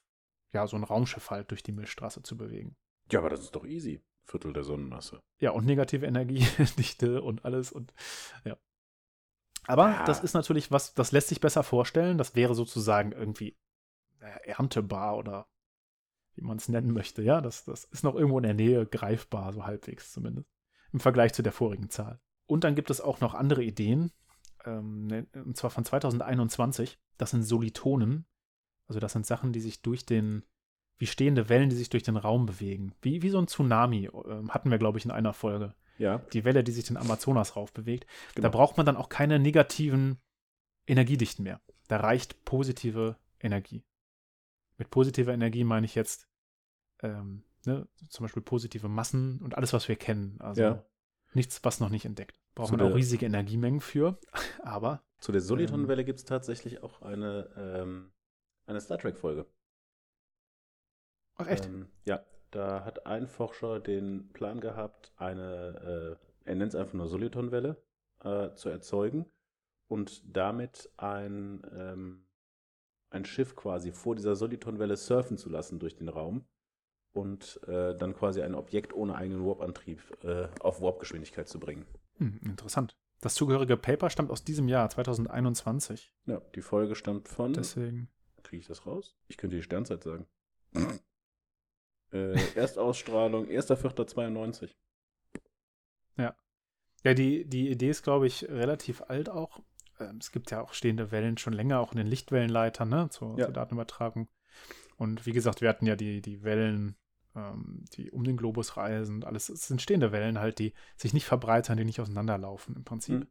ja, 0.54 0.66
so 0.66 0.78
ein 0.78 0.86
Raumschiff 0.86 1.30
halt 1.30 1.52
durch 1.52 1.62
die 1.62 1.74
Milchstraße 1.74 2.24
zu 2.24 2.38
bewegen. 2.38 2.78
Ja, 3.12 3.20
aber 3.20 3.30
das 3.30 3.42
ist 3.42 3.54
doch 3.54 3.66
easy. 3.66 4.02
Viertel 4.24 4.54
der 4.54 4.64
Sonnenmasse. 4.64 5.22
Ja, 5.40 5.52
und 5.52 5.66
negative 5.66 6.06
Energiedichte 6.06 7.22
und 7.24 7.46
alles 7.46 7.72
und 7.72 7.94
ja. 8.46 8.58
Aber 9.68 9.90
ja. 9.92 10.06
das 10.06 10.24
ist 10.24 10.34
natürlich 10.34 10.72
was, 10.72 10.94
das 10.94 11.12
lässt 11.12 11.28
sich 11.28 11.42
besser 11.42 11.64
vorstellen. 11.64 12.18
Das 12.18 12.36
wäre 12.36 12.56
sozusagen 12.56 13.12
irgendwie 13.12 13.58
äh, 14.20 14.50
erntebar 14.50 15.18
oder 15.18 15.48
wie 16.36 16.42
man 16.42 16.58
es 16.58 16.70
nennen 16.70 16.92
möchte. 16.92 17.22
Ja, 17.22 17.42
das, 17.42 17.66
das 17.66 17.84
ist 17.86 18.04
noch 18.04 18.16
irgendwo 18.16 18.38
in 18.38 18.44
der 18.44 18.54
Nähe 18.54 18.86
greifbar, 18.86 19.54
so 19.54 19.66
halbwegs 19.66 20.12
zumindest. 20.12 20.50
Im 20.94 21.00
Vergleich 21.00 21.34
zu 21.34 21.42
der 21.42 21.52
vorigen 21.52 21.90
Zahl. 21.90 22.20
Und 22.46 22.64
dann 22.64 22.76
gibt 22.76 22.90
es 22.90 23.02
auch 23.02 23.22
noch 23.22 23.34
andere 23.34 23.64
Ideen, 23.64 24.12
ähm, 24.66 25.08
ne, 25.08 25.28
und 25.34 25.58
zwar 25.58 25.70
von 25.70 25.86
2021. 25.86 27.00
Das 27.18 27.32
sind 27.32 27.44
Solitonen. 27.44 28.26
Also 28.88 29.00
das 29.00 29.14
sind 29.14 29.26
Sachen, 29.26 29.54
die 29.54 29.62
sich 29.62 29.82
durch 29.82 30.06
den 30.06 30.44
wie 31.02 31.08
stehende 31.08 31.50
Wellen, 31.50 31.72
die 31.72 31.76
sich 31.76 31.90
durch 31.90 32.04
den 32.04 32.16
Raum 32.16 32.46
bewegen. 32.46 32.94
Wie, 33.02 33.24
wie 33.24 33.32
so 33.32 33.40
ein 33.40 33.48
Tsunami 33.48 34.06
äh, 34.06 34.48
hatten 34.50 34.70
wir, 34.70 34.78
glaube 34.78 35.00
ich, 35.00 35.06
in 35.06 35.10
einer 35.10 35.34
Folge. 35.34 35.74
Ja. 35.98 36.20
Die 36.32 36.46
Welle, 36.46 36.64
die 36.64 36.72
sich 36.72 36.86
den 36.86 36.96
Amazonas 36.96 37.56
rauf 37.56 37.74
bewegt. 37.74 38.06
Genau. 38.36 38.48
Da 38.48 38.50
braucht 38.56 38.78
man 38.78 38.86
dann 38.86 38.96
auch 38.96 39.10
keine 39.10 39.40
negativen 39.40 40.20
Energiedichten 40.86 41.44
mehr. 41.44 41.60
Da 41.88 41.98
reicht 41.98 42.46
positive 42.46 43.18
Energie. 43.40 43.84
Mit 44.78 44.92
positiver 44.92 45.34
Energie 45.34 45.64
meine 45.64 45.88
ich 45.88 45.96
jetzt 45.96 46.28
ähm, 47.02 47.46
ne, 47.66 47.88
zum 48.10 48.24
Beispiel 48.24 48.44
positive 48.44 48.88
Massen 48.88 49.40
und 49.40 49.58
alles, 49.58 49.74
was 49.74 49.88
wir 49.88 49.96
kennen. 49.96 50.40
Also 50.40 50.62
ja. 50.62 50.86
nichts, 51.34 51.64
was 51.64 51.80
noch 51.80 51.90
nicht 51.90 52.06
entdeckt. 52.06 52.40
Braucht 52.54 52.74
man 52.74 52.82
auch 52.82 52.94
riesige 52.94 53.26
Energiemengen 53.26 53.82
für, 53.82 54.20
aber. 54.62 55.02
Zu 55.18 55.32
der 55.32 55.42
Solitonwelle 55.42 56.02
ähm, 56.02 56.06
gibt 56.06 56.20
es 56.20 56.26
tatsächlich 56.26 56.84
auch 56.84 57.02
eine, 57.02 57.50
ähm, 57.58 58.12
eine 58.68 58.80
Star 58.80 59.00
Trek-Folge. 59.00 59.48
Ach 61.42 61.48
echt? 61.48 61.66
Ähm, 61.66 61.88
ja, 62.06 62.24
da 62.52 62.84
hat 62.86 63.06
ein 63.06 63.28
Forscher 63.28 63.80
den 63.80 64.32
Plan 64.34 64.60
gehabt, 64.60 65.12
eine, 65.16 66.18
äh, 66.46 66.50
er 66.50 66.56
nennt 66.56 66.74
es 66.74 66.80
einfach 66.80 66.94
nur 66.94 67.08
Solitonwelle, 67.08 67.82
äh, 68.24 68.54
zu 68.54 68.70
erzeugen 68.70 69.26
und 69.88 70.22
damit 70.26 70.90
ein, 70.98 71.62
ähm, 71.74 72.26
ein 73.10 73.26
Schiff 73.26 73.56
quasi 73.56 73.92
vor 73.92 74.16
dieser 74.16 74.36
Solitonwelle 74.36 74.96
surfen 74.96 75.38
zu 75.38 75.50
lassen 75.50 75.80
durch 75.80 75.96
den 75.96 76.10
Raum 76.10 76.46
und 77.14 77.60
äh, 77.68 77.96
dann 77.96 78.16
quasi 78.16 78.42
ein 78.42 78.56
Objekt 78.56 78.94
ohne 78.94 79.16
eigenen 79.16 79.46
Warp-Antrieb 79.46 80.02
äh, 80.24 80.48
auf 80.60 80.82
Warp-Geschwindigkeit 80.82 81.48
zu 81.48 81.60
bringen. 81.60 81.86
Hm, 82.18 82.40
interessant. 82.44 82.96
Das 83.20 83.36
zugehörige 83.36 83.78
Paper 83.78 84.10
stammt 84.10 84.32
aus 84.32 84.44
diesem 84.44 84.68
Jahr, 84.68 84.90
2021. 84.90 86.14
Ja, 86.26 86.42
die 86.56 86.62
Folge 86.62 86.96
stammt 86.96 87.28
von. 87.28 87.54
Deswegen. 87.54 88.10
Kriege 88.44 88.62
ich 88.62 88.68
das 88.68 88.88
raus? 88.88 89.16
Ich 89.28 89.38
könnte 89.38 89.56
die 89.56 89.62
Sternzeit 89.62 90.04
sagen. 90.04 90.26
Äh, 92.12 92.36
Erstausstrahlung 92.56 93.48
1.4.92. 93.48 94.72
Ja. 96.18 96.36
Ja, 97.04 97.14
die, 97.14 97.46
die 97.48 97.70
Idee 97.70 97.90
ist, 97.90 98.04
glaube 98.04 98.28
ich, 98.28 98.48
relativ 98.50 99.02
alt 99.08 99.30
auch. 99.30 99.60
Ähm, 100.00 100.18
es 100.20 100.32
gibt 100.32 100.52
ja 100.52 100.62
auch 100.62 100.74
stehende 100.74 101.12
Wellen 101.12 101.38
schon 101.38 101.54
länger, 101.54 101.80
auch 101.80 101.92
in 101.92 101.98
den 101.98 102.08
Lichtwellenleitern, 102.08 102.90
ne, 102.90 103.10
zur, 103.10 103.38
ja. 103.38 103.46
zur 103.46 103.54
Datenübertragung. 103.54 104.30
Und 104.98 105.26
wie 105.26 105.32
gesagt, 105.32 105.62
wir 105.62 105.70
hatten 105.70 105.88
ja 105.88 105.96
die, 105.96 106.22
die 106.22 106.44
Wellen, 106.44 106.96
ähm, 107.36 107.86
die 107.94 108.12
um 108.12 108.24
den 108.24 108.38
Globus 108.38 108.78
reisen 108.78 109.16
und 109.16 109.26
alles. 109.26 109.50
Es 109.50 109.68
sind 109.68 109.82
stehende 109.82 110.12
Wellen 110.12 110.40
halt, 110.40 110.60
die 110.60 110.74
sich 110.96 111.14
nicht 111.14 111.26
verbreitern, 111.26 111.78
die 111.78 111.86
nicht 111.86 112.02
auseinanderlaufen 112.02 112.76
im 112.76 112.84
Prinzip. 112.84 113.22
Mhm. 113.22 113.28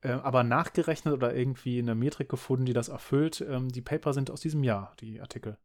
Aber 0.00 0.44
nachgerechnet 0.44 1.12
oder 1.12 1.34
irgendwie 1.34 1.80
eine 1.80 1.96
Metrik 1.96 2.28
gefunden, 2.28 2.66
die 2.66 2.72
das 2.72 2.88
erfüllt. 2.88 3.40
Ähm, 3.40 3.68
die 3.68 3.82
Paper 3.82 4.12
sind 4.12 4.30
aus 4.30 4.40
diesem 4.40 4.62
Jahr, 4.62 4.94
die 5.00 5.20
Artikel. 5.20 5.58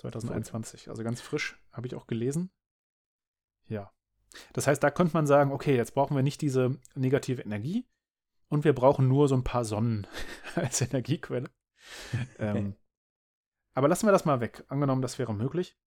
2021. 0.00 0.88
Also 0.88 1.02
ganz 1.02 1.20
frisch, 1.20 1.60
habe 1.72 1.86
ich 1.86 1.94
auch 1.94 2.06
gelesen. 2.06 2.50
Ja. 3.68 3.92
Das 4.52 4.66
heißt, 4.66 4.82
da 4.82 4.90
könnte 4.90 5.14
man 5.14 5.26
sagen, 5.26 5.52
okay, 5.52 5.76
jetzt 5.76 5.94
brauchen 5.94 6.16
wir 6.16 6.22
nicht 6.22 6.40
diese 6.40 6.78
negative 6.94 7.42
Energie 7.42 7.86
und 8.48 8.64
wir 8.64 8.74
brauchen 8.74 9.08
nur 9.08 9.28
so 9.28 9.34
ein 9.34 9.44
paar 9.44 9.64
Sonnen 9.64 10.06
als 10.54 10.80
Energiequelle. 10.80 11.50
ähm, 12.38 12.74
Aber 13.74 13.88
lassen 13.88 14.06
wir 14.06 14.12
das 14.12 14.24
mal 14.24 14.40
weg. 14.40 14.64
Angenommen, 14.68 15.02
das 15.02 15.18
wäre 15.18 15.34
möglich. 15.34 15.78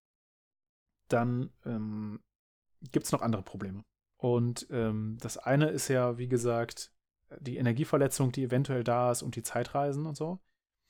Dann 1.08 1.52
ähm, 1.66 2.22
gibt 2.92 3.06
es 3.06 3.12
noch 3.12 3.22
andere 3.22 3.44
Probleme. 3.44 3.84
Und 4.18 4.68
ähm, 4.70 5.18
das 5.20 5.38
eine 5.38 5.70
ist 5.70 5.90
ja, 5.90 6.18
wie 6.18 6.30
gesagt, 6.30 6.94
die 7.40 7.58
Energieverletzung, 7.58 8.32
die 8.32 8.44
eventuell 8.44 8.84
da 8.84 9.12
ist 9.12 9.22
und 9.22 9.36
die 9.36 9.44
Zeitreisen 9.44 10.06
und 10.06 10.16
so. 10.16 10.40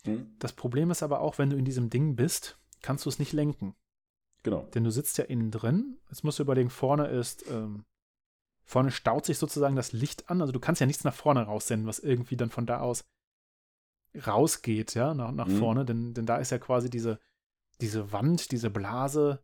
Hm? 0.06 0.36
Das 0.40 0.54
Problem 0.54 0.92
ist 0.92 1.04
aber 1.04 1.22
auch, 1.22 1.38
wenn 1.38 1.50
du 1.50 1.58
in 1.58 1.66
diesem 1.66 1.90
Ding 1.90 2.16
bist, 2.16 2.60
kannst 2.84 3.06
du 3.06 3.10
es 3.10 3.18
nicht 3.18 3.34
lenken. 3.34 3.76
Genau. 4.44 4.64
Denn 4.76 4.84
du 4.84 4.92
sitzt 4.92 5.18
ja 5.18 5.24
innen 5.24 5.50
drin. 5.50 5.98
Jetzt 6.10 6.24
musst 6.24 6.38
du 6.38 6.44
überlegen, 6.44 6.70
vorne 6.70 7.08
ist, 7.08 7.50
ähm, 7.50 7.86
vorne 8.66 8.92
staut 8.92 9.26
sich 9.26 9.38
sozusagen 9.40 9.76
das 9.76 9.92
Licht 9.94 10.30
an. 10.30 10.42
Also 10.42 10.52
du 10.54 10.60
kannst 10.60 10.80
ja 10.82 10.86
nichts 10.88 11.04
nach 11.04 11.14
vorne 11.16 11.42
raussenden, 11.44 11.88
was 11.88 12.00
irgendwie 12.00 12.38
dann 12.38 12.52
von 12.52 12.66
da 12.66 12.80
aus 12.82 13.04
rausgeht, 14.28 14.94
ja, 14.94 15.14
nach, 15.14 15.32
nach 15.32 15.48
Mhm. 15.48 15.58
vorne. 15.58 15.86
Denn, 15.86 16.14
denn 16.14 16.26
da 16.26 16.38
ist 16.38 16.52
ja 16.52 16.60
quasi 16.60 16.90
diese, 16.90 17.20
diese 17.82 18.12
Wand, 18.12 18.52
diese 18.52 18.70
Blase, 18.70 19.44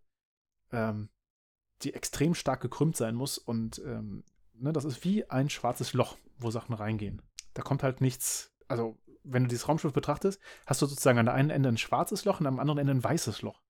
ähm, 0.71 1.10
die 1.82 1.93
extrem 1.93 2.36
stark 2.36 2.62
gekrümmt 2.62 2.97
sein 2.97 3.15
muss. 3.15 3.38
Und 3.38 3.80
ähm, 3.86 4.23
ne, 4.54 4.73
das 4.73 4.86
ist 4.86 5.04
wie 5.04 5.30
ein 5.30 5.49
schwarzes 5.49 5.93
Loch, 5.93 6.17
wo 6.38 6.52
Sachen 6.52 6.75
reingehen. 6.75 7.21
Da 7.54 7.62
kommt 7.63 7.84
halt 7.84 8.02
nichts, 8.02 8.52
also 8.67 8.97
wenn 9.23 9.43
du 9.43 9.49
dieses 9.49 9.67
Raumschiff 9.67 9.93
betrachtest, 9.93 10.39
hast 10.65 10.82
du 10.82 10.86
sozusagen 10.86 11.19
an 11.19 11.25
der 11.25 11.36
einen 11.36 11.49
Ende 11.49 11.69
ein 11.69 11.77
schwarzes 11.77 12.25
Loch 12.25 12.39
und 12.39 12.47
am 12.47 12.60
anderen 12.60 12.79
Ende 12.79 12.93
ein 12.93 13.03
weißes 13.03 13.41
Loch. 13.41 13.62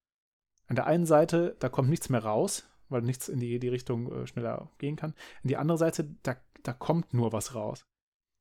An 0.68 0.76
der 0.76 0.86
einen 0.86 1.06
Seite, 1.06 1.56
da 1.60 1.70
kommt 1.70 1.90
nichts 1.90 2.10
mehr 2.10 2.24
raus, 2.24 2.70
weil 2.90 3.02
nichts 3.02 3.28
in 3.30 3.40
die, 3.40 3.60
die 3.60 3.70
Richtung 3.70 4.12
äh, 4.12 4.28
schneller 4.28 4.70
gehen 4.78 4.96
kann. 4.96 5.14
In 5.44 5.48
die 5.48 5.58
andere 5.58 5.78
Seite, 5.78 6.16
da, 6.24 6.36
da 6.64 6.74
kommt 6.74 7.14
nur 7.14 7.34
was 7.34 7.56
raus. 7.56 7.86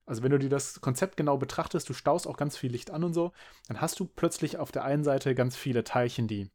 Also 0.07 0.23
wenn 0.23 0.31
du 0.31 0.39
dir 0.39 0.49
das 0.49 0.81
Konzept 0.81 1.17
genau 1.17 1.37
betrachtest, 1.37 1.89
du 1.89 1.93
staust 1.93 2.27
auch 2.27 2.37
ganz 2.39 2.57
viel 2.57 2.71
Licht 2.71 2.91
an 2.91 3.05
und 3.05 3.13
so, 3.13 3.33
dann 3.69 3.81
hast 3.81 4.01
du 4.01 4.07
plötzlich 4.07 4.57
auf 4.57 4.73
der 4.73 4.85
einen 4.85 5.05
Seite 5.05 5.35
ganz 5.35 5.55
viele 5.57 5.85
Teilchen, 5.85 6.29
die, 6.29 6.51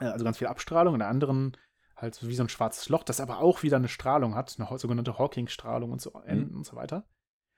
äh, 0.00 0.04
also 0.06 0.24
ganz 0.24 0.38
viel 0.38 0.48
Abstrahlung, 0.48 0.94
an 0.94 1.00
der 1.00 1.08
anderen 1.08 1.56
halt 1.96 2.14
so 2.14 2.28
wie 2.28 2.34
so 2.34 2.42
ein 2.42 2.48
schwarzes 2.48 2.88
Loch, 2.88 3.04
das 3.04 3.20
aber 3.20 3.38
auch 3.38 3.62
wieder 3.62 3.76
eine 3.76 3.88
Strahlung 3.88 4.34
hat, 4.34 4.54
eine 4.58 4.78
sogenannte 4.78 5.18
Hawking-Strahlung 5.18 5.92
und 5.92 6.02
so, 6.02 6.12
Mhm. 6.26 6.56
und 6.56 6.66
so 6.66 6.76
weiter. 6.76 7.04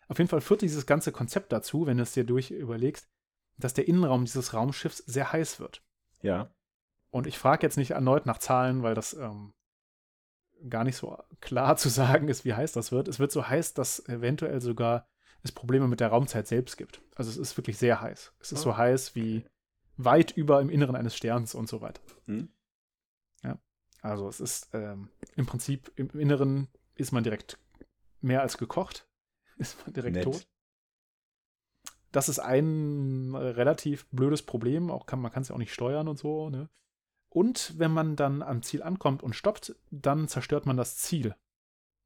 Auf 0.08 0.18
jeden 0.18 0.28
Fall 0.28 0.40
führt 0.40 0.62
dieses 0.62 0.86
ganze 0.86 1.12
Konzept 1.12 1.52
dazu, 1.52 1.86
wenn 1.86 1.96
du 1.96 2.02
es 2.02 2.12
dir 2.12 2.24
durch 2.24 2.50
überlegst, 2.50 3.08
dass 3.58 3.74
der 3.74 3.88
Innenraum 3.88 4.24
dieses 4.24 4.54
Raumschiffs 4.54 4.98
sehr 4.98 5.32
heiß 5.32 5.60
wird. 5.60 5.82
Ja. 6.22 6.54
Und 7.10 7.26
ich 7.26 7.38
frage 7.38 7.66
jetzt 7.66 7.76
nicht 7.76 7.92
erneut 7.92 8.26
nach 8.26 8.38
Zahlen, 8.38 8.82
weil 8.82 8.94
das 8.94 9.14
ähm, 9.14 9.54
gar 10.68 10.84
nicht 10.84 10.96
so 10.96 11.16
klar 11.40 11.76
zu 11.76 11.88
sagen 11.88 12.28
ist, 12.28 12.44
wie 12.44 12.54
heiß 12.54 12.72
das 12.72 12.92
wird. 12.92 13.08
Es 13.08 13.18
wird 13.18 13.32
so 13.32 13.48
heiß, 13.48 13.74
dass 13.74 14.06
eventuell 14.08 14.60
sogar 14.60 15.08
es 15.42 15.52
Probleme 15.52 15.88
mit 15.88 16.00
der 16.00 16.08
Raumzeit 16.08 16.46
selbst 16.46 16.76
gibt. 16.76 17.00
Also 17.14 17.30
es 17.30 17.36
ist 17.36 17.56
wirklich 17.56 17.78
sehr 17.78 18.00
heiß. 18.00 18.32
Es 18.40 18.52
ist 18.52 18.60
Ah, 18.60 18.62
so 18.62 18.76
heiß 18.76 19.14
wie 19.14 19.46
weit 19.96 20.32
über 20.32 20.60
im 20.60 20.70
Inneren 20.70 20.96
eines 20.96 21.16
Sterns 21.16 21.54
und 21.54 21.68
so 21.68 21.80
weiter. 21.80 22.02
Hm? 22.26 22.48
Ja. 23.42 23.58
Also 24.02 24.28
es 24.28 24.40
ist 24.40 24.68
ähm, 24.72 25.10
im 25.36 25.46
Prinzip 25.46 25.92
im 25.96 26.10
Inneren 26.18 26.68
ist 26.94 27.12
man 27.12 27.24
direkt 27.24 27.58
mehr 28.20 28.42
als 28.42 28.58
gekocht. 28.58 29.05
Ist 29.58 29.78
man 29.84 29.92
direkt 29.92 30.16
Nett. 30.16 30.24
tot. 30.24 30.46
Das 32.12 32.28
ist 32.28 32.38
ein 32.38 33.34
relativ 33.34 34.06
blödes 34.10 34.42
Problem. 34.42 34.90
Auch 34.90 35.06
kann, 35.06 35.20
man 35.20 35.30
kann 35.32 35.42
es 35.42 35.48
ja 35.48 35.54
auch 35.54 35.58
nicht 35.58 35.74
steuern 35.74 36.08
und 36.08 36.18
so. 36.18 36.48
Ne? 36.48 36.70
Und 37.28 37.78
wenn 37.78 37.90
man 37.90 38.16
dann 38.16 38.42
am 38.42 38.62
Ziel 38.62 38.82
ankommt 38.82 39.22
und 39.22 39.34
stoppt, 39.34 39.76
dann 39.90 40.28
zerstört 40.28 40.64
man 40.64 40.78
das 40.78 40.96
Ziel. 40.96 41.34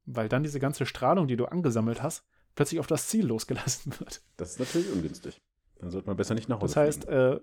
Weil 0.05 0.29
dann 0.29 0.43
diese 0.43 0.59
ganze 0.59 0.87
Strahlung, 0.87 1.29
die 1.29 1.37
du 1.37 1.47
angesammelt 1.47 2.03
hast, 2.03 2.25
plötzlich 2.57 2.81
auf 2.81 2.89
das 2.89 3.09
Ziel 3.09 3.27
losgelassen 3.27 3.93
wird. 4.01 4.23
Das 4.37 4.53
ist 4.53 4.59
natürlich 4.59 4.93
ungünstig. 4.93 5.41
Dann 5.79 5.91
sollte 5.91 6.09
man 6.09 6.17
besser 6.17 6.35
nicht 6.35 6.49
nach 6.49 6.61
Hause 6.61 6.75
Das 6.75 6.77
heißt, 6.77 7.09
äh, 7.09 7.41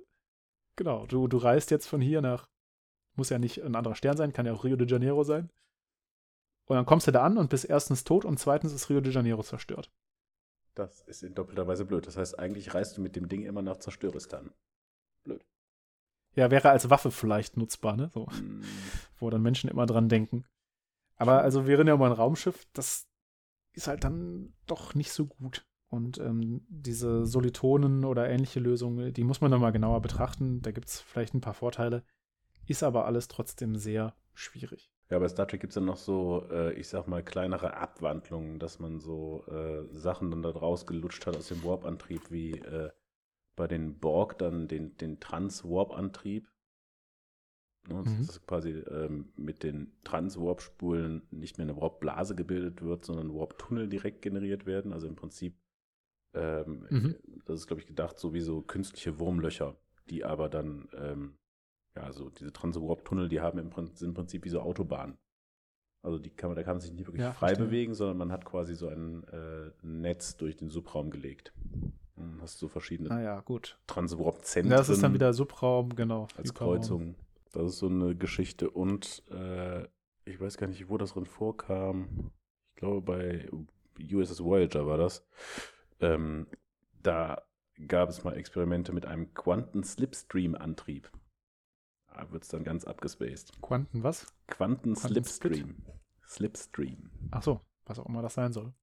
genau, 0.76 1.06
du, 1.06 1.28
du 1.28 1.38
reist 1.38 1.72
jetzt 1.72 1.88
von 1.88 2.02
hier 2.02 2.22
nach, 2.22 2.50
muss 3.15 3.30
ja 3.30 3.39
nicht 3.39 3.63
ein 3.63 3.76
anderer 3.76 3.96
Stern 3.96 4.17
sein, 4.17 4.34
kann 4.34 4.46
ja 4.46 4.54
auch 4.54 4.63
Rio 4.63 4.76
de 4.76 4.88
Janeiro 4.88 5.24
sein. 5.24 5.50
Und 6.67 6.75
dann 6.75 6.86
kommst 6.86 7.08
du 7.08 7.12
da 7.12 7.23
an 7.23 7.38
und 7.38 7.49
bist 7.49 7.65
erstens 7.65 8.03
tot 8.03 8.25
und 8.25 8.39
zweitens 8.39 8.73
ist 8.73 8.89
Rio 8.89 9.01
de 9.01 9.12
Janeiro 9.12 9.41
zerstört. 9.41 9.91
Das 10.75 11.01
ist 11.01 11.23
in 11.23 11.34
doppelter 11.34 11.65
Weise 11.65 11.86
blöd. 11.86 12.06
Das 12.06 12.17
heißt, 12.17 12.38
eigentlich 12.38 12.73
reist 12.73 12.97
du 12.97 13.01
mit 13.01 13.15
dem 13.15 13.30
Ding 13.30 13.43
immer 13.43 13.62
nach 13.62 13.77
Zerstöristan. 13.77 14.51
Ja, 16.36 16.51
wäre 16.51 16.69
als 16.69 16.89
Waffe 16.91 17.10
vielleicht 17.10 17.58
nutzbar, 17.58 17.95
ne? 17.95 18.12
So, 18.13 18.27
Hm, 18.27 18.63
wo 19.19 19.30
dann 19.30 19.41
Menschen 19.41 19.69
immer 19.69 19.88
dran 19.88 20.08
denken. 20.08 20.45
Aber 21.15 21.41
also 21.41 21.65
wir 21.65 21.80
reden 21.80 21.88
ja 21.88 21.95
über 21.95 22.06
ein 22.06 22.12
Raumschiff, 22.12 22.67
das 22.73 23.08
ist 23.73 23.88
halt 23.88 24.03
dann 24.03 24.53
doch 24.67 24.93
nicht 24.93 25.12
so 25.12 25.25
gut. 25.25 25.65
Und 25.89 26.19
ähm, 26.19 26.65
diese 26.67 27.25
Solitonen 27.25 28.03
oder 28.06 28.30
ähnliche 28.30 28.60
Lösungen, 28.60 29.13
die 29.13 29.23
muss 29.23 29.41
man 29.41 29.49
dann 29.49 29.62
mal 29.62 29.71
genauer 29.71 30.01
betrachten. 30.01 30.62
Da 30.62 30.71
gibt 30.71 30.89
es 30.89 30.99
vielleicht 30.99 31.34
ein 31.34 31.41
paar 31.41 31.53
Vorteile. 31.53 32.03
Ist 32.65 32.84
aber 32.84 33.06
alles 33.06 33.30
trotzdem 33.30 33.75
sehr 33.75 34.13
schwierig. 34.34 34.91
Ja, 35.10 35.20
bei 35.20 35.30
Star 35.30 35.48
Trek 35.48 35.62
gibt 35.62 35.72
es 35.72 35.76
dann 35.76 35.86
noch 35.86 35.98
so, 35.98 36.46
äh, 36.52 36.74
ich 36.74 36.89
sag 36.89 37.08
mal, 37.08 37.24
kleinere 37.24 37.78
Abwandlungen, 37.78 38.60
dass 38.60 38.80
man 38.80 39.00
so 39.00 39.46
äh, 39.48 39.88
Sachen 39.93 40.32
dann 40.32 40.41
da 40.41 40.50
rausgelutscht 40.50 41.26
hat 41.26 41.38
aus 41.38 41.48
dem 41.48 41.63
Warp-Antrieb, 41.63 42.30
wie 42.30 42.52
äh, 42.52 42.91
bei 43.56 43.67
den 43.67 44.00
Borg 44.00 44.38
dann 44.38 44.67
den, 44.67 44.98
den 44.98 45.20
Trans-Warp-Antrieb. 45.20 46.50
Ne, 47.88 48.04
Mhm. 48.04 48.28
Dass 48.28 48.46
quasi 48.46 48.72
ähm, 48.72 49.32
mit 49.38 49.63
den 49.63 49.93
Trans-Warp-Spulen 50.04 51.26
nicht 51.32 51.58
mehr 51.58 51.67
eine 51.67 51.80
Warp-Blase 51.80 52.36
gebildet 52.36 52.82
wird, 52.82 53.06
sondern 53.06 53.34
Warp-Tunnel 53.34 53.88
direkt 53.88 54.22
generiert 54.22 54.65
werden. 54.65 54.91
Also 54.91 55.08
im 55.08 55.15
Prinzip, 55.15 55.56
ähm, 56.34 56.86
Mhm. 56.89 57.15
das 57.46 57.62
ist, 57.62 57.67
glaube 57.67 57.82
ich, 57.82 57.88
gedacht, 57.88 58.20
so 58.20 58.34
wie 58.34 58.41
so 58.41 58.62
künstliche 58.62 59.20
Wurmlöcher, 59.20 59.78
die 60.10 60.26
aber 60.26 60.50
dann 60.50 60.89
ähm, 60.93 61.38
ja, 61.97 62.03
also 62.03 62.29
diese 62.29 62.51
Trans-Warp-Tunnel, 62.53 63.29
die 63.29 63.41
haben 63.41 63.60
im 63.60 63.69
Prinzip, 63.69 63.97
sind 63.97 64.10
im 64.10 64.13
Prinzip 64.13 64.45
wie 64.45 64.49
so 64.49 64.62
Autobahnen. 64.62 65.17
Also 66.03 66.19
die 66.19 66.29
kann 66.29 66.49
man, 66.49 66.55
da 66.55 66.63
kann 66.63 66.75
man 66.75 66.81
sich 66.81 66.91
nicht 66.91 67.07
wirklich 67.07 67.21
Ja, 67.23 67.33
frei 67.33 67.47
verstehe. 67.49 67.65
bewegen, 67.65 67.93
sondern 67.93 68.17
man 68.17 68.31
hat 68.31 68.45
quasi 68.45 68.75
so 68.75 68.88
ein 68.88 69.23
äh, 69.25 69.71
Netz 69.81 70.38
durch 70.38 70.55
den 70.55 70.69
Subraum 70.69 71.10
gelegt. 71.10 71.53
Dann 72.15 72.39
hast 72.41 72.55
du 72.62 72.65
so 72.65 72.69
verschiedene 72.69 73.10
Naja, 73.10 73.41
gut. 73.41 73.77
Trans-Warp-Zentren 73.88 74.69
Das 74.71 74.89
ist 74.89 75.03
dann 75.03 75.13
wieder 75.13 75.33
Subraum, 75.33 75.95
genau. 75.95 76.27
als. 76.38 76.53
Kreuzung. 76.53 77.15
Das 77.51 77.63
ist 77.73 77.79
so 77.79 77.88
eine 77.88 78.15
Geschichte. 78.15 78.69
Und 78.69 79.23
äh, 79.31 79.83
ich 80.25 80.39
weiß 80.39 80.57
gar 80.57 80.67
nicht, 80.67 80.88
wo 80.89 80.97
das 80.97 81.13
drin 81.13 81.25
vorkam. 81.25 82.31
Ich 82.75 82.79
glaube, 82.79 83.01
bei 83.01 83.49
USS 84.13 84.43
Voyager 84.43 84.86
war 84.86 84.97
das. 84.97 85.25
Ähm, 85.99 86.47
da 87.01 87.41
gab 87.88 88.10
es 88.10 88.23
mal 88.23 88.36
Experimente 88.38 88.93
mit 88.93 89.05
einem 89.05 89.33
Quanten-Slipstream-Antrieb. 89.33 91.10
Wird 92.30 92.43
es 92.43 92.49
dann 92.49 92.63
ganz 92.63 92.86
abgespaced. 92.86 93.62
Quanten 93.62 94.03
was? 94.03 94.27
Quanten-Slipstream. 94.47 95.75
Slipstream. 96.27 97.10
Ach 97.32 97.43
so, 97.43 97.62
was 97.86 97.99
auch 97.99 98.06
immer 98.06 98.21
das 98.21 98.34
sein 98.34 98.51
soll. 98.51 98.73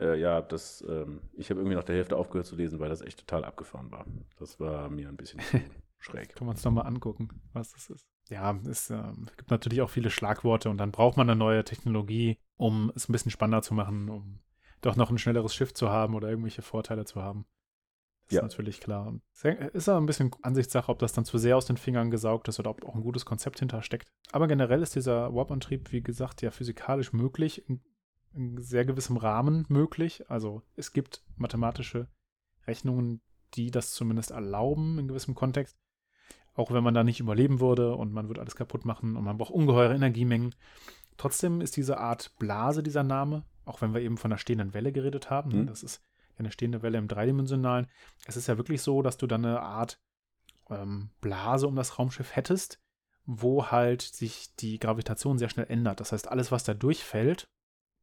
Äh, 0.00 0.20
ja, 0.20 0.40
das, 0.40 0.84
ähm, 0.88 1.22
ich 1.32 1.50
habe 1.50 1.60
irgendwie 1.60 1.76
nach 1.76 1.84
der 1.84 1.96
Hälfte 1.96 2.16
aufgehört 2.16 2.46
zu 2.46 2.56
lesen, 2.56 2.78
weil 2.78 2.88
das 2.88 3.02
echt 3.02 3.18
total 3.20 3.44
abgefahren 3.44 3.90
war. 3.90 4.06
Das 4.38 4.60
war 4.60 4.88
mir 4.88 5.08
ein 5.08 5.16
bisschen 5.16 5.40
schräg. 5.98 6.34
Können 6.34 6.48
wir 6.48 6.52
uns 6.52 6.64
nochmal 6.64 6.86
angucken, 6.86 7.28
was 7.52 7.72
das 7.72 7.90
ist. 7.90 8.06
Ja, 8.28 8.56
es 8.68 8.90
ähm, 8.90 9.26
gibt 9.36 9.50
natürlich 9.50 9.80
auch 9.80 9.90
viele 9.90 10.10
Schlagworte 10.10 10.70
und 10.70 10.78
dann 10.78 10.92
braucht 10.92 11.16
man 11.16 11.28
eine 11.28 11.38
neue 11.38 11.64
Technologie, 11.64 12.38
um 12.56 12.92
es 12.94 13.08
ein 13.08 13.12
bisschen 13.12 13.30
spannender 13.30 13.62
zu 13.62 13.74
machen, 13.74 14.08
um 14.08 14.38
doch 14.82 14.96
noch 14.96 15.10
ein 15.10 15.18
schnelleres 15.18 15.54
Schiff 15.54 15.74
zu 15.74 15.88
haben 15.88 16.14
oder 16.14 16.28
irgendwelche 16.28 16.62
Vorteile 16.62 17.04
zu 17.04 17.22
haben. 17.22 17.46
Das 18.28 18.34
Ja. 18.36 18.40
ist 18.42 18.52
natürlich 18.52 18.80
klar. 18.80 19.14
Ist 19.72 19.88
aber 19.88 20.00
ein 20.00 20.06
bisschen 20.06 20.30
Ansichtssache, 20.42 20.90
ob 20.92 20.98
das 20.98 21.12
dann 21.12 21.24
zu 21.24 21.38
sehr 21.38 21.56
aus 21.56 21.64
den 21.66 21.76
Fingern 21.78 22.10
gesaugt 22.10 22.48
ist 22.48 22.58
oder 22.60 22.70
ob 22.70 22.84
auch 22.84 22.94
ein 22.94 23.02
gutes 23.02 23.24
Konzept 23.24 23.58
hintersteckt. 23.58 24.06
Aber 24.32 24.46
generell 24.48 24.82
ist 24.82 24.94
dieser 24.94 25.34
Warp-Antrieb, 25.34 25.92
wie 25.92 26.02
gesagt, 26.02 26.42
ja 26.42 26.50
physikalisch 26.50 27.12
möglich, 27.14 27.66
in, 27.68 27.80
in 28.34 28.58
sehr 28.58 28.84
gewissem 28.84 29.16
Rahmen 29.16 29.64
möglich. 29.68 30.28
Also 30.30 30.62
es 30.76 30.92
gibt 30.92 31.22
mathematische 31.36 32.08
Rechnungen, 32.66 33.22
die 33.54 33.70
das 33.70 33.92
zumindest 33.94 34.30
erlauben 34.30 34.98
in 34.98 35.08
gewissem 35.08 35.34
Kontext. 35.34 35.78
Auch 36.54 36.70
wenn 36.70 36.84
man 36.84 36.92
da 36.92 37.04
nicht 37.04 37.20
überleben 37.20 37.60
würde 37.60 37.94
und 37.94 38.12
man 38.12 38.28
würde 38.28 38.40
alles 38.42 38.56
kaputt 38.56 38.84
machen 38.84 39.16
und 39.16 39.24
man 39.24 39.38
braucht 39.38 39.52
ungeheure 39.52 39.94
Energiemengen. 39.94 40.54
Trotzdem 41.16 41.60
ist 41.62 41.76
diese 41.76 41.98
Art 41.98 42.36
Blase 42.38 42.82
dieser 42.82 43.04
Name, 43.04 43.44
auch 43.64 43.80
wenn 43.80 43.94
wir 43.94 44.02
eben 44.02 44.18
von 44.18 44.30
einer 44.32 44.38
stehenden 44.38 44.74
Welle 44.74 44.92
geredet 44.92 45.30
haben, 45.30 45.50
ne, 45.50 45.62
Mhm. 45.62 45.66
das 45.66 45.82
ist 45.82 46.02
eine 46.38 46.52
stehende 46.52 46.82
Welle 46.82 46.98
im 46.98 47.08
Dreidimensionalen. 47.08 47.86
Es 48.26 48.36
ist 48.36 48.46
ja 48.46 48.56
wirklich 48.56 48.82
so, 48.82 49.02
dass 49.02 49.16
du 49.16 49.26
dann 49.26 49.44
eine 49.44 49.60
Art 49.60 49.98
ähm, 50.70 51.10
Blase 51.20 51.66
um 51.66 51.76
das 51.76 51.98
Raumschiff 51.98 52.34
hättest, 52.36 52.80
wo 53.24 53.66
halt 53.66 54.02
sich 54.02 54.54
die 54.56 54.78
Gravitation 54.78 55.38
sehr 55.38 55.48
schnell 55.48 55.66
ändert. 55.68 56.00
Das 56.00 56.12
heißt, 56.12 56.28
alles, 56.28 56.50
was 56.52 56.64
da 56.64 56.74
durchfällt, 56.74 57.48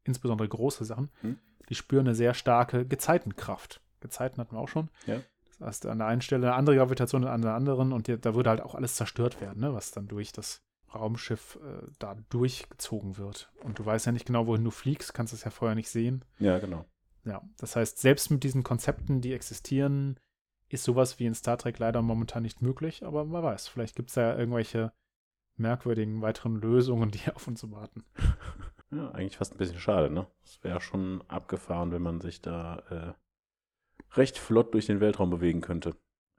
insbesondere 0.03 0.47
große 0.47 0.86
Sachen, 0.86 1.09
Mhm. 1.21 1.39
die 1.69 1.75
spüren 1.75 2.07
eine 2.07 2.15
sehr 2.15 2.33
starke 2.33 2.86
Gezeitenkraft. 2.86 3.81
Gezeiten 4.01 4.38
hatten 4.39 4.55
wir 4.55 4.59
auch 4.59 4.67
schon. 4.69 4.89
Ja. 5.07 5.19
Das 5.59 5.67
heißt, 5.67 5.86
an 5.88 5.99
der 5.99 6.07
einen 6.07 6.21
Stelle 6.21 6.47
eine 6.47 6.55
andere 6.55 6.75
Gravitation, 6.75 7.25
an 7.25 7.41
der 7.41 7.53
anderen 7.53 7.91
und 7.93 8.07
die, 8.07 8.19
da 8.19 8.36
würde 8.36 8.49
halt 8.49 8.61
auch 8.61 8.75
alles 8.75 8.95
zerstört 8.95 9.41
werden, 9.41 9.61
ne, 9.61 9.73
was 9.73 9.91
dann 9.91 10.07
durch 10.07 10.31
das 10.31 10.61
Raumschiff 10.93 11.57
äh, 11.63 11.88
da 11.97 12.15
durchgezogen 12.29 13.17
wird. 13.17 13.51
Und 13.63 13.79
du 13.79 13.86
weißt 13.86 14.05
ja 14.05 14.11
nicht 14.11 14.25
genau, 14.27 14.47
wohin 14.47 14.63
du 14.63 14.71
fliegst, 14.71 15.13
kannst 15.13 15.33
es 15.33 15.43
ja 15.43 15.51
vorher 15.51 15.75
nicht 15.75 15.89
sehen. 15.89 16.23
Ja, 16.39 16.59
genau. 16.59 16.86
Ja, 17.26 17.41
das 17.57 17.76
heißt, 17.76 17.97
selbst 17.97 18.30
mit 18.30 18.43
diesen 18.43 18.63
Konzepten, 18.63 19.19
die 19.19 19.34
existieren, 19.34 20.19
ist 20.69 20.84
sowas 20.84 21.19
wie 21.19 21.26
in 21.26 21.34
Star 21.34 21.57
Trek 21.57 21.80
leider 21.80 22.01
momentan 22.01 22.43
nicht 22.43 22.61
möglich, 22.61 23.03
aber 23.03 23.26
man 23.26 23.43
weiß, 23.43 23.67
vielleicht 23.67 23.95
gibt 23.95 24.09
es 24.09 24.15
ja 24.15 24.38
irgendwelche 24.38 24.93
merkwürdigen 25.57 26.21
weiteren 26.21 26.55
Lösungen, 26.55 27.11
die 27.11 27.19
auf 27.34 27.47
uns 27.47 27.69
warten. 27.71 28.03
Ja, 28.91 29.11
eigentlich 29.11 29.38
fast 29.38 29.53
ein 29.53 29.57
bisschen 29.57 29.80
schade, 29.80 30.11
ne? 30.11 30.28
Es 30.43 30.63
wäre 30.63 30.82
schon 30.82 31.23
abgefahren, 31.28 31.91
wenn 31.91 32.01
man 32.01 32.21
sich 32.21 32.41
da 32.41 32.78
äh, 32.89 34.17
recht 34.17 34.38
flott 34.38 34.73
durch 34.73 34.86
den 34.86 34.99
Weltraum 34.99 35.30
bewegen 35.30 35.61
könnte. 35.61 35.95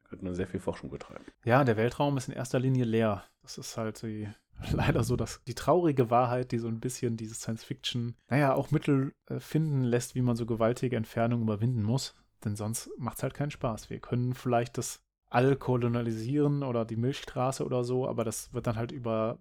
Könnte 0.09 0.25
man 0.25 0.35
sehr 0.35 0.47
viel 0.47 0.61
Forschung 0.61 0.91
betreiben. 0.91 1.25
Ja, 1.45 1.65
der 1.65 1.77
Weltraum 1.77 2.17
ist 2.17 2.29
in 2.29 2.35
erster 2.35 2.59
Linie 2.59 2.85
leer. 2.85 3.25
Das 3.43 3.59
ist 3.59 3.77
halt 3.77 4.03
die, 4.03 4.29
leider 4.73 5.03
so, 5.03 5.17
dass 5.17 5.43
die 5.47 5.55
traurige 5.55 6.11
Wahrheit, 6.11 6.53
die 6.53 6.59
so 6.59 6.69
ein 6.69 6.81
bisschen 6.81 7.17
diese 7.17 7.35
Science-Fiction, 7.35 8.17
naja, 8.29 8.55
auch 8.55 8.71
Mittel 8.71 9.15
äh, 9.27 9.41
finden 9.41 9.83
lässt, 9.83 10.15
wie 10.15 10.23
man 10.23 10.37
so 10.37 10.47
gewaltige 10.47 10.97
Entfernungen 10.97 11.45
überwinden 11.45 11.83
muss. 11.83 12.15
Denn 12.45 12.55
sonst 12.55 12.91
macht 12.99 13.17
es 13.17 13.23
halt 13.23 13.35
keinen 13.35 13.51
Spaß. 13.51 13.91
Wir 13.91 13.99
können 13.99 14.35
vielleicht 14.35 14.79
das 14.79 15.03
All 15.29 15.57
kolonialisieren 15.57 16.63
oder 16.63 16.85
die 16.85 16.97
Milchstraße 16.97 17.65
oder 17.65 17.83
so, 17.83 18.07
aber 18.07 18.23
das 18.23 18.53
wird 18.53 18.69
dann 18.69 18.77
halt 18.77 18.93
über 18.93 19.39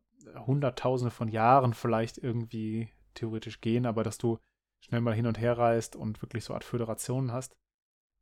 Hunderttausende 0.47 1.11
von 1.11 1.28
Jahren 1.28 1.74
vielleicht 1.74 2.18
irgendwie 2.18 2.89
theoretisch 3.13 3.61
gehen, 3.61 3.86
aber 3.86 4.03
dass 4.03 4.18
du 4.18 4.39
schnell 4.80 5.01
mal 5.01 5.13
hin 5.13 5.28
und 5.28 5.39
her 5.39 5.57
reist 5.57 5.95
und 5.95 6.22
wirklich 6.22 6.43
so 6.43 6.53
eine 6.53 6.57
Art 6.57 6.63
Föderationen 6.63 7.32
hast, 7.32 7.55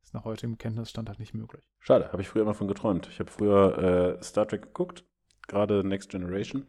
ist 0.04 0.14
nach 0.14 0.24
heutigem 0.24 0.58
Kenntnisstand 0.58 1.08
halt 1.08 1.18
nicht 1.18 1.34
möglich. 1.34 1.68
Schade, 1.80 2.12
habe 2.12 2.22
ich 2.22 2.28
früher 2.28 2.42
immer 2.42 2.54
von 2.54 2.68
geträumt. 2.68 3.08
Ich 3.08 3.18
habe 3.18 3.30
früher 3.30 4.18
äh, 4.18 4.22
Star 4.22 4.46
Trek 4.46 4.62
geguckt, 4.62 5.04
gerade 5.48 5.82
Next 5.82 6.10
Generation, 6.10 6.66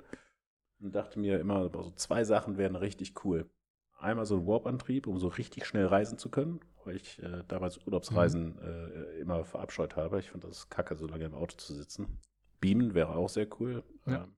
und 0.79 0.95
dachte 0.95 1.19
mir 1.19 1.39
immer, 1.39 1.69
so 1.69 1.91
zwei 1.91 2.23
Sachen 2.23 2.57
wären 2.57 2.75
richtig 2.75 3.23
cool. 3.23 3.49
Einmal 3.97 4.25
so 4.25 4.35
ein 4.35 4.45
Warp-Antrieb, 4.45 5.07
um 5.07 5.19
so 5.19 5.27
richtig 5.27 5.65
schnell 5.65 5.85
reisen 5.85 6.17
zu 6.17 6.29
können, 6.29 6.59
weil 6.83 6.97
ich 6.97 7.21
äh, 7.21 7.43
damals 7.47 7.85
Urlaubsreisen 7.85 8.55
mhm. 8.55 8.61
äh, 8.61 9.19
immer 9.19 9.45
verabscheut 9.45 9.95
habe. 9.95 10.19
Ich 10.19 10.31
fand 10.31 10.43
das 10.43 10.69
kacke, 10.69 10.95
so 10.95 11.07
lange 11.07 11.25
im 11.25 11.33
Auto 11.33 11.55
zu 11.57 11.73
sitzen. 11.73 12.19
Beamen 12.59 12.93
wäre 12.93 13.15
auch 13.15 13.29
sehr 13.29 13.47
cool. 13.59 13.83
Ja. 14.05 14.23
Ähm, 14.23 14.35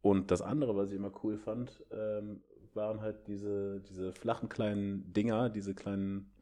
und 0.00 0.30
das 0.30 0.42
andere, 0.42 0.76
was 0.76 0.90
ich 0.90 0.96
immer 0.96 1.12
cool 1.22 1.38
fand, 1.38 1.84
ähm, 1.90 2.42
waren 2.74 3.00
halt 3.00 3.26
diese, 3.26 3.80
diese 3.80 4.12
flachen 4.12 4.48
kleinen 4.48 5.12
Dinger, 5.12 5.50
diese 5.50 5.74
kleinen 5.74 6.32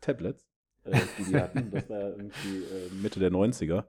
Tablets, 0.00 0.46
äh, 0.86 0.98
die 1.18 1.24
die 1.24 1.36
hatten. 1.36 1.70
Das 1.70 1.88
war 1.88 2.10
irgendwie 2.10 2.58
äh, 2.58 2.90
Mitte 3.02 3.20
der 3.20 3.30
90er, 3.30 3.84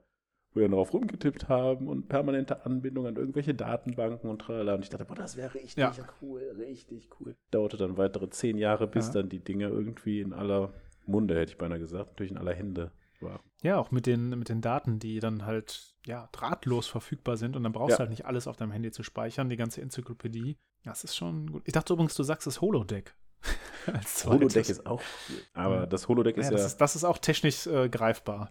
wo 0.52 0.60
wir 0.60 0.68
darauf 0.68 0.92
rumgetippt 0.92 1.48
haben 1.48 1.88
und 1.88 2.08
permanente 2.08 2.64
Anbindung 2.64 3.06
an 3.06 3.16
irgendwelche 3.16 3.54
Datenbanken 3.54 4.28
und 4.30 4.40
tralala. 4.40 4.74
Und 4.74 4.82
ich 4.82 4.90
dachte, 4.90 5.04
boah, 5.04 5.14
das 5.14 5.36
wäre 5.36 5.54
richtig 5.54 5.76
ja. 5.78 5.92
cool, 6.22 6.42
richtig 6.58 7.08
cool. 7.20 7.36
Dauerte 7.50 7.76
dann 7.76 7.96
weitere 7.96 8.28
zehn 8.30 8.58
Jahre, 8.58 8.86
bis 8.86 9.08
ja. 9.08 9.14
dann 9.14 9.28
die 9.28 9.40
Dinger 9.40 9.68
irgendwie 9.68 10.20
in 10.20 10.32
aller 10.32 10.72
Munde, 11.06 11.38
hätte 11.38 11.52
ich 11.52 11.58
beinahe 11.58 11.78
gesagt, 11.78 12.10
natürlich 12.10 12.32
in 12.32 12.38
aller 12.38 12.54
Hände 12.54 12.92
waren. 13.20 13.40
Ja, 13.62 13.78
auch 13.78 13.90
mit 13.90 14.06
den, 14.06 14.30
mit 14.30 14.48
den 14.48 14.60
Daten, 14.60 14.98
die 14.98 15.18
dann 15.20 15.44
halt 15.44 15.94
ja, 16.06 16.28
drahtlos 16.32 16.86
verfügbar 16.86 17.36
sind 17.36 17.56
und 17.56 17.64
dann 17.64 17.72
brauchst 17.72 17.92
ja. 17.92 17.96
du 17.96 18.00
halt 18.00 18.10
nicht 18.10 18.26
alles 18.26 18.46
auf 18.46 18.56
deinem 18.56 18.70
Handy 18.70 18.90
zu 18.90 19.02
speichern, 19.02 19.48
die 19.48 19.56
ganze 19.56 19.80
Enzyklopädie. 19.82 20.56
Das 20.84 21.04
ist 21.04 21.16
schon 21.16 21.50
gut. 21.50 21.62
Ich 21.66 21.72
dachte 21.72 21.92
übrigens, 21.92 22.14
du 22.14 22.22
sagst 22.22 22.46
das 22.46 22.60
Holodeck. 22.60 23.16
das 23.86 24.26
Holodeck 24.26 24.68
ist 24.68 24.86
auch 24.86 25.00
cool. 25.28 25.36
Aber 25.54 25.86
das 25.86 26.08
Holodeck 26.08 26.36
ist 26.36 26.46
ja. 26.46 26.52
Das 26.52 26.66
ist, 26.66 26.76
das 26.78 26.96
ist 26.96 27.04
auch 27.04 27.18
technisch 27.18 27.66
äh, 27.66 27.88
greifbar. 27.88 28.50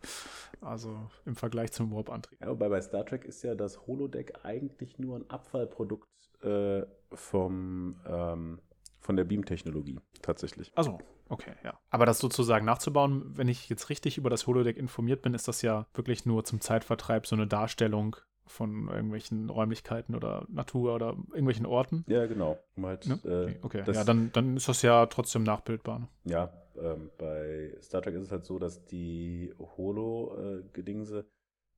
Also 0.62 1.10
im 1.26 1.36
Vergleich 1.36 1.72
zum 1.72 1.92
Warp-Antrieb. 1.92 2.42
Ja, 2.42 2.50
wobei 2.50 2.70
bei 2.70 2.82
Star 2.82 3.06
Trek 3.06 3.26
ist 3.26 3.44
ja 3.44 3.56
das 3.56 3.86
Holodeck 3.86 4.34
eigentlich 4.44 4.98
nur 4.98 5.18
ein 5.18 5.30
Abfallprodukt 5.30 6.10
äh, 6.42 6.84
vom, 7.14 8.00
ähm, 8.08 8.60
von 9.00 9.16
der 9.16 9.24
Beam-Technologie, 9.24 10.00
tatsächlich. 10.22 10.72
Also, 10.76 10.98
okay, 11.30 11.54
ja. 11.64 11.80
Aber 11.90 12.06
das 12.06 12.20
sozusagen 12.20 12.66
nachzubauen, 12.66 13.38
wenn 13.38 13.48
ich 13.48 13.70
jetzt 13.70 13.90
richtig 13.90 14.18
über 14.18 14.30
das 14.30 14.48
Holodeck 14.48 14.78
informiert 14.78 15.22
bin, 15.22 15.34
ist 15.34 15.48
das 15.48 15.62
ja 15.62 15.86
wirklich 15.94 16.26
nur 16.26 16.44
zum 16.44 16.60
Zeitvertreib 16.60 17.28
so 17.28 17.36
eine 17.36 17.48
Darstellung 17.48 18.16
von 18.48 18.90
irgendwelchen 18.90 19.50
Räumlichkeiten 19.50 20.16
oder 20.16 20.46
Natur 20.50 20.96
oder 20.96 21.16
irgendwelchen 21.30 21.66
Orten. 21.66 22.04
Ja, 22.08 22.26
genau. 22.26 22.58
Um 22.76 22.86
halt, 22.86 23.08
ne? 23.08 23.20
äh, 23.26 23.64
okay, 23.64 23.82
okay. 23.82 23.92
ja, 23.92 24.04
dann, 24.04 24.32
dann 24.34 24.58
ist 24.58 24.68
das 24.68 24.82
ja 24.82 25.06
trotzdem 25.08 25.44
nachbildbar. 25.44 26.00
Ne? 26.00 26.08
Ja, 26.26 26.54
ähm, 26.82 27.10
bei 27.18 27.76
Star 27.82 28.02
Trek 28.02 28.16
ist 28.16 28.24
es 28.24 28.32
halt 28.32 28.46
so, 28.46 28.60
dass 28.60 28.86
die 28.86 29.54
Holo-Gedingse, 29.60 31.26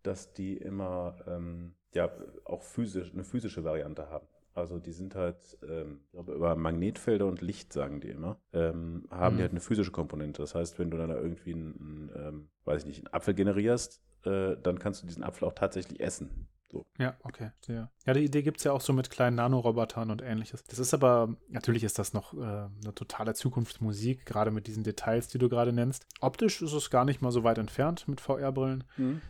dass 0.03 0.34
die 0.34 0.57
immer 0.57 1.15
ähm, 1.28 1.76
ja 1.93 2.09
auch 2.45 2.61
physisch, 2.61 3.13
eine 3.13 3.24
physische 3.24 3.63
Variante 3.63 4.09
haben. 4.09 4.28
Also 4.53 4.80
die 4.80 4.91
sind 4.91 5.15
halt, 5.15 5.57
ähm, 5.67 6.01
über 6.11 6.55
Magnetfelder 6.55 7.26
und 7.26 7.41
Licht, 7.41 7.72
sagen 7.72 8.01
die 8.01 8.09
immer, 8.09 8.39
ähm, 8.51 9.05
haben 9.09 9.36
mhm. 9.36 9.38
die 9.38 9.43
halt 9.43 9.51
eine 9.51 9.61
physische 9.61 9.91
Komponente. 9.91 10.41
Das 10.41 10.55
heißt, 10.55 10.80
wenn 10.80 10.91
du 10.91 10.97
dann 10.97 11.09
da 11.09 11.15
irgendwie 11.15 11.53
einen, 11.53 12.09
einen 12.15 12.28
ähm, 12.28 12.49
weiß 12.65 12.82
ich 12.82 12.88
nicht, 12.88 12.99
einen 12.99 13.13
Apfel 13.13 13.34
generierst, 13.34 14.01
äh, 14.26 14.57
dann 14.61 14.80
kannst 14.80 15.03
du 15.03 15.07
diesen 15.07 15.24
Apfel 15.24 15.47
auch 15.47 15.53
tatsächlich 15.53 15.99
essen. 15.99 16.47
So. 16.72 16.86
Ja, 16.99 17.17
okay. 17.24 17.51
Ja, 17.67 17.89
ja 18.05 18.13
die 18.13 18.24
Idee 18.24 18.43
gibt 18.43 18.57
es 18.57 18.63
ja 18.63 18.72
auch 18.72 18.82
so 18.82 18.93
mit 18.93 19.09
kleinen 19.09 19.36
Nanorobotern 19.36 20.11
und 20.11 20.22
ähnliches. 20.22 20.63
Das 20.65 20.78
ist 20.78 20.93
aber, 20.93 21.36
natürlich 21.47 21.84
ist 21.84 21.97
das 21.97 22.13
noch 22.13 22.34
äh, 22.34 22.38
eine 22.38 22.93
totale 22.93 23.34
Zukunftsmusik, 23.34 24.26
gerade 24.26 24.51
mit 24.51 24.67
diesen 24.67 24.84
Details, 24.84 25.28
die 25.30 25.39
du 25.39 25.49
gerade 25.49 25.74
nennst. 25.74 26.05
Optisch 26.22 26.61
ist 26.61 26.74
es 26.74 26.89
gar 26.89 27.05
nicht 27.05 27.22
mal 27.22 27.32
so 27.32 27.43
weit 27.43 27.57
entfernt 27.57 28.07
mit 28.07 28.22
VR-Brillen. 28.22 28.84
Mhm. 28.97 29.22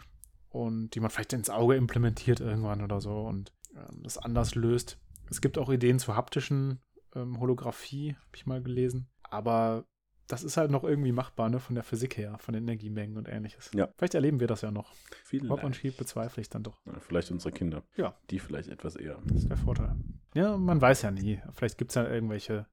Und 0.49 0.95
die 0.95 0.99
man 0.99 1.11
vielleicht 1.11 1.33
ins 1.33 1.49
Auge 1.49 1.75
implementiert 1.75 2.39
irgendwann 2.39 2.81
oder 2.81 2.99
so 2.99 3.21
und 3.21 3.53
äh, 3.75 3.79
das 4.03 4.17
anders 4.17 4.55
löst. 4.55 4.97
Es 5.29 5.41
gibt 5.41 5.57
auch 5.57 5.69
Ideen 5.69 5.99
zur 5.99 6.15
haptischen 6.15 6.81
ähm, 7.15 7.39
Holographie, 7.39 8.15
habe 8.15 8.35
ich 8.35 8.47
mal 8.47 8.61
gelesen. 8.61 9.07
Aber 9.23 9.85
das 10.30 10.43
ist 10.43 10.57
halt 10.57 10.69
noch 10.69 10.84
irgendwie 10.84 11.11
machbar, 11.11 11.49
ne, 11.49 11.59
von 11.59 11.75
der 11.75 11.84
Physik 11.84 12.15
her, 12.15 12.38
von 12.39 12.53
den 12.53 12.63
Energiemengen 12.63 13.17
und 13.17 13.27
ähnliches. 13.27 13.71
Ja. 13.73 13.89
Vielleicht 13.97 14.13
erleben 14.13 14.39
wir 14.39 14.47
das 14.47 14.61
ja 14.61 14.71
noch. 14.71 14.93
Vielleicht. 15.25 15.49
Hop 15.49 15.63
und 15.63 15.75
Schieb 15.75 15.97
bezweifle 15.97 16.41
ich 16.41 16.49
dann 16.49 16.63
doch. 16.63 16.80
Ja, 16.86 16.93
vielleicht 16.99 17.32
unsere 17.32 17.51
Kinder. 17.51 17.84
Ja. 17.97 18.15
Die 18.30 18.39
vielleicht 18.39 18.69
etwas 18.69 18.95
eher. 18.95 19.19
Das 19.25 19.39
ist 19.39 19.49
der 19.49 19.57
Vorteil. 19.57 19.95
Ja, 20.36 20.55
man 20.55 20.80
weiß 20.80 21.01
ja 21.01 21.11
nie. 21.11 21.41
Vielleicht 21.53 21.80
gibt 21.80 21.91
es 21.91 21.95
ja 21.95 22.07
irgendwelche 22.07 22.67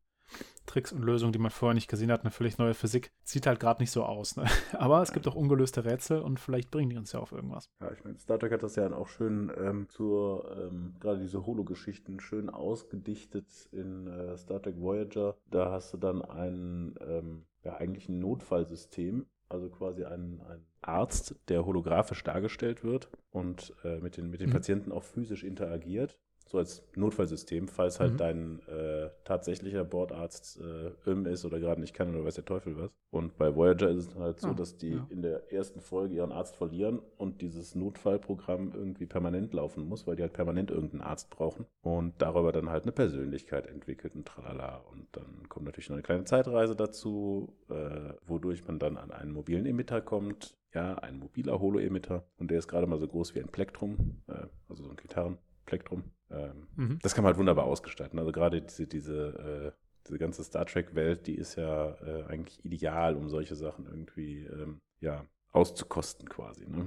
Tricks 0.66 0.92
und 0.92 1.02
Lösungen, 1.02 1.32
die 1.32 1.38
man 1.38 1.50
vorher 1.50 1.74
nicht 1.74 1.88
gesehen 1.88 2.10
hat, 2.10 2.22
eine 2.22 2.30
völlig 2.30 2.58
neue 2.58 2.74
Physik. 2.74 3.12
Sieht 3.22 3.46
halt 3.46 3.60
gerade 3.60 3.82
nicht 3.82 3.90
so 3.90 4.04
aus. 4.04 4.36
Ne? 4.36 4.44
Aber 4.72 5.00
es 5.00 5.12
gibt 5.12 5.26
auch 5.28 5.34
ungelöste 5.34 5.84
Rätsel 5.84 6.20
und 6.20 6.40
vielleicht 6.40 6.70
bringen 6.70 6.90
die 6.90 6.96
uns 6.96 7.12
ja 7.12 7.20
auf 7.20 7.32
irgendwas. 7.32 7.70
Ja, 7.80 7.90
ich 7.92 8.04
meine, 8.04 8.18
Star 8.18 8.38
Trek 8.38 8.52
hat 8.52 8.62
das 8.62 8.76
ja 8.76 8.92
auch 8.92 9.08
schön 9.08 9.52
ähm, 9.58 9.88
zur, 9.88 10.56
ähm, 10.56 10.96
gerade 11.00 11.20
diese 11.20 11.46
Holo-Geschichten, 11.46 12.20
schön 12.20 12.50
ausgedichtet 12.50 13.46
in 13.72 14.06
äh, 14.06 14.36
Star 14.36 14.60
Trek 14.62 14.80
Voyager. 14.80 15.36
Da 15.50 15.70
hast 15.70 15.92
du 15.92 15.96
dann 15.96 16.22
einen, 16.22 16.94
ähm, 17.00 17.44
ja, 17.64 17.76
eigentlich 17.76 18.08
ein 18.08 18.18
Notfallsystem, 18.18 19.26
also 19.48 19.70
quasi 19.70 20.04
ein, 20.04 20.40
ein 20.48 20.66
Arzt, 20.82 21.36
der 21.48 21.64
holographisch 21.64 22.22
dargestellt 22.24 22.84
wird 22.84 23.08
und 23.30 23.74
äh, 23.84 23.98
mit 24.00 24.16
den, 24.16 24.30
mit 24.30 24.40
den 24.40 24.50
mhm. 24.50 24.54
Patienten 24.54 24.92
auch 24.92 25.04
physisch 25.04 25.44
interagiert 25.44 26.18
so 26.49 26.59
als 26.59 26.82
Notfallsystem, 26.94 27.66
falls 27.66 27.99
halt 27.99 28.14
mhm. 28.14 28.16
dein 28.18 28.61
äh, 28.68 29.11
tatsächlicher 29.24 29.84
Bordarzt 29.84 30.61
äh, 30.61 31.11
im 31.11 31.26
ist 31.26 31.44
oder 31.44 31.59
gerade 31.59 31.80
nicht 31.80 31.92
kann 31.92 32.14
oder 32.14 32.24
weiß 32.24 32.36
der 32.36 32.44
Teufel 32.44 32.76
was. 32.76 32.90
Und 33.11 33.36
bei 33.36 33.55
Voyager 33.55 33.88
ist 33.88 34.09
es 34.09 34.14
halt 34.14 34.40
so, 34.40 34.49
ah, 34.49 34.55
dass 34.55 34.76
die 34.76 34.92
ja. 34.92 35.07
in 35.11 35.22
der 35.22 35.53
ersten 35.53 35.80
Folge 35.80 36.14
ihren 36.14 36.30
Arzt 36.32 36.57
verlieren 36.57 37.01
und 37.16 37.40
dieses 37.42 37.74
Notfallprogramm 37.74 38.72
irgendwie 38.74 39.07
permanent 39.07 39.55
laufen 39.55 39.88
muss, 39.88 40.07
weil 40.07 40.16
die 40.16 40.22
halt 40.22 40.34
permanent 40.34 40.70
irgendeinen 40.70 41.03
Arzt 41.03 41.30
brauchen 41.30 41.66
und 41.82 42.14
darüber 42.18 42.53
dann 42.53 42.70
halt 42.70 42.84
eine 42.84 42.92
Persönlichkeit 42.92 43.66
entwickelt 43.66 44.14
und 44.14 44.26
tralala. 44.26 44.84
Und 44.92 45.09
dann 45.12 45.49
kommt 45.49 45.66
natürlich 45.66 45.88
noch 45.88 45.97
eine 45.97 46.03
kleine 46.03 46.24
Zeitreise 46.24 46.76
dazu, 46.76 47.55
äh, 47.68 48.12
wodurch 48.24 48.66
man 48.66 48.78
dann 48.78 48.97
an 48.97 49.11
einen 49.11 49.32
mobilen 49.32 49.66
Emitter 49.66 50.01
kommt. 50.01 50.57
Ja, 50.74 50.94
ein 50.97 51.18
mobiler 51.18 51.59
Holo-Emitter 51.59 52.26
und 52.36 52.51
der 52.51 52.59
ist 52.59 52.68
gerade 52.68 52.86
mal 52.86 52.99
so 52.99 53.09
groß 53.09 53.34
wie 53.34 53.40
ein 53.40 53.49
Plektrum, 53.49 54.22
äh, 54.26 54.47
also 54.68 54.82
so 54.82 54.90
ein 54.90 54.97
Gitarrenplektrum. 54.97 56.05
Ähm, 56.30 56.66
mhm. 56.76 56.98
Das 57.02 57.14
kann 57.14 57.22
man 57.22 57.32
halt 57.32 57.38
wunderbar 57.38 57.64
ausgestalten. 57.64 58.18
Also 58.18 58.32
gerade 58.32 58.62
diese, 58.62 58.86
diese, 58.86 59.72
äh, 59.74 60.06
diese 60.06 60.18
ganze 60.18 60.44
Star 60.44 60.66
Trek-Welt, 60.66 61.26
die 61.26 61.34
ist 61.34 61.56
ja 61.56 61.94
äh, 62.02 62.24
eigentlich 62.24 62.64
ideal, 62.64 63.16
um 63.16 63.28
solche 63.28 63.54
Sachen 63.54 63.86
irgendwie 63.86 64.44
ähm, 64.44 64.80
ja, 65.00 65.24
auszukosten 65.52 66.28
quasi. 66.28 66.66
Ne? 66.66 66.84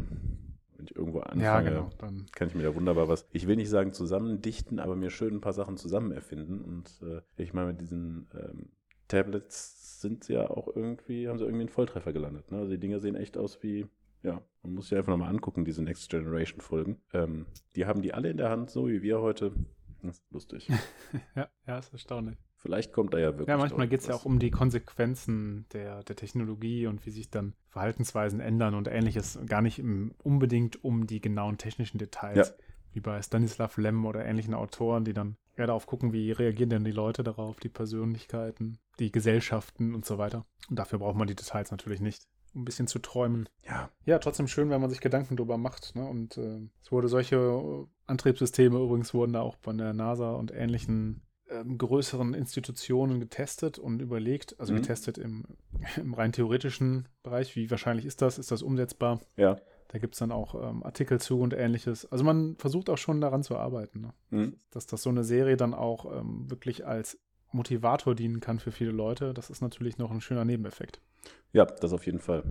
Wenn 0.75 0.85
ich 0.85 0.95
irgendwo 0.95 1.19
anfange, 1.19 1.43
ja, 1.43 1.61
genau. 1.61 1.89
Dann 1.97 2.25
kann 2.33 2.47
ich 2.47 2.55
mir 2.55 2.63
da 2.63 2.75
wunderbar 2.75 3.07
was, 3.07 3.25
ich 3.31 3.47
will 3.47 3.57
nicht 3.57 3.69
sagen 3.69 3.91
zusammendichten, 3.93 4.79
aber 4.79 4.95
mir 4.95 5.09
schön 5.09 5.35
ein 5.35 5.41
paar 5.41 5.53
Sachen 5.53 5.77
zusammen 5.77 6.11
erfinden. 6.11 6.61
Und 6.61 7.01
äh, 7.01 7.21
ich 7.35 7.53
meine, 7.53 7.67
mit 7.71 7.81
diesen 7.81 8.29
ähm, 8.33 8.69
Tablets 9.09 9.99
sind 10.01 10.23
sie 10.23 10.33
ja 10.33 10.49
auch 10.49 10.73
irgendwie, 10.73 11.27
haben 11.27 11.37
sie 11.37 11.43
irgendwie 11.43 11.63
einen 11.63 11.69
Volltreffer 11.69 12.13
gelandet. 12.13 12.51
Ne? 12.51 12.59
Also 12.59 12.71
die 12.71 12.79
Dinger 12.79 12.99
sehen 12.99 13.15
echt 13.15 13.37
aus 13.37 13.61
wie 13.63 13.87
ja, 14.23 14.41
man 14.63 14.73
muss 14.73 14.89
sich 14.89 14.97
einfach 14.97 15.11
nochmal 15.11 15.29
angucken, 15.29 15.65
diese 15.65 15.83
Next 15.83 16.09
Generation 16.09 16.61
Folgen. 16.61 17.01
Ähm, 17.13 17.45
die 17.75 17.85
haben 17.85 18.01
die 18.01 18.13
alle 18.13 18.29
in 18.29 18.37
der 18.37 18.49
Hand, 18.49 18.69
so 18.69 18.87
wie 18.87 19.01
wir 19.01 19.21
heute. 19.21 19.53
Das 20.01 20.17
ist 20.17 20.31
lustig. 20.31 20.69
ja, 21.35 21.49
ja, 21.67 21.77
ist 21.77 21.91
erstaunlich. 21.91 22.37
Vielleicht 22.55 22.91
kommt 22.91 23.13
da 23.13 23.19
ja 23.19 23.31
wirklich. 23.31 23.47
Ja, 23.47 23.57
manchmal 23.57 23.87
geht 23.87 24.01
es 24.01 24.07
ja 24.07 24.15
auch 24.15 24.25
um 24.25 24.37
die 24.39 24.51
Konsequenzen 24.51 25.65
der, 25.71 26.03
der 26.03 26.15
Technologie 26.17 26.87
und 26.87 27.05
wie 27.05 27.11
sich 27.11 27.29
dann 27.29 27.53
Verhaltensweisen 27.69 28.41
ändern 28.41 28.75
und 28.75 28.87
ähnliches. 28.87 29.39
Gar 29.45 29.61
nicht 29.61 29.79
im, 29.79 30.13
unbedingt 30.23 30.83
um 30.83 31.07
die 31.07 31.21
genauen 31.21 31.57
technischen 31.57 31.99
Details, 31.99 32.49
ja. 32.49 32.65
wie 32.91 32.99
bei 32.99 33.21
Stanislav 33.21 33.77
Lem 33.77 34.05
oder 34.05 34.25
ähnlichen 34.25 34.53
Autoren, 34.53 35.05
die 35.05 35.13
dann 35.13 35.37
eher 35.55 35.67
darauf 35.67 35.85
gucken, 35.85 36.11
wie 36.11 36.31
reagieren 36.31 36.69
denn 36.69 36.83
die 36.83 36.91
Leute 36.91 37.23
darauf, 37.23 37.59
die 37.61 37.69
Persönlichkeiten, 37.69 38.77
die 38.99 39.11
Gesellschaften 39.11 39.95
und 39.95 40.05
so 40.05 40.17
weiter. 40.17 40.45
Und 40.69 40.79
dafür 40.79 40.99
braucht 40.99 41.17
man 41.17 41.27
die 41.27 41.35
Details 41.35 41.71
natürlich 41.71 42.01
nicht. 42.01 42.27
Um 42.53 42.61
ein 42.61 42.65
bisschen 42.65 42.87
zu 42.87 42.99
träumen. 42.99 43.47
Ja. 43.67 43.89
Ja, 44.05 44.19
trotzdem 44.19 44.47
schön, 44.47 44.69
wenn 44.69 44.81
man 44.81 44.89
sich 44.89 45.01
Gedanken 45.01 45.35
drüber 45.37 45.57
macht. 45.57 45.95
Ne? 45.95 46.05
Und 46.07 46.37
äh, 46.37 46.59
es 46.81 46.91
wurde 46.91 47.07
solche 47.07 47.35
äh, 47.35 47.85
Antriebssysteme 48.07 48.79
übrigens 48.79 49.13
wurden 49.13 49.33
da 49.33 49.41
auch 49.41 49.55
von 49.61 49.77
der 49.77 49.93
NASA 49.93 50.31
und 50.33 50.51
ähnlichen 50.51 51.21
ähm, 51.49 51.77
größeren 51.77 52.33
Institutionen 52.33 53.19
getestet 53.19 53.79
und 53.79 54.01
überlegt, 54.01 54.59
also 54.59 54.73
Mhm. 54.73 54.77
getestet 54.77 55.17
im, 55.17 55.45
im 55.97 56.13
rein 56.13 56.31
theoretischen 56.31 57.07
Bereich, 57.23 57.55
wie 57.55 57.69
wahrscheinlich 57.71 58.05
ist 58.05 58.21
das, 58.21 58.37
ist 58.37 58.51
das 58.51 58.61
umsetzbar? 58.61 59.19
Ja. 59.37 59.57
Da 59.87 59.97
gibt 59.97 60.13
es 60.13 60.19
dann 60.19 60.31
auch 60.31 60.53
ähm, 60.69 60.83
Artikel 60.83 61.19
zu 61.19 61.39
und 61.39 61.53
ähnliches. 61.55 62.05
Also 62.11 62.23
man 62.23 62.55
versucht 62.57 62.91
auch 62.91 62.99
schon 62.99 63.21
daran 63.21 63.41
zu 63.41 63.57
arbeiten, 63.57 64.01
ne? 64.01 64.13
Mhm. 64.29 64.55
dass, 64.69 64.85
dass 64.85 65.01
so 65.01 65.09
eine 65.09 65.23
Serie 65.23 65.57
dann 65.57 65.73
auch 65.73 66.05
ähm, 66.19 66.47
wirklich 66.49 66.85
als 66.85 67.17
Motivator 67.51 68.13
dienen 68.13 68.39
kann 68.41 68.59
für 68.59 68.71
viele 68.71 68.91
Leute. 68.91 69.33
Das 69.33 69.49
ist 69.49 69.61
natürlich 69.61 69.97
noch 69.97 70.11
ein 70.11 70.21
schöner 70.21 70.45
Nebeneffekt. 70.45 71.01
Ja, 71.51 71.65
das 71.65 71.93
auf 71.93 72.05
jeden 72.05 72.19
Fall. 72.19 72.43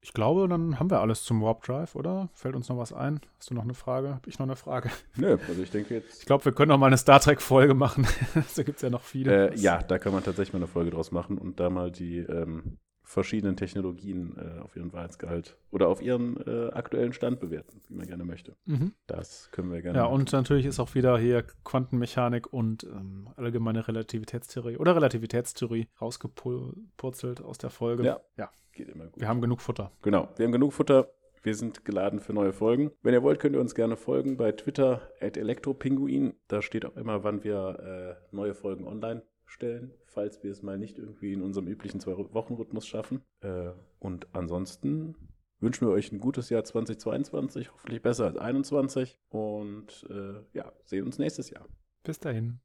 Ich 0.00 0.12
glaube, 0.12 0.46
dann 0.46 0.78
haben 0.78 0.88
wir 0.88 1.00
alles 1.00 1.24
zum 1.24 1.42
Warp 1.42 1.64
Drive, 1.64 1.96
oder? 1.96 2.28
Fällt 2.32 2.54
uns 2.54 2.68
noch 2.68 2.78
was 2.78 2.92
ein? 2.92 3.20
Hast 3.38 3.50
du 3.50 3.54
noch 3.54 3.64
eine 3.64 3.74
Frage? 3.74 4.10
Habe 4.10 4.28
ich 4.28 4.38
noch 4.38 4.46
eine 4.46 4.54
Frage? 4.54 4.90
Nö, 5.16 5.36
also 5.48 5.60
ich 5.60 5.70
denke 5.72 5.94
jetzt. 5.94 6.20
Ich 6.20 6.26
glaube, 6.26 6.44
wir 6.44 6.52
können 6.52 6.68
noch 6.68 6.78
mal 6.78 6.86
eine 6.86 6.96
Star 6.96 7.18
Trek-Folge 7.18 7.74
machen. 7.74 8.06
da 8.56 8.62
gibt 8.62 8.76
es 8.76 8.82
ja 8.82 8.90
noch 8.90 9.02
viele. 9.02 9.50
Äh, 9.50 9.58
ja, 9.58 9.82
da 9.82 9.98
kann 9.98 10.12
man 10.12 10.22
tatsächlich 10.22 10.52
mal 10.52 10.60
eine 10.60 10.68
Folge 10.68 10.92
draus 10.92 11.10
machen 11.10 11.38
und 11.38 11.58
da 11.58 11.70
mal 11.70 11.90
die 11.90 12.18
ähm, 12.18 12.78
verschiedenen 13.06 13.56
Technologien 13.56 14.36
äh, 14.36 14.60
auf 14.60 14.74
ihren 14.76 14.92
Wahrheitsgehalt 14.92 15.56
oder 15.70 15.86
auf 15.88 16.02
ihren 16.02 16.36
äh, 16.44 16.70
aktuellen 16.72 17.12
Stand 17.12 17.38
bewerten, 17.38 17.80
wie 17.86 17.94
man 17.94 18.06
gerne 18.06 18.24
möchte. 18.24 18.56
Mhm. 18.64 18.92
Das 19.06 19.48
können 19.52 19.70
wir 19.72 19.80
gerne 19.80 19.98
Ja, 19.98 20.04
machen. 20.04 20.14
und 20.14 20.32
natürlich 20.32 20.66
ist 20.66 20.80
auch 20.80 20.94
wieder 20.96 21.16
hier 21.16 21.44
Quantenmechanik 21.64 22.52
und 22.52 22.82
ähm, 22.82 23.28
allgemeine 23.36 23.86
Relativitätstheorie 23.86 24.76
oder 24.76 24.96
Relativitätstheorie 24.96 25.86
rausgepurzelt 26.00 27.40
aus 27.40 27.58
der 27.58 27.70
Folge. 27.70 28.04
Ja. 28.04 28.20
ja, 28.36 28.50
geht 28.72 28.88
immer 28.88 29.04
gut. 29.06 29.20
wir 29.20 29.28
haben 29.28 29.40
genug 29.40 29.60
Futter. 29.60 29.92
Genau, 30.02 30.28
wir 30.36 30.44
haben 30.44 30.52
genug 30.52 30.72
Futter. 30.72 31.08
Wir 31.44 31.54
sind 31.54 31.84
geladen 31.84 32.18
für 32.18 32.32
neue 32.32 32.52
Folgen. 32.52 32.90
Wenn 33.02 33.14
ihr 33.14 33.22
wollt, 33.22 33.38
könnt 33.38 33.54
ihr 33.54 33.60
uns 33.60 33.76
gerne 33.76 33.96
folgen 33.96 34.36
bei 34.36 34.50
Twitter 34.50 35.00
at 35.20 35.36
elektropinguin. 35.36 36.34
Da 36.48 36.60
steht 36.60 36.84
auch 36.84 36.96
immer, 36.96 37.22
wann 37.22 37.44
wir 37.44 38.18
äh, 38.32 38.34
neue 38.34 38.54
Folgen 38.54 38.84
online 38.84 39.22
stellen, 39.46 39.92
falls 40.06 40.42
wir 40.42 40.50
es 40.50 40.62
mal 40.62 40.78
nicht 40.78 40.98
irgendwie 40.98 41.32
in 41.32 41.42
unserem 41.42 41.68
üblichen 41.68 42.00
Zwei-Wochen-Rhythmus 42.00 42.86
schaffen. 42.86 43.22
Äh, 43.40 43.70
und 43.98 44.26
ansonsten 44.32 45.14
wünschen 45.60 45.86
wir 45.86 45.92
euch 45.92 46.12
ein 46.12 46.18
gutes 46.18 46.50
Jahr 46.50 46.64
2022, 46.64 47.72
hoffentlich 47.72 48.02
besser 48.02 48.26
als 48.26 48.34
2021. 48.34 49.18
Und 49.28 50.06
äh, 50.10 50.42
ja, 50.52 50.72
sehen 50.84 51.04
uns 51.04 51.18
nächstes 51.18 51.50
Jahr. 51.50 51.66
Bis 52.02 52.20
dahin. 52.20 52.60